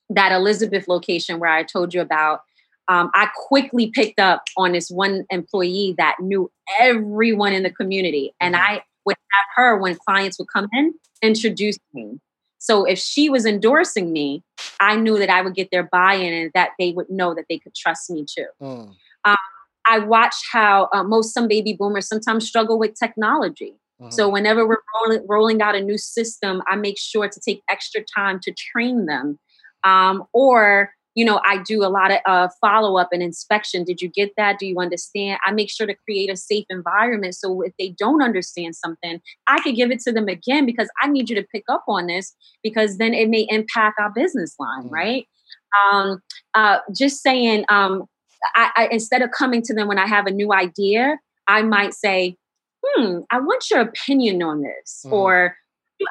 that 0.09 0.31
Elizabeth 0.31 0.87
location 0.87 1.39
where 1.39 1.49
I 1.51 1.63
told 1.63 1.93
you 1.93 2.01
about, 2.01 2.41
um, 2.87 3.09
I 3.13 3.29
quickly 3.35 3.91
picked 3.93 4.19
up 4.19 4.43
on 4.57 4.71
this 4.73 4.89
one 4.89 5.25
employee 5.29 5.95
that 5.97 6.17
knew 6.19 6.51
everyone 6.79 7.53
in 7.53 7.63
the 7.63 7.71
community, 7.71 8.33
and 8.39 8.55
Mhm. 8.55 8.59
I 8.59 8.83
would 9.05 9.17
have 9.31 9.45
her 9.55 9.77
when 9.77 9.95
clients 10.07 10.37
would 10.39 10.47
come 10.53 10.67
in 10.73 10.93
introduce 11.21 11.77
me. 11.93 12.19
So 12.57 12.83
if 12.85 12.97
she 12.99 13.29
was 13.29 13.45
endorsing 13.45 14.11
me, 14.11 14.43
I 14.79 14.95
knew 14.95 15.17
that 15.19 15.29
I 15.29 15.41
would 15.41 15.55
get 15.55 15.69
their 15.71 15.83
buy-in 15.83 16.33
and 16.33 16.51
that 16.53 16.71
they 16.79 16.91
would 16.93 17.09
know 17.09 17.33
that 17.35 17.45
they 17.49 17.59
could 17.59 17.75
trust 17.75 18.09
me 18.09 18.25
too. 18.25 18.47
Mm. 18.61 18.95
I 19.87 19.97
watch 19.99 20.35
how 20.51 20.89
uh, 20.93 21.03
most 21.03 21.33
some 21.33 21.47
baby 21.47 21.73
boomers 21.73 22.07
sometimes 22.07 22.47
struggle 22.47 22.77
with 22.77 22.93
technology. 22.93 23.77
So 24.09 24.27
Mhm. 24.27 24.33
whenever 24.33 24.67
we're 24.67 24.77
rolling, 24.95 25.25
rolling 25.27 25.61
out 25.61 25.75
a 25.75 25.81
new 25.81 25.97
system, 25.97 26.61
I 26.67 26.75
make 26.75 26.97
sure 26.99 27.27
to 27.27 27.39
take 27.39 27.61
extra 27.69 28.03
time 28.15 28.39
to 28.43 28.53
train 28.53 29.05
them. 29.05 29.39
Um, 29.83 30.25
or, 30.33 30.93
you 31.13 31.25
know, 31.25 31.41
I 31.43 31.61
do 31.63 31.83
a 31.83 31.89
lot 31.89 32.11
of 32.11 32.19
uh, 32.25 32.47
follow 32.61 32.97
up 32.97 33.09
and 33.11 33.21
inspection. 33.21 33.83
Did 33.83 34.01
you 34.01 34.07
get 34.09 34.31
that? 34.37 34.59
Do 34.59 34.65
you 34.65 34.79
understand? 34.79 35.39
I 35.45 35.51
make 35.51 35.69
sure 35.69 35.85
to 35.85 35.95
create 36.05 36.29
a 36.31 36.37
safe 36.37 36.65
environment. 36.69 37.35
So 37.35 37.61
if 37.61 37.73
they 37.77 37.89
don't 37.89 38.21
understand 38.23 38.75
something, 38.75 39.19
I 39.47 39.59
could 39.61 39.75
give 39.75 39.91
it 39.91 39.99
to 40.01 40.11
them 40.11 40.27
again 40.27 40.65
because 40.65 40.89
I 41.01 41.07
need 41.07 41.29
you 41.29 41.35
to 41.35 41.43
pick 41.43 41.63
up 41.69 41.83
on 41.87 42.07
this 42.07 42.33
because 42.63 42.97
then 42.97 43.13
it 43.13 43.29
may 43.29 43.45
impact 43.49 43.99
our 43.99 44.11
business 44.11 44.55
line, 44.57 44.83
Mhm. 44.85 44.91
right? 44.91 45.27
Um, 45.91 46.21
uh, 46.53 46.79
just 46.95 47.21
saying, 47.21 47.65
um, 47.69 48.05
I, 48.55 48.71
I, 48.75 48.87
instead 48.91 49.21
of 49.21 49.31
coming 49.31 49.61
to 49.63 49.73
them 49.73 49.87
when 49.87 49.99
I 49.99 50.07
have 50.07 50.27
a 50.27 50.31
new 50.31 50.53
idea, 50.53 51.19
I 51.47 51.61
might 51.61 51.93
say, 51.93 52.37
hmm, 52.83 53.19
I 53.29 53.39
want 53.39 53.69
your 53.69 53.81
opinion 53.81 54.41
on 54.41 54.61
this. 54.61 55.03
Mhm. 55.05 55.11
Or 55.11 55.57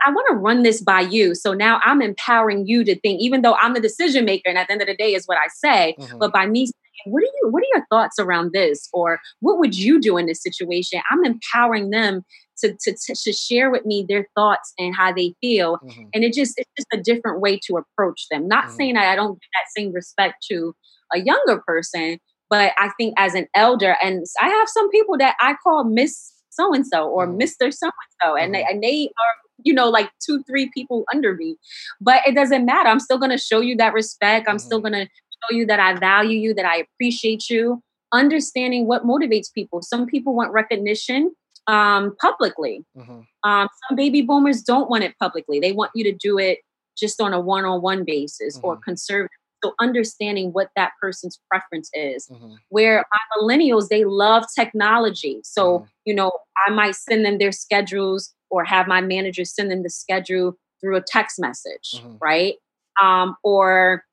I 0.06 0.10
want 0.10 0.26
to 0.30 0.36
run 0.36 0.62
this 0.62 0.80
by 0.82 1.00
you. 1.00 1.34
So 1.34 1.52
now 1.54 1.80
I'm 1.84 2.02
empowering 2.02 2.66
you 2.66 2.84
to 2.84 2.98
think, 3.00 3.20
even 3.20 3.42
though 3.42 3.54
I'm 3.54 3.74
the 3.74 3.80
decision 3.80 4.24
maker, 4.24 4.48
and 4.48 4.58
at 4.58 4.66
the 4.68 4.72
end 4.72 4.82
of 4.82 4.88
the 4.88 4.96
day 4.96 5.14
is 5.14 5.26
what 5.26 5.38
I 5.38 5.48
say, 5.48 5.94
Mhm. 5.98 6.18
but 6.18 6.32
by 6.32 6.46
me 6.46 6.66
saying, 6.66 7.12
what 7.12 7.22
are 7.22 7.26
you, 7.26 7.48
what 7.50 7.62
are 7.62 7.66
your 7.74 7.86
thoughts 7.90 8.18
around 8.18 8.52
this? 8.52 8.88
Or 8.92 9.20
what 9.40 9.58
would 9.58 9.76
you 9.76 10.00
do 10.00 10.16
in 10.18 10.26
this 10.26 10.42
situation? 10.42 11.00
I'm 11.10 11.24
empowering 11.24 11.90
them 11.90 12.22
to, 12.58 12.76
to, 12.82 12.94
to, 13.24 13.32
share 13.32 13.70
with 13.70 13.86
me 13.86 14.04
their 14.06 14.26
thoughts 14.34 14.74
and 14.78 14.94
how 14.94 15.12
they 15.12 15.34
feel. 15.40 15.78
Mhm. 15.78 16.10
And 16.12 16.24
it 16.24 16.34
just 16.34 16.58
it's 16.58 16.70
just 16.76 16.88
a 16.92 17.02
different 17.02 17.40
way 17.40 17.58
to 17.66 17.78
approach 17.78 18.26
them. 18.30 18.46
Not 18.48 18.66
Mhm. 18.66 18.76
saying 18.76 18.94
that 18.94 19.08
I 19.10 19.16
don't 19.16 19.32
give 19.40 19.48
that 19.54 19.70
same 19.74 19.92
respect 19.92 20.44
to 20.50 20.74
a 21.14 21.18
younger 21.20 21.62
person, 21.66 22.18
But 22.50 22.72
I 22.76 22.90
think 22.98 23.14
as 23.16 23.34
an 23.36 23.46
elder, 23.54 23.96
and 24.02 24.24
I 24.40 24.48
have 24.48 24.68
some 24.68 24.90
people 24.90 25.16
that 25.18 25.36
I 25.40 25.54
call 25.62 25.84
Miss 25.84 26.32
so 26.50 26.74
and 26.74 26.84
so 26.86 27.08
or 27.08 27.26
Mr. 27.28 27.72
So 27.72 27.86
and 27.86 28.10
so, 28.22 28.36
and 28.36 28.52
they 28.54 28.64
and 28.64 28.82
they 28.82 29.06
are 29.06 29.34
you 29.64 29.72
know 29.74 29.88
like 29.88 30.10
two 30.24 30.42
three 30.44 30.70
people 30.72 31.04
under 31.12 31.34
me, 31.34 31.56
but 32.00 32.20
it 32.26 32.34
doesn't 32.34 32.64
matter. 32.64 32.88
I'm 32.88 33.00
still 33.00 33.18
gonna 33.18 33.38
show 33.38 33.60
you 33.60 33.76
that 33.76 33.92
respect. 33.92 34.48
I'm 34.48 34.58
still 34.58 34.80
gonna 34.80 35.06
show 35.06 35.56
you 35.56 35.66
that 35.66 35.80
I 35.80 35.94
value 35.94 36.38
you, 36.38 36.54
that 36.54 36.66
I 36.66 36.84
appreciate 36.84 37.48
you. 37.48 37.82
Understanding 38.12 38.86
what 38.86 39.04
motivates 39.04 39.52
people. 39.52 39.82
Some 39.82 40.06
people 40.06 40.34
want 40.34 40.52
recognition 40.52 41.32
um, 41.66 42.16
publicly. 42.20 42.84
Mhm. 42.96 43.24
Um, 43.44 43.68
some 43.88 43.96
baby 43.96 44.22
boomers 44.22 44.62
don't 44.62 44.90
want 44.90 45.04
it 45.04 45.14
publicly. 45.20 45.60
They 45.60 45.72
want 45.72 45.92
you 45.94 46.04
to 46.04 46.12
do 46.12 46.38
it 46.38 46.58
just 46.98 47.20
on 47.20 47.32
a 47.32 47.40
one-on-one 47.40 48.04
basis 48.04 48.58
or 48.62 48.76
conservative. 48.76 49.30
So 49.62 49.74
understanding 49.78 50.50
what 50.52 50.70
that 50.74 50.92
person's 51.00 51.38
preference 51.50 51.90
is. 51.92 52.26
Mhm. 52.28 52.56
Where 52.70 53.04
my 53.12 53.18
millennials, 53.38 53.88
they 53.88 54.04
love 54.04 54.44
technology. 54.58 55.40
So, 55.44 55.86
you 56.04 56.14
know, 56.14 56.32
I 56.66 56.70
might 56.70 56.94
send 56.96 57.24
them 57.24 57.38
their 57.38 57.52
schedules 57.52 58.34
or 58.50 58.64
have 58.64 58.86
my 58.86 59.00
manager 59.00 59.44
send 59.44 59.70
them 59.70 59.82
the 59.82 59.90
schedule 59.90 60.56
through 60.80 60.96
a 60.96 61.02
text 61.02 61.38
message, 61.38 61.94
Mhm. 62.02 62.18
right? 62.20 62.54
Um, 63.02 63.36
or 63.44 64.04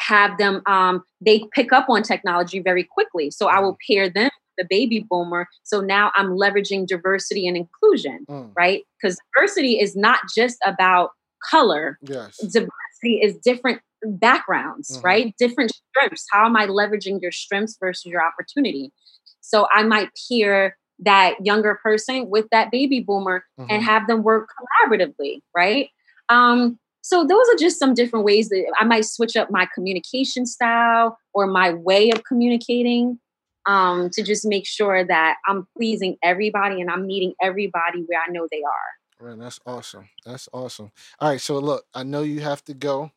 have 0.00 0.36
them 0.38 0.62
um, 0.66 1.02
they 1.20 1.42
pick 1.52 1.72
up 1.72 1.86
on 1.88 2.02
technology 2.02 2.60
very 2.60 2.84
quickly. 2.84 3.30
So 3.30 3.48
I 3.48 3.60
will 3.60 3.76
pair 3.88 4.08
them 4.08 4.30
the 4.58 4.66
baby 4.68 5.04
boomer. 5.10 5.46
So 5.64 5.80
now 5.80 6.12
I'm 6.16 6.28
leveraging 6.30 6.86
diversity 6.86 7.46
and 7.46 7.56
inclusion, 7.56 8.24
Mm. 8.28 8.52
right? 8.56 8.84
Because 9.00 9.18
diversity 9.36 9.78
is 9.80 9.94
not 9.96 10.20
just 10.34 10.58
about 10.66 11.10
color. 11.50 11.98
Yes. 12.02 12.36
Diversity 12.38 13.20
is 13.22 13.36
different 13.38 13.82
backgrounds, 14.02 14.98
Mhm. 14.98 15.04
right? 15.04 15.34
Different 15.38 15.72
strengths. 15.74 16.24
How 16.30 16.46
am 16.46 16.56
I 16.56 16.66
leveraging 16.66 17.20
your 17.20 17.32
strengths 17.32 17.76
versus 17.78 18.06
your 18.06 18.22
opportunity? 18.24 18.92
So 19.40 19.66
I 19.70 19.82
might 19.82 20.10
pair 20.30 20.76
that 21.00 21.34
younger 21.44 21.78
person 21.82 22.28
with 22.30 22.46
that 22.50 22.70
baby 22.70 23.00
boomer 23.00 23.44
and 23.58 23.82
Mhm. 23.82 23.86
have 23.86 24.06
them 24.06 24.22
work 24.22 24.48
collaboratively, 24.58 25.40
right? 25.54 25.90
Um, 26.28 26.78
so 27.02 27.24
those 27.24 27.46
are 27.52 27.56
just 27.56 27.78
some 27.78 27.94
different 27.94 28.24
ways 28.24 28.48
that 28.48 28.64
I 28.80 28.84
might 28.84 29.04
switch 29.04 29.36
up 29.36 29.50
my 29.50 29.68
communication 29.74 30.46
style 30.46 31.18
or 31.34 31.46
my 31.46 31.72
way 31.72 32.10
of 32.10 32.24
communicating 32.24 33.20
um, 33.66 34.10
to 34.10 34.22
just 34.22 34.44
make 34.44 34.66
sure 34.66 35.04
that 35.04 35.36
I'm 35.46 35.66
pleasing 35.76 36.16
everybody 36.22 36.80
and 36.80 36.90
I'm 36.90 37.06
meeting 37.06 37.34
everybody 37.42 38.04
where 38.06 38.20
I 38.26 38.30
know 38.30 38.48
they 38.50 38.62
are. 38.62 39.28
Man, 39.28 39.38
that's 39.38 39.60
awesome. 39.66 40.08
That's 40.24 40.48
awesome. 40.52 40.90
All 41.20 41.30
right, 41.30 41.40
so 41.40 41.58
look, 41.58 41.84
I 41.94 42.02
know 42.02 42.22
you 42.22 42.40
have 42.40 42.64
to 42.64 42.74
go. 42.74 43.12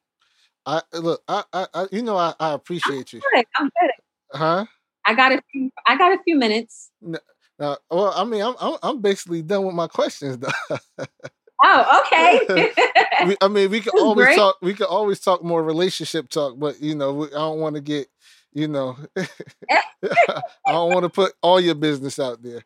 I 0.65 0.81
look, 0.93 1.23
I, 1.27 1.43
I, 1.51 1.67
I 1.73 1.87
you 1.91 2.01
know, 2.03 2.17
I, 2.17 2.33
I 2.39 2.53
appreciate 2.53 3.13
you, 3.13 3.21
Good, 3.33 3.45
I'm 3.57 3.69
good. 3.81 3.91
huh? 4.33 4.65
I 5.05 5.15
got 5.15 5.31
a 5.31 5.41
few. 5.51 5.71
I 5.87 5.97
got 5.97 6.13
a 6.13 6.21
few 6.23 6.35
minutes. 6.37 6.91
Now, 7.59 7.77
well, 7.91 8.13
I 8.15 8.23
mean, 8.25 8.41
I'm, 8.41 8.55
I'm, 8.59 8.77
I'm 8.83 9.01
basically 9.01 9.41
done 9.43 9.65
with 9.65 9.75
my 9.75 9.87
questions, 9.87 10.37
though. 10.37 10.77
Oh, 11.63 12.01
okay. 12.05 12.71
we, 13.19 13.37
I 13.41 13.47
mean, 13.47 13.69
we 13.71 13.81
can 13.81 13.93
always 13.97 14.29
great. 14.29 14.35
talk. 14.35 14.57
We 14.61 14.73
can 14.73 14.87
always 14.87 15.19
talk 15.19 15.43
more 15.43 15.63
relationship 15.63 16.29
talk, 16.29 16.59
but 16.59 16.81
you 16.81 16.95
know, 16.95 17.13
we, 17.13 17.27
I 17.27 17.31
don't 17.39 17.59
want 17.59 17.75
to 17.75 17.81
get, 17.81 18.07
you 18.53 18.67
know, 18.67 18.97
I 19.17 20.71
don't 20.71 20.91
want 20.91 21.03
to 21.03 21.09
put 21.09 21.33
all 21.41 21.59
your 21.59 21.75
business 21.75 22.19
out 22.19 22.41
there. 22.43 22.63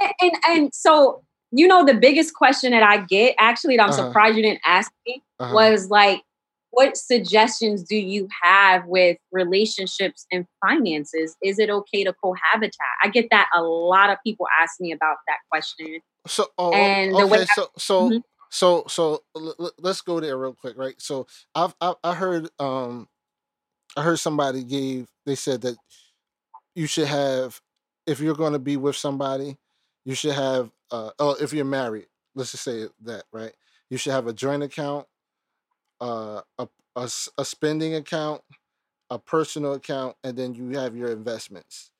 and, 0.00 0.12
and 0.20 0.32
and 0.46 0.74
so 0.74 1.22
you 1.52 1.66
know 1.66 1.84
the 1.84 1.94
biggest 1.94 2.34
question 2.34 2.72
that 2.72 2.82
I 2.82 2.98
get 3.04 3.34
actually 3.38 3.76
that 3.76 3.82
I'm 3.84 3.92
Uh-huh. 3.92 3.92
surprised 3.92 4.36
you 4.36 4.42
didn't 4.42 4.60
ask 4.66 4.90
me 5.06 5.22
Uh-huh. 5.38 5.54
was 5.54 5.88
like 5.88 6.22
what 6.76 6.96
suggestions 6.96 7.82
do 7.84 7.96
you 7.96 8.28
have 8.42 8.84
with 8.86 9.18
relationships 9.32 10.26
and 10.32 10.46
finances 10.66 11.36
is 11.42 11.58
it 11.58 11.70
okay 11.70 12.04
to 12.04 12.14
cohabitate 12.24 12.72
i 13.02 13.08
get 13.08 13.26
that 13.30 13.48
a 13.56 13.62
lot 13.62 14.10
of 14.10 14.18
people 14.24 14.46
ask 14.62 14.80
me 14.80 14.92
about 14.92 15.16
that 15.28 15.38
question 15.50 16.00
So, 16.28 16.46
oh, 16.58 16.72
And 16.72 17.12
the 17.12 17.24
okay. 17.24 17.42
I- 17.42 17.44
so, 17.44 17.68
so, 17.78 18.10
Mhm. 18.10 18.22
so, 18.50 18.84
so, 18.88 19.22
l- 19.36 19.54
l- 19.60 19.72
let's 19.80 20.00
go 20.02 20.20
there 20.20 20.36
real 20.38 20.54
quick, 20.54 20.76
right? 20.76 21.00
So, 21.00 21.26
I've, 21.54 21.74
I, 21.80 21.94
I 22.04 22.14
heard, 22.14 22.48
um, 22.58 23.08
I 23.96 24.02
heard 24.02 24.18
somebody 24.18 24.64
gave. 24.64 25.08
They 25.26 25.36
said 25.36 25.62
that 25.62 25.76
you 26.74 26.86
should 26.86 27.08
have, 27.08 27.60
if 28.06 28.20
you're 28.20 28.34
going 28.34 28.52
to 28.52 28.58
be 28.58 28.76
with 28.76 28.96
somebody, 28.96 29.56
you 30.04 30.14
should 30.14 30.34
have. 30.34 30.70
Uh, 30.90 31.10
oh, 31.18 31.36
if 31.40 31.52
you're 31.52 31.64
married, 31.64 32.06
let's 32.34 32.52
just 32.52 32.64
say 32.64 32.86
that, 33.02 33.24
right? 33.32 33.52
You 33.90 33.98
should 33.98 34.12
have 34.12 34.26
a 34.28 34.32
joint 34.32 34.62
account, 34.62 35.06
uh, 36.00 36.42
a, 36.58 36.68
a 36.96 37.10
a 37.38 37.44
spending 37.44 37.94
account, 37.94 38.42
a 39.10 39.18
personal 39.18 39.74
account, 39.74 40.16
and 40.24 40.36
then 40.36 40.54
you 40.54 40.70
have 40.70 40.96
your 40.96 41.10
investments, 41.10 41.90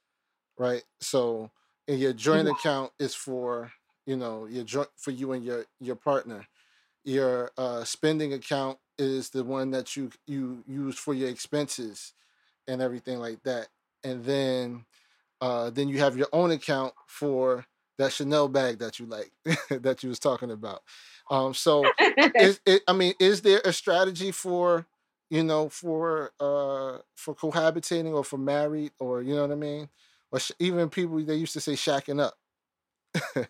right? 0.58 0.84
So, 1.00 1.50
and 1.88 1.98
your 2.00 2.12
joint 2.12 2.48
account 2.48 2.92
is 2.98 3.14
for 3.14 3.72
you 4.06 4.16
know 4.16 4.46
your 4.46 4.64
joint 4.64 4.88
for 4.96 5.10
you 5.10 5.32
and 5.32 5.44
your 5.44 5.66
your 5.80 5.96
partner. 5.96 6.46
Your 7.04 7.52
uh 7.56 7.84
spending 7.84 8.32
account 8.32 8.78
is 8.98 9.30
the 9.30 9.44
one 9.44 9.70
that 9.72 9.96
you 9.96 10.10
you 10.26 10.64
use 10.66 10.98
for 10.98 11.14
your 11.14 11.28
expenses 11.28 12.14
and 12.68 12.82
everything 12.82 13.18
like 13.18 13.42
that. 13.44 13.68
And 14.04 14.24
then 14.24 14.84
uh 15.40 15.70
then 15.70 15.88
you 15.88 15.98
have 15.98 16.16
your 16.16 16.28
own 16.32 16.50
account 16.50 16.94
for 17.08 17.66
that 17.98 18.12
chanel 18.12 18.48
bag 18.48 18.78
that 18.78 18.98
you 18.98 19.06
like 19.06 19.32
that 19.70 20.02
you 20.02 20.08
was 20.08 20.18
talking 20.18 20.50
about 20.50 20.82
um 21.30 21.54
so 21.54 21.84
is 22.38 22.60
it 22.66 22.82
i 22.88 22.92
mean 22.92 23.14
is 23.18 23.42
there 23.42 23.60
a 23.64 23.72
strategy 23.72 24.30
for 24.30 24.86
you 25.30 25.42
know 25.42 25.68
for 25.68 26.32
uh 26.40 26.98
for 27.16 27.34
cohabitating 27.34 28.12
or 28.12 28.24
for 28.24 28.38
married 28.38 28.92
or 28.98 29.22
you 29.22 29.34
know 29.34 29.42
what 29.42 29.52
i 29.52 29.56
mean 29.56 29.88
or 30.30 30.38
sh- 30.38 30.52
even 30.58 30.88
people 30.88 31.18
they 31.24 31.36
used 31.36 31.52
to 31.52 31.60
say 31.60 31.72
shacking 31.72 32.20
up 32.20 32.34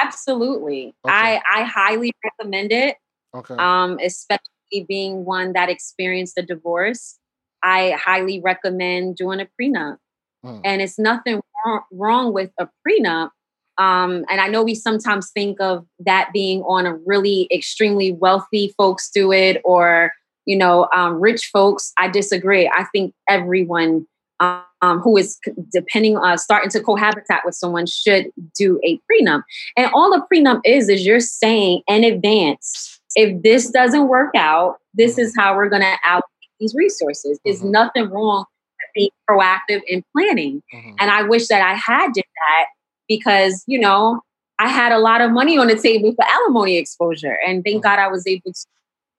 absolutely 0.00 0.94
Okay. 1.04 1.14
i 1.14 1.40
i 1.54 1.62
highly 1.62 2.12
recommend 2.24 2.72
it 2.72 2.96
okay 3.34 3.54
um, 3.56 3.98
especially 4.02 4.86
being 4.88 5.24
one 5.24 5.52
that 5.54 5.68
experienced 5.68 6.38
a 6.38 6.42
divorce. 6.42 7.18
I 7.62 7.90
highly 7.92 8.40
recommend 8.40 9.16
doing 9.16 9.40
a 9.40 9.48
prenup. 9.60 9.98
Mm. 10.44 10.60
And 10.64 10.82
it's 10.82 10.98
nothing 10.98 11.40
wrong, 11.64 11.80
wrong 11.92 12.32
with 12.32 12.50
a 12.58 12.68
prenup. 12.86 13.30
Um, 13.78 14.24
and 14.28 14.40
I 14.40 14.48
know 14.48 14.62
we 14.62 14.74
sometimes 14.74 15.30
think 15.30 15.60
of 15.60 15.86
that 16.00 16.30
being 16.32 16.62
on 16.62 16.84
a 16.86 16.96
really 17.06 17.48
extremely 17.52 18.12
wealthy 18.12 18.74
folks 18.76 19.08
do 19.10 19.32
it 19.32 19.60
or, 19.64 20.12
you 20.46 20.56
know, 20.56 20.88
um, 20.94 21.20
rich 21.20 21.50
folks. 21.52 21.92
I 21.96 22.08
disagree. 22.08 22.68
I 22.68 22.84
think 22.92 23.14
everyone 23.28 24.06
um, 24.40 25.00
who 25.00 25.16
is 25.16 25.38
depending 25.72 26.16
on 26.16 26.38
starting 26.38 26.70
to 26.70 26.80
cohabitate 26.80 27.40
with 27.44 27.54
someone 27.54 27.86
should 27.86 28.30
do 28.56 28.80
a 28.84 28.98
prenup. 29.10 29.42
And 29.76 29.90
all 29.92 30.12
a 30.14 30.26
prenup 30.32 30.60
is, 30.64 30.88
is 30.88 31.04
you're 31.04 31.20
saying 31.20 31.82
in 31.88 32.04
advance, 32.04 33.00
if 33.16 33.42
this 33.42 33.70
doesn't 33.70 34.08
work 34.08 34.30
out, 34.36 34.76
this 34.94 35.18
is 35.18 35.34
how 35.36 35.56
we're 35.56 35.68
going 35.68 35.82
to 35.82 35.96
allocate 36.04 36.24
these 36.60 36.74
resources. 36.74 37.38
There's 37.44 37.62
Mhm. 37.62 37.70
nothing 37.70 38.10
wrong 38.10 38.44
with 38.78 38.90
being 38.94 39.10
proactive 39.28 39.82
in 39.86 40.04
planning. 40.16 40.62
Mhm. 40.72 40.94
And 41.00 41.10
I 41.10 41.22
wish 41.22 41.48
that 41.48 41.62
I 41.62 41.74
had 41.74 42.12
did 42.12 42.24
that 42.24 42.66
because, 43.08 43.64
you 43.66 43.78
know, 43.78 44.20
I 44.58 44.68
had 44.68 44.92
a 44.92 44.98
lot 44.98 45.20
of 45.20 45.30
money 45.30 45.56
on 45.58 45.68
the 45.68 45.76
table 45.76 46.12
for 46.12 46.24
alimony 46.24 46.76
exposure. 46.76 47.38
And 47.46 47.62
thank 47.64 47.78
Mhm. 47.78 47.82
God 47.82 47.98
I 47.98 48.08
was 48.08 48.26
able 48.26 48.52
to 48.52 48.66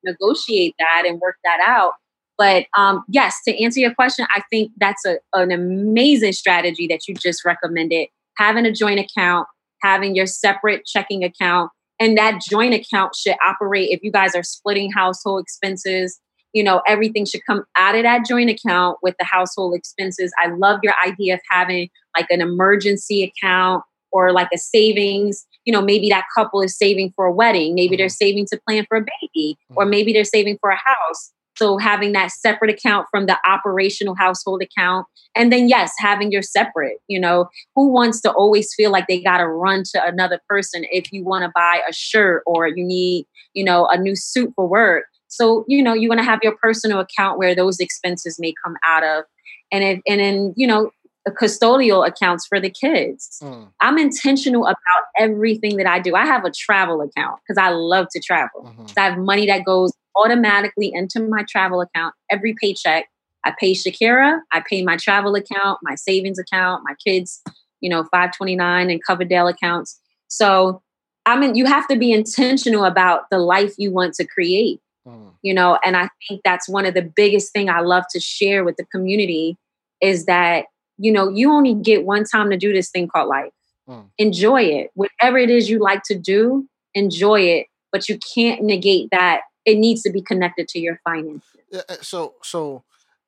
negotiate 0.03 0.75
that 0.79 1.03
and 1.05 1.19
work 1.19 1.37
that 1.43 1.59
out. 1.65 1.93
But 2.37 2.67
um, 2.77 3.03
yes, 3.09 3.37
to 3.47 3.63
answer 3.63 3.79
your 3.79 3.93
question, 3.93 4.25
I 4.29 4.41
think 4.49 4.71
that's 4.77 5.05
a, 5.05 5.17
an 5.33 5.51
amazing 5.51 6.33
strategy 6.33 6.87
that 6.87 7.07
you 7.07 7.13
just 7.15 7.43
recommended. 7.43 8.07
Having 8.37 8.65
a 8.65 8.71
joint 8.71 8.99
account, 8.99 9.47
having 9.81 10.15
your 10.15 10.25
separate 10.25 10.85
checking 10.85 11.23
account, 11.23 11.71
and 11.99 12.17
that 12.17 12.41
joint 12.49 12.73
account 12.73 13.15
should 13.15 13.35
operate 13.45 13.89
if 13.91 14.01
you 14.03 14.11
guys 14.11 14.35
are 14.35 14.43
splitting 14.43 14.89
household 14.91 15.41
expenses. 15.41 16.19
You 16.53 16.63
know, 16.63 16.81
everything 16.87 17.25
should 17.25 17.45
come 17.45 17.63
out 17.75 17.95
of 17.95 18.03
that 18.03 18.25
joint 18.27 18.49
account 18.49 18.97
with 19.03 19.15
the 19.19 19.25
household 19.25 19.75
expenses. 19.75 20.31
I 20.37 20.47
love 20.47 20.79
your 20.83 20.93
idea 21.05 21.35
of 21.35 21.41
having 21.49 21.89
like 22.17 22.27
an 22.29 22.41
emergency 22.41 23.23
account 23.23 23.83
or 24.11 24.31
like 24.31 24.49
a 24.53 24.57
savings. 24.57 25.45
You 25.65 25.73
know, 25.73 25.81
maybe 25.81 26.09
that 26.09 26.25
couple 26.35 26.61
is 26.61 26.75
saving 26.77 27.13
for 27.15 27.25
a 27.25 27.31
wedding, 27.33 27.75
maybe 27.75 27.95
they're 27.95 28.09
saving 28.09 28.47
to 28.47 28.59
plan 28.67 28.85
for 28.87 28.97
a 28.97 29.05
baby, 29.21 29.57
or 29.75 29.85
Mhm. 29.85 29.89
maybe 29.89 30.13
they're 30.13 30.23
saving 30.23 30.57
for 30.59 30.69
a 30.71 30.75
house. 30.77 31.31
So 31.57 31.77
having 31.77 32.13
that 32.13 32.31
separate 32.31 32.71
account 32.71 33.07
from 33.11 33.25
the 33.25 33.37
operational 33.45 34.15
household 34.15 34.61
account. 34.63 35.05
And 35.35 35.51
then 35.51 35.67
yes, 35.67 35.91
having 35.99 36.31
your 36.31 36.41
separate, 36.41 36.99
you 37.07 37.19
know, 37.19 37.49
who 37.75 37.89
wants 37.91 38.21
to 38.21 38.31
always 38.31 38.73
feel 38.73 38.91
like 38.91 39.07
they 39.07 39.21
got 39.21 39.39
to 39.39 39.47
run 39.47 39.83
to 39.93 40.03
another 40.05 40.39
person 40.47 40.85
if 40.89 41.11
you 41.11 41.23
want 41.25 41.43
to 41.43 41.51
buy 41.53 41.81
a 41.87 41.91
shirt 41.93 42.43
or 42.47 42.67
you 42.67 42.83
need, 42.85 43.25
you 43.53 43.63
know, 43.65 43.87
a 43.87 43.97
new 43.97 44.15
suit 44.15 44.53
for 44.55 44.65
work. 44.67 45.05
So, 45.29 45.63
you 45.67 45.81
know, 45.81 45.93
you 45.93 46.09
want 46.09 46.19
to 46.19 46.25
have 46.25 46.39
your 46.43 46.55
personal 46.57 46.99
account 46.99 47.37
where 47.39 47.55
those 47.55 47.79
expenses 47.79 48.37
may 48.39 48.53
come 48.63 48.75
out 48.85 49.03
of. 49.03 49.23
And 49.71 49.83
if, 49.83 50.01
and 50.07 50.19
then, 50.19 50.53
you 50.57 50.67
know, 50.67 50.91
custodial 51.29 52.07
accounts 52.07 52.47
for 52.47 52.59
the 52.59 52.69
kids. 52.69 53.39
Mm, 53.43 53.67
I'm 53.81 53.97
intentional 53.97 54.65
about 54.65 55.03
everything 55.17 55.77
that 55.77 55.85
I 55.87 55.99
do. 55.99 56.15
I 56.15 56.25
have 56.25 56.43
a 56.43 56.51
travel 56.51 57.01
account 57.01 57.39
because 57.47 57.61
I 57.61 57.69
love 57.69 58.07
to 58.11 58.19
travel. 58.19 58.63
mhm, 58.65 58.89
So 58.89 58.95
I 58.97 59.09
have 59.09 59.17
money 59.17 59.45
that 59.45 59.63
goes 59.63 59.93
automatically 60.15 60.91
into 60.93 61.19
my 61.21 61.43
travel 61.47 61.81
account 61.81 62.15
every 62.31 62.55
paycheck. 62.59 63.05
I 63.45 63.53
pay 63.59 63.73
Sherkera, 63.73 64.39
I 64.51 64.61
pay 64.67 64.83
my 64.83 64.97
travel 64.97 65.35
account, 65.35 65.79
my 65.83 65.95
savings 65.95 66.39
account, 66.39 66.83
my 66.83 66.95
kids, 67.05 67.41
you 67.79 67.89
know, 67.89 68.03
529 68.11 68.89
and 68.89 69.01
Coverdell 69.07 69.49
accounts. 69.49 69.99
So 70.27 70.81
I 71.25 71.37
mean, 71.37 71.53
you 71.55 71.65
have 71.65 71.87
to 71.89 71.95
be 71.95 72.11
intentional 72.11 72.85
about 72.85 73.29
the 73.29 73.37
life 73.37 73.75
you 73.77 73.91
want 73.91 74.15
to 74.15 74.25
create, 74.25 74.79
Mm. 75.09 75.33
you 75.41 75.53
know, 75.53 75.79
and 75.83 75.97
I 75.97 76.09
think 76.27 76.41
that's 76.43 76.69
one 76.69 76.85
of 76.85 76.93
the 76.93 77.01
biggest 77.01 77.51
thing 77.51 77.69
I 77.69 77.81
love 77.81 78.03
to 78.11 78.19
share 78.19 78.63
with 78.63 78.75
the 78.77 78.85
community 78.85 79.57
is 80.01 80.25
that, 80.25 80.65
you 80.97 81.11
know, 81.11 81.29
you 81.29 81.51
only 81.51 81.73
get 81.73 82.05
one 82.05 82.23
time 82.25 82.49
to 82.49 82.57
do 82.57 82.73
this 82.73 82.89
thing 82.89 83.07
called 83.07 83.27
life. 83.27 83.51
Mm. 83.87 84.09
Enjoy 84.17 84.61
it. 84.61 84.91
Whatever 84.93 85.37
it 85.37 85.49
is 85.49 85.69
you 85.69 85.79
like 85.79 86.03
to 86.03 86.15
do, 86.15 86.67
enjoy 86.93 87.41
it, 87.41 87.67
but 87.91 88.07
you 88.07 88.19
can't 88.33 88.61
negate 88.61 89.09
that 89.11 89.41
it 89.65 89.77
needs 89.77 90.01
to 90.03 90.11
be 90.11 90.21
connected 90.21 90.67
to 90.69 90.79
your 90.79 90.99
finances. 91.03 91.43
Uh, 91.73 91.95
so 92.01 92.35
so 92.41 92.83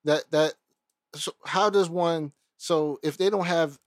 that 0.05 0.29
that 0.31 0.53
so 1.15 1.31
how 1.45 1.69
does 1.69 1.89
one 1.89 2.31
so 2.57 2.99
if 3.03 3.17
they 3.17 3.29
don't 3.29 3.45
have 3.45 3.77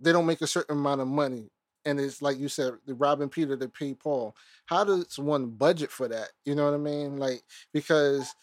they 0.00 0.12
don't 0.12 0.26
make 0.26 0.42
a 0.42 0.46
certain 0.46 0.76
amount 0.76 1.00
of 1.00 1.08
money 1.08 1.50
and 1.86 2.00
it's 2.00 2.22
like 2.22 2.38
you 2.38 2.48
said 2.48 2.74
the 2.86 2.94
robbing 2.94 3.30
peter 3.30 3.56
to 3.56 3.68
pay 3.68 3.94
paul. 3.94 4.36
How 4.66 4.84
does 4.84 5.18
one 5.18 5.48
budget 5.48 5.92
for 5.92 6.08
that? 6.08 6.30
You 6.46 6.56
know 6.56 6.66
what 6.66 6.74
i 6.74 6.78
mean? 6.78 7.18
Like 7.18 7.42
because 7.72 8.34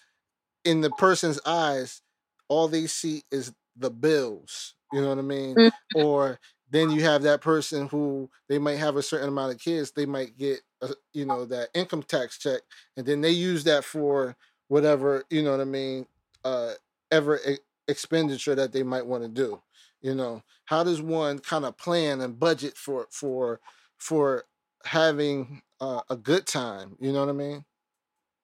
in 0.65 0.81
the 0.81 0.91
person's 0.91 1.39
eyes 1.45 2.01
all 2.49 2.67
they 2.67 2.87
see 2.87 3.23
is 3.31 3.53
the 3.77 3.91
bills 3.91 4.75
you 4.91 5.01
know 5.01 5.09
what 5.09 5.19
i 5.19 5.21
mean? 5.23 5.59
Mm. 5.59 5.71
or 5.93 6.39
then 6.69 6.89
you 6.89 7.03
have 7.03 7.23
that 7.23 7.41
person 7.41 7.87
who 7.89 8.29
they 8.49 8.57
might 8.59 8.77
have 8.77 8.95
a 8.97 9.03
certain 9.03 9.29
amount 9.29 9.53
of 9.53 9.59
kids 9.59 9.91
they 9.91 10.05
might 10.05 10.37
get 10.37 10.61
a, 10.81 10.89
you 11.13 11.25
know 11.25 11.45
that 11.45 11.69
income 11.73 12.03
tax 12.03 12.37
check 12.37 12.61
and 12.97 13.05
then 13.05 13.21
they 13.21 13.31
use 13.31 13.63
that 13.63 13.83
for 13.83 14.35
whatever 14.67 15.23
you 15.29 15.43
know 15.43 15.51
what 15.51 15.61
i 15.61 15.65
mean 15.65 16.05
uh 16.45 16.73
ever 17.11 17.39
e- 17.47 17.57
expenditure 17.87 18.55
that 18.55 18.71
they 18.71 18.83
might 18.83 19.05
want 19.05 19.23
to 19.23 19.29
do 19.29 19.61
you 20.03 20.13
know 20.13 20.43
how 20.65 20.83
does 20.83 21.01
one 21.01 21.39
kind 21.39 21.65
of 21.65 21.77
plan 21.77 22.21
and 22.21 22.39
budget 22.39 22.77
for 22.77 23.07
for 23.09 23.59
for 23.97 24.45
having 24.85 25.61
uh, 25.81 26.01
a 26.09 26.15
good 26.15 26.45
time 26.45 26.95
you 26.99 27.11
know 27.11 27.21
what 27.21 27.29
i 27.29 27.33
mean 27.33 27.65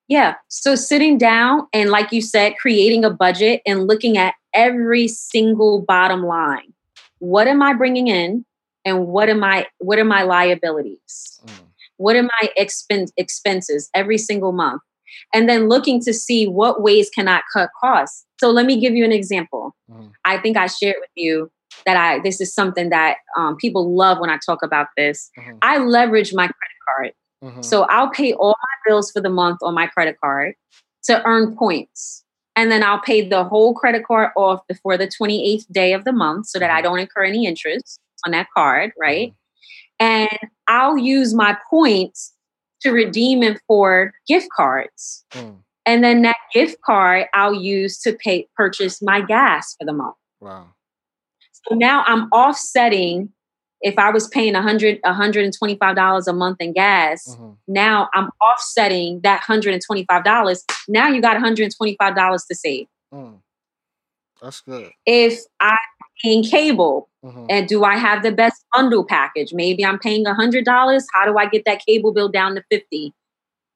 Yeah. 0.08 0.36
So 0.48 0.74
sitting 0.74 1.20
down 1.20 1.68
and, 1.72 1.92
like 1.92 2.12
you 2.12 2.22
said, 2.22 2.58
creating 2.58 3.06
a 3.06 3.12
budget 3.12 3.62
and 3.68 3.86
looking 3.86 4.18
at 4.18 4.34
every 4.56 5.08
single 5.08 5.82
bottom 5.88 6.24
line. 6.24 6.74
What 7.20 7.48
am 7.48 7.62
I 7.62 7.74
bringing 7.74 8.08
in, 8.08 8.44
and 8.86 9.06
what 9.06 9.30
am 9.30 9.44
I? 9.44 9.68
What 9.78 10.00
are 10.00 10.06
my 10.06 10.24
liabilities? 10.24 11.40
Mm, 11.46 11.68
What 11.98 12.16
are 12.16 12.24
my 12.24 12.50
expense 12.58 13.12
expenses 13.18 13.90
every 13.94 14.18
single 14.18 14.52
month? 14.52 14.82
And 15.34 15.48
then 15.50 15.68
looking 15.70 16.00
to 16.02 16.14
see 16.14 16.48
what 16.48 16.82
ways 16.82 17.10
can 17.10 17.28
I 17.28 17.42
cut 17.54 17.70
costs. 17.80 18.26
So 18.40 18.50
let 18.52 18.66
me 18.66 18.80
give 18.80 18.94
you 18.96 19.06
an 19.06 19.12
example. 19.12 19.76
mhm, 19.90 20.12
I 20.26 20.38
think 20.38 20.58
I 20.58 20.68
shared 20.68 20.96
with 21.00 21.10
you 21.16 21.52
that 21.86 21.98
I 21.98 22.20
this 22.20 22.42
is 22.42 22.54
something 22.54 22.90
that 22.90 23.18
um, 23.38 23.56
people 23.58 23.96
love 23.96 24.20
when 24.20 24.30
I 24.30 24.38
talk 24.46 24.62
about 24.64 24.88
this. 24.98 25.30
mhm, 25.38 25.58
I 25.62 25.78
leverage 25.78 26.34
my 26.34 26.48
credit 26.48 26.80
card. 26.88 27.14
mhm, 27.44 27.64
So 27.66 27.84
I'll 27.84 28.10
pay 28.10 28.34
all 28.34 28.56
my 28.62 28.76
bills 28.92 29.12
for 29.12 29.22
the 29.22 29.30
month 29.30 29.60
on 29.62 29.74
my 29.74 29.88
credit 29.88 30.18
card 30.24 30.56
to 31.06 31.26
earn 31.26 31.56
points. 31.56 32.24
And 32.56 32.72
then 32.72 32.84
I'll 32.84 33.00
pay 33.00 33.28
the 33.28 33.44
whole 33.46 33.74
credit 33.74 34.06
card 34.06 34.32
off 34.36 34.62
before 34.68 34.98
the 34.98 35.08
28th 35.08 35.66
day 35.72 35.94
of 35.94 36.04
the 36.04 36.12
month 36.12 36.48
so 36.48 36.60
that 36.60 36.70
I 36.70 36.82
Mhm. 36.82 36.84
don't 36.84 37.00
incur 37.00 37.24
any 37.24 37.46
interest 37.46 38.00
on 38.26 38.32
that 38.34 38.48
card, 38.56 38.92
right? 39.00 39.34
And 40.00 40.30
I'll 40.68 40.98
use 40.98 41.34
my 41.34 41.58
points 41.70 42.34
to 42.82 42.92
redeem 42.92 43.44
it 43.44 43.62
for 43.68 44.14
gift 44.28 44.48
cards. 44.56 45.26
mm. 45.32 45.58
And 45.86 46.04
then 46.04 46.22
that 46.22 46.38
gift 46.54 46.78
card 46.86 47.26
I'll 47.34 47.56
use 47.56 47.98
to 48.00 48.14
pay 48.14 48.48
purchase 48.56 49.02
my 49.02 49.22
gas 49.22 49.76
for 49.80 49.86
the 49.86 49.94
month. 49.94 50.16
wow 50.40 50.68
So 51.52 51.76
now 51.76 52.04
I'm 52.06 52.30
offsetting 52.32 53.34
if 53.82 53.98
I 53.98 54.12
was 54.12 54.28
paying 54.28 54.54
100 54.54 55.02
$125 55.02 56.28
a 56.28 56.34
month 56.34 56.58
in 56.60 56.74
gas, 56.74 57.36
mhm, 57.40 57.58
now 57.68 58.10
I'm 58.14 58.30
offsetting 58.42 59.22
that 59.22 59.42
$125. 59.44 60.64
Now 60.88 61.08
you 61.08 61.22
got 61.22 61.38
$125 61.38 62.48
to 62.48 62.56
save. 62.56 62.88
mm. 63.14 63.40
That's 64.42 64.62
good 64.62 64.92
If 65.06 65.40
I'm 65.60 65.78
paying 66.24 66.44
cable 66.44 67.10
Mhm, 67.24 67.48
and 67.50 67.68
do 67.68 67.84
I 67.84 67.98
have 67.98 68.24
the 68.24 68.32
best 68.32 68.64
bundle 68.74 69.06
package? 69.06 69.52
Maybe 69.54 69.86
I'm 69.86 70.00
paying 70.00 70.26
$100. 70.26 71.06
How 71.14 71.26
do 71.26 71.38
I 71.38 71.48
get 71.48 71.64
that 71.66 71.82
cable 71.86 72.14
bill 72.14 72.30
down 72.30 72.56
to 72.56 72.64
50? 72.72 73.14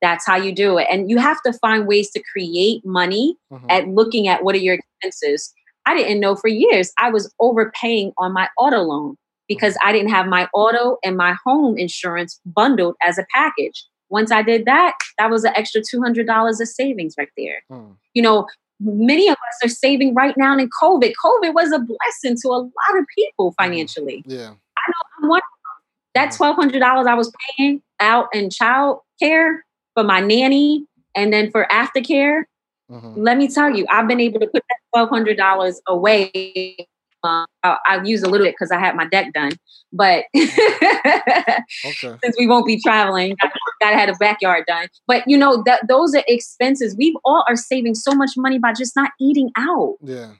That's 0.02 0.26
how 0.26 0.36
you 0.38 0.54
do 0.54 0.78
it. 0.78 0.88
And 0.92 1.10
you 1.10 1.18
have 1.18 1.42
to 1.46 1.54
find 1.54 1.88
ways 1.88 2.12
to 2.12 2.22
create 2.32 2.86
money 2.86 3.38
mhm, 3.52 3.66
at 3.70 3.88
looking 3.88 4.28
at 4.28 4.44
what 4.44 4.56
are 4.56 4.60
your 4.60 4.76
expenses. 4.76 5.54
I 5.86 5.96
didn't 5.96 6.20
know 6.22 6.36
for 6.36 6.48
years 6.48 6.92
I 6.98 7.10
was 7.10 7.34
overpaying 7.40 8.14
on 8.18 8.34
my 8.34 8.50
auto 8.58 8.82
loan 8.82 9.18
because 9.48 9.78
I 9.84 9.92
didn't 9.92 10.10
have 10.10 10.26
my 10.28 10.48
auto 10.54 10.98
and 11.04 11.18
my 11.18 11.36
home 11.46 11.78
insurance 11.78 12.40
bundled 12.46 12.96
as 13.06 13.18
a 13.18 13.26
package. 13.34 13.86
Once 14.10 14.32
I 14.32 14.42
did 14.42 14.66
that, 14.66 14.94
that 15.18 15.30
was 15.30 15.44
an 15.44 15.54
extra 15.56 15.82
$200 15.82 16.62
of 16.62 16.68
savings 16.68 17.16
right 17.18 17.30
there. 17.36 17.64
mm. 17.72 17.96
You 18.14 18.22
know, 18.22 18.48
many 18.84 19.28
of 19.30 19.34
us 19.36 19.66
are 19.66 19.70
saving 19.70 20.14
right 20.14 20.36
now 20.38 20.58
in 20.58 20.70
COVID. 20.82 21.14
COVID 21.24 21.54
was 21.54 21.72
a 21.72 21.80
blessing 21.80 22.38
to 22.42 22.48
a 22.50 22.60
lot 22.60 22.98
of 23.00 23.06
people 23.18 23.54
financially. 23.60 24.24
yeah 24.28 24.52
I 24.78 24.84
know 24.92 25.02
I'm 25.24 25.30
one 25.30 25.40
of 25.40 25.44
them. 25.44 25.74
That 26.16 26.30
Mhm. 26.30 26.38
$1,200 26.38 27.08
I 27.08 27.14
was 27.16 27.32
paying 27.58 27.82
out 28.00 28.28
in 28.34 28.50
child 28.50 29.00
care 29.22 29.64
for 29.96 30.04
my 30.04 30.20
nanny 30.20 30.86
and 31.16 31.32
then 31.32 31.52
for 31.52 31.66
aftercare, 31.72 32.44
mhm, 32.92 33.14
let 33.16 33.38
me 33.38 33.48
tell 33.48 33.70
you, 33.70 33.86
I've 33.90 34.08
been 34.08 34.20
able 34.20 34.40
to 34.40 34.48
put 34.48 34.64
that 34.70 34.78
twelve 34.94 35.10
hundred 35.10 35.38
dollars 35.38 35.80
away. 35.88 36.76
Uh, 37.24 37.46
I- 37.64 37.78
I've 37.88 38.06
used 38.06 38.26
a 38.26 38.30
little 38.30 38.46
bit 38.46 38.54
because 38.54 38.72
I 38.72 38.80
had 38.80 38.96
my 38.96 39.06
deck 39.06 39.32
done, 39.34 39.52
but 39.94 40.26
okay 40.34 42.16
since 42.24 42.36
we 42.38 42.48
won't 42.48 42.66
be 42.66 42.80
traveling, 42.82 43.36
gotta 43.84 43.98
have 43.98 44.10
a 44.10 44.14
backyard 44.20 44.64
done. 44.68 44.88
But 45.08 45.24
you 45.28 45.38
know 45.38 45.62
that 45.66 45.82
those 45.88 46.16
are 46.16 46.24
expenses. 46.28 46.96
We 46.98 47.16
all 47.26 47.44
are 47.50 47.56
saving 47.56 47.96
so 47.96 48.14
much 48.14 48.32
money 48.38 48.60
by 48.60 48.74
just 48.74 48.96
not 48.96 49.12
eating 49.20 49.50
out. 49.58 49.96
yeah 50.02 50.32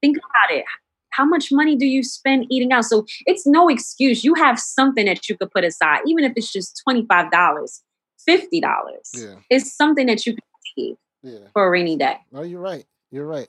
Think 0.00 0.16
about 0.18 0.56
it. 0.56 0.64
How 1.10 1.24
much 1.24 1.50
money 1.50 1.74
do 1.74 1.84
you 1.86 2.02
spend 2.04 2.46
eating 2.50 2.70
out? 2.72 2.84
So 2.84 3.04
it's 3.26 3.44
no 3.46 3.68
excuse. 3.68 4.22
You 4.22 4.34
have 4.34 4.58
something 4.60 5.06
that 5.06 5.28
you 5.28 5.36
could 5.36 5.50
put 5.50 5.64
aside, 5.64 6.00
even 6.06 6.22
if 6.24 6.32
it's 6.36 6.52
just 6.52 6.80
twenty 6.84 7.04
five 7.06 7.30
dollars, 7.32 7.82
fifty 8.24 8.60
dollars. 8.60 9.10
yeah 9.14 9.34
It's 9.50 9.72
something 9.74 10.06
that 10.06 10.24
you 10.26 10.32
can 10.34 10.44
save 10.76 10.96
yeah 11.22 11.48
for 11.52 11.66
a 11.66 11.70
rainy 11.70 11.96
day. 11.96 12.16
no 12.30 12.42
you're 12.42 12.60
right 12.60 12.84
you're 13.10 13.26
right 13.26 13.48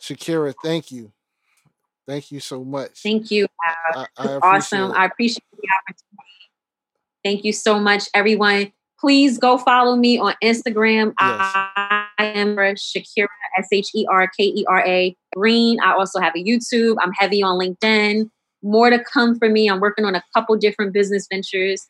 sherkera 0.00 0.54
thank 0.64 0.90
you 0.90 1.12
thank 2.06 2.32
you 2.32 2.40
so 2.40 2.64
much 2.64 3.02
Thank 3.02 3.30
you. 3.30 3.46
I, 3.94 4.06
awesome. 4.42 4.92
it. 4.92 4.94
I 4.94 5.04
appreciate 5.04 5.44
the 5.52 5.68
opportunity. 5.78 6.07
Thank 7.28 7.44
you 7.44 7.52
so 7.52 7.78
much, 7.78 8.08
everyone. 8.14 8.72
Please 8.98 9.36
go 9.36 9.58
follow 9.58 9.96
me 9.96 10.18
on 10.18 10.32
Instagram. 10.42 11.12
I, 11.18 12.06
I 12.18 12.24
am 12.24 12.56
Sherkera, 12.56 13.26
S 13.58 13.68
H 13.70 13.90
E 13.94 14.06
R 14.10 14.30
K 14.34 14.44
E 14.44 14.64
R 14.66 14.82
A 14.86 15.14
Green. 15.36 15.78
I 15.80 15.92
also 15.92 16.20
have 16.20 16.32
a 16.34 16.42
YouTube. 16.42 16.96
I'm 17.02 17.12
heavy 17.12 17.42
on 17.42 17.58
LinkedIn. 17.60 18.30
More 18.62 18.88
to 18.88 18.98
come 18.98 19.38
for 19.38 19.50
me. 19.50 19.68
I'm 19.68 19.78
working 19.78 20.06
on 20.06 20.14
a 20.14 20.22
couple 20.34 20.56
different 20.56 20.94
business 20.94 21.26
ventures 21.30 21.86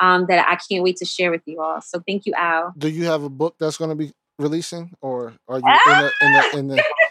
um, 0.00 0.26
that 0.26 0.44
I 0.48 0.56
can't 0.56 0.82
wait 0.82 0.96
to 0.96 1.04
share 1.04 1.30
with 1.30 1.42
you 1.46 1.62
all. 1.62 1.80
So 1.82 2.02
thank 2.04 2.26
you, 2.26 2.34
Al. 2.34 2.74
do 2.76 2.88
you 2.88 3.04
have 3.04 3.22
a 3.22 3.30
book 3.30 3.54
that's 3.60 3.76
going 3.76 3.90
to 3.90 3.94
be 3.94 4.10
releasing 4.40 4.90
or 5.02 5.34
are 5.46 5.60
you 5.60 5.68
in 5.68 5.98
the 5.98 6.12
in 6.20 6.32
the 6.32 6.58
in 6.58 6.66
the 6.66 6.84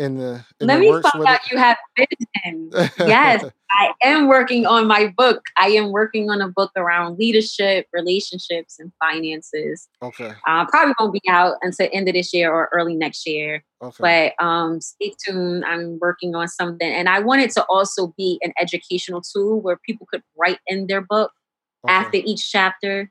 in 0.00 0.16
the 0.16 0.44
in 0.58 0.66
Let 0.66 0.76
the 0.76 0.80
me 0.80 1.02
find 1.02 1.26
out 1.26 1.50
you 1.50 1.58
have 1.58 1.76
vision. 1.96 2.70
Yes, 2.98 3.44
I 3.70 3.92
am 4.02 4.28
working 4.28 4.66
on 4.66 4.86
my 4.86 5.12
book. 5.14 5.42
I 5.58 5.68
am 5.68 5.92
working 5.92 6.30
on 6.30 6.40
a 6.40 6.48
book 6.48 6.70
around 6.74 7.18
leadership, 7.18 7.86
relationships, 7.92 8.78
and 8.78 8.90
finances. 8.98 9.88
okay 10.02 10.32
Uh, 10.48 10.64
probably 10.66 10.94
won't 10.98 11.12
be 11.12 11.20
out 11.28 11.56
until 11.60 11.88
end 11.92 12.08
of 12.08 12.14
this 12.14 12.32
year 12.32 12.50
or 12.50 12.70
early 12.72 12.96
next 12.96 13.26
year. 13.26 13.62
okay 13.82 14.32
But 14.38 14.44
um, 14.44 14.80
stay 14.80 15.12
tuned. 15.24 15.64
I'm 15.66 15.98
working 16.00 16.34
on 16.34 16.48
something, 16.48 16.90
and 16.90 17.08
I 17.08 17.20
want 17.20 17.42
it 17.42 17.50
to 17.52 17.64
also 17.68 18.14
be 18.16 18.38
an 18.42 18.52
educational 18.58 19.20
tool 19.20 19.60
where 19.60 19.78
people 19.84 20.06
could 20.10 20.22
write 20.36 20.58
in 20.66 20.86
their 20.86 21.02
book 21.02 21.32
okay. 21.84 21.92
after 21.92 22.16
each 22.16 22.50
chapter. 22.50 23.10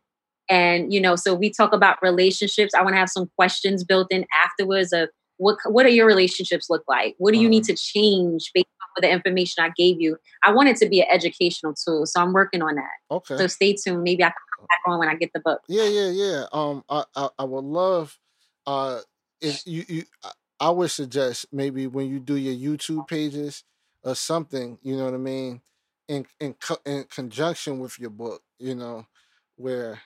And 0.50 0.92
you 0.92 1.00
know, 1.00 1.16
so 1.16 1.36
we 1.36 1.52
talk 1.52 1.72
about 1.72 2.02
relationships. 2.02 2.74
I 2.74 2.82
want 2.82 2.96
to 2.96 3.00
have 3.00 3.10
some 3.10 3.30
questions 3.38 3.84
built 3.84 4.08
in 4.10 4.26
afterwards 4.44 4.92
of 4.92 5.10
what 5.40 5.58
what 5.66 5.84
do 5.84 5.90
your 5.94 6.06
relationships 6.06 6.70
look 6.70 6.84
like? 6.88 7.16
What 7.18 7.34
do 7.34 7.40
you 7.40 7.50
need 7.50 7.64
to 7.66 7.76
change 7.76 8.52
based 8.54 8.68
on 8.98 9.02
the 9.02 9.10
information 9.12 9.64
I 9.64 9.72
gave 9.76 10.00
you? 10.00 10.18
I 10.44 10.52
want 10.54 10.70
it 10.70 10.78
to 10.78 10.90
be 10.90 11.02
an 11.02 11.08
educational 11.12 11.74
tool, 11.74 12.06
so 12.06 12.22
I'm 12.22 12.34
working 12.34 12.62
on 12.62 12.76
that. 12.76 12.92
okay 13.10 13.38
So 13.38 13.48
stay 13.48 13.74
tuned. 13.74 14.04
Maybe 14.04 14.24
I 14.24 14.28
can 14.28 14.36
come 14.58 14.66
back 14.70 14.80
on 14.86 15.00
when 15.00 15.10
I 15.10 15.16
get 15.16 15.32
the 15.34 15.40
book. 15.40 15.62
Yeah, 15.68 15.86
yeah, 15.88 16.10
yeah. 16.10 16.46
Um, 16.54 16.84
I, 16.90 17.06
I, 17.16 17.30
I 17.40 17.44
would 17.46 17.66
love, 17.66 18.18
uh, 18.68 19.00
if 19.42 19.66
you, 19.66 19.86
you, 19.88 20.04
I- 20.24 20.32
I 20.62 20.72
would 20.72 20.92
suggest 20.92 21.46
maybe 21.54 21.88
when 21.88 22.10
you 22.10 22.20
do 22.20 22.36
your 22.36 22.54
YouTube 22.54 23.08
pages 23.08 23.64
or 24.04 24.14
something, 24.14 24.78
you 24.82 24.98
know 24.98 25.06
what 25.06 25.14
I 25.14 25.18
mean, 25.18 25.62
in 26.10 26.26
in 26.42 26.54
co- 26.56 26.82
in 26.86 27.06
conjunction 27.06 27.80
with 27.80 27.98
your 27.98 28.10
book, 28.10 28.42
you 28.60 28.76
know, 28.76 29.08
where, 29.56 30.02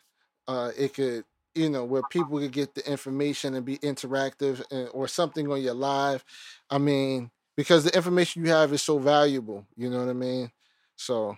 uh, 0.48 0.72
it 0.78 0.94
could 0.94 1.26
you 1.56 1.70
know 1.70 1.86
where 1.86 2.04
people 2.04 2.40
could 2.40 2.52
get 2.52 2.76
the 2.76 2.90
information 2.90 3.54
and 3.56 3.66
be 3.66 3.78
interactive 3.80 4.64
and, 4.72 4.90
or 4.94 5.08
something 5.08 5.50
on 5.52 5.62
your 5.62 5.74
live. 5.74 6.24
I 6.70 6.78
mean, 6.78 7.32
because 7.56 7.84
the 7.84 7.96
information 7.96 8.46
you 8.46 8.52
have 8.52 8.74
is 8.74 8.82
so 8.82 8.98
valuable. 9.00 9.66
You 9.76 9.90
know 9.90 10.00
what 10.00 10.10
I 10.10 10.14
mean? 10.14 10.52
So 10.96 11.38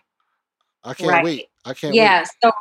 I 0.83 0.93
can't 0.93 1.09
Right. 1.13 1.23
wait. 1.23 1.47
I 1.65 1.73
can't 1.73 1.97
wait. 1.97 1.97
yeah 1.97 2.19
wait. 2.19 2.29
so 2.43 2.51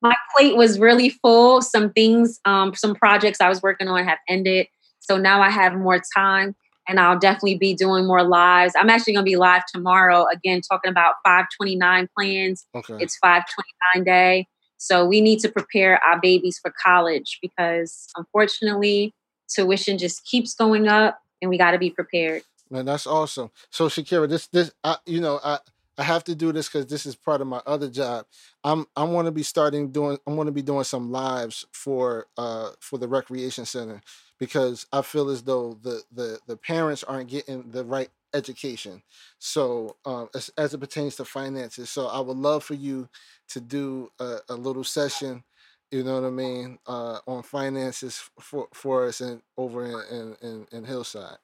my 0.00 0.16
plate 0.36 0.56
was 0.56 0.78
really 0.78 1.10
full 1.10 1.60
some 1.62 1.92
things 1.92 2.40
um, 2.44 2.74
some 2.74 2.94
projects 2.94 3.40
i 3.40 3.48
was 3.48 3.62
working 3.62 3.88
on 3.88 4.04
have 4.04 4.18
ended 4.28 4.66
so 5.00 5.16
now 5.16 5.40
i 5.40 5.50
have 5.50 5.74
more 5.74 6.00
time 6.16 6.54
and 6.88 7.00
i'll 7.00 7.18
definitely 7.18 7.56
be 7.58 7.74
doing 7.74 8.06
more 8.06 8.22
lives 8.22 8.74
i'm 8.78 8.90
actually 8.90 9.12
going 9.12 9.24
to 9.24 9.30
be 9.30 9.36
live 9.36 9.62
tomorrow 9.72 10.26
again 10.32 10.60
talking 10.60 10.90
about 10.90 11.14
529 11.24 12.08
plans 12.16 12.66
Okay. 12.74 12.94
it's 12.98 13.16
529 13.18 14.04
day 14.04 14.46
so 14.78 15.04
we 15.04 15.20
need 15.20 15.38
to 15.40 15.48
prepare 15.48 16.00
our 16.04 16.20
babies 16.20 16.58
for 16.58 16.72
college 16.82 17.38
because 17.42 18.08
unfortunately 18.16 19.14
tuition 19.48 19.98
just 19.98 20.24
keeps 20.24 20.54
going 20.54 20.88
up 20.88 21.20
and 21.42 21.50
we 21.50 21.58
got 21.58 21.72
to 21.72 21.78
be 21.78 21.90
prepared 21.90 22.42
Man, 22.70 22.84
that's 22.84 23.06
awesome. 23.06 23.50
So 23.70 23.88
Sherkera, 23.88 24.28
this 24.28 24.46
this 24.48 24.70
I 24.84 24.96
you 25.06 25.20
know, 25.20 25.40
I 25.42 25.58
I 25.96 26.02
have 26.02 26.22
to 26.24 26.34
do 26.34 26.52
this 26.52 26.68
because 26.68 26.86
this 26.86 27.06
is 27.06 27.16
part 27.16 27.40
of 27.40 27.46
my 27.46 27.60
other 27.66 27.88
job. 27.88 28.26
I'm 28.62 28.86
I 28.94 29.04
want 29.04 29.26
to 29.26 29.32
be 29.32 29.42
starting 29.42 29.90
doing 29.90 30.18
I'm 30.26 30.34
going 30.34 30.46
to 30.46 30.52
be 30.52 30.62
doing 30.62 30.84
some 30.84 31.10
lives 31.10 31.66
for 31.72 32.26
uh 32.36 32.70
for 32.80 32.98
the 32.98 33.08
recreation 33.08 33.64
center 33.64 34.02
because 34.38 34.86
I 34.92 35.02
feel 35.02 35.30
as 35.30 35.42
though 35.42 35.78
the 35.82 36.02
the 36.12 36.38
the 36.46 36.56
parents 36.56 37.04
aren't 37.04 37.30
getting 37.30 37.70
the 37.70 37.84
right 37.84 38.10
education. 38.34 39.02
So 39.38 39.96
um 40.04 40.28
as, 40.34 40.50
as 40.56 40.74
it 40.74 40.78
pertains 40.78 41.16
to 41.16 41.24
finances. 41.24 41.90
So 41.90 42.06
I 42.06 42.20
would 42.20 42.36
love 42.36 42.64
for 42.64 42.74
you 42.74 43.08
to 43.48 43.60
do 43.60 44.10
a, 44.18 44.38
a 44.48 44.54
little 44.54 44.84
session 44.84 45.44
you 45.90 46.02
know 46.02 46.20
what 46.20 46.26
I 46.26 46.30
mean, 46.30 46.78
uh, 46.86 47.18
on 47.26 47.42
finances 47.42 48.28
for 48.38 48.68
for 48.74 49.06
us 49.06 49.20
and 49.20 49.40
over 49.56 49.84
in, 49.86 50.36
in, 50.42 50.66
in, 50.70 50.84
Hillside. 50.84 51.38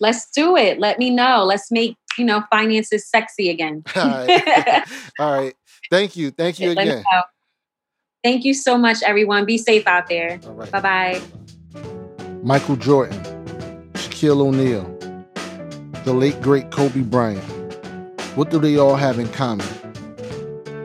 let's 0.00 0.30
do 0.30 0.56
it 0.56 0.78
let 0.78 0.98
me 0.98 1.10
know 1.10 1.44
let's 1.44 1.70
make 1.70 1.96
you 2.16 2.24
know 2.24 2.42
finances 2.50 3.08
sexy 3.08 3.50
again 3.50 3.82
All 3.96 4.04
right. 4.04 4.84
All 5.18 5.40
right. 5.40 5.54
Thank 5.90 6.16
you. 6.16 6.30
Thank 6.30 6.60
you 6.60 6.70
again. 6.72 7.04
Thank 8.24 8.44
you 8.44 8.52
so 8.52 8.76
much, 8.76 9.02
everyone. 9.04 9.44
Be 9.44 9.58
safe 9.58 9.86
out 9.86 10.08
there. 10.08 10.40
Right. 10.44 10.70
Bye 10.72 10.80
bye. 10.80 11.22
Michael 12.42 12.76
Jordan, 12.76 13.22
Shaquille 13.94 14.40
O'Neal, 14.40 14.97
the 16.04 16.12
late 16.12 16.40
great 16.40 16.70
Kobe 16.70 17.02
Bryant. 17.02 17.42
What 18.36 18.50
do 18.50 18.58
they 18.58 18.76
all 18.76 18.96
have 18.96 19.18
in 19.18 19.28
common? 19.28 19.66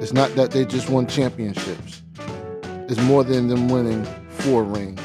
It's 0.01 0.13
not 0.13 0.35
that 0.35 0.51
they 0.51 0.65
just 0.65 0.89
won 0.89 1.07
championships. 1.07 2.01
It's 2.89 2.99
more 3.01 3.23
than 3.23 3.47
them 3.47 3.69
winning 3.69 4.05
four 4.29 4.63
rings, 4.63 5.01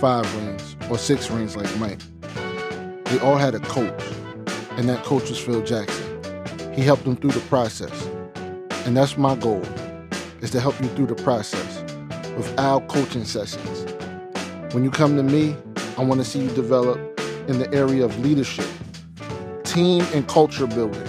five 0.00 0.24
rings, 0.36 0.76
or 0.90 0.98
six 0.98 1.30
rings 1.30 1.56
like 1.56 1.74
Mike. 1.78 2.00
They 3.06 3.18
all 3.20 3.36
had 3.36 3.54
a 3.54 3.60
coach, 3.60 4.02
and 4.72 4.88
that 4.88 5.02
coach 5.04 5.28
was 5.28 5.38
Phil 5.38 5.62
Jackson. 5.62 6.04
He 6.74 6.82
helped 6.82 7.04
them 7.04 7.16
through 7.16 7.32
the 7.32 7.40
process. 7.48 8.06
And 8.84 8.96
that's 8.96 9.16
my 9.16 9.34
goal, 9.34 9.62
is 10.40 10.50
to 10.50 10.60
help 10.60 10.80
you 10.80 10.88
through 10.90 11.06
the 11.06 11.22
process 11.22 11.82
with 12.36 12.52
our 12.60 12.80
coaching 12.82 13.24
sessions. 13.24 13.92
When 14.72 14.84
you 14.84 14.90
come 14.90 15.16
to 15.16 15.22
me, 15.22 15.56
I 15.98 16.04
want 16.04 16.20
to 16.20 16.24
see 16.24 16.42
you 16.42 16.50
develop 16.50 16.98
in 17.48 17.58
the 17.58 17.72
area 17.72 18.04
of 18.04 18.18
leadership, 18.20 18.68
team 19.76 20.04
and 20.14 20.26
culture 20.26 20.66
building, 20.66 21.06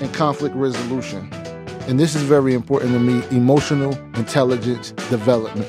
and 0.00 0.14
conflict 0.14 0.56
resolution. 0.56 1.30
And 1.86 2.00
this 2.00 2.14
is 2.14 2.22
very 2.22 2.54
important 2.54 2.94
to 2.94 2.98
me 2.98 3.22
emotional 3.30 3.92
intelligence 4.14 4.92
development. 5.10 5.68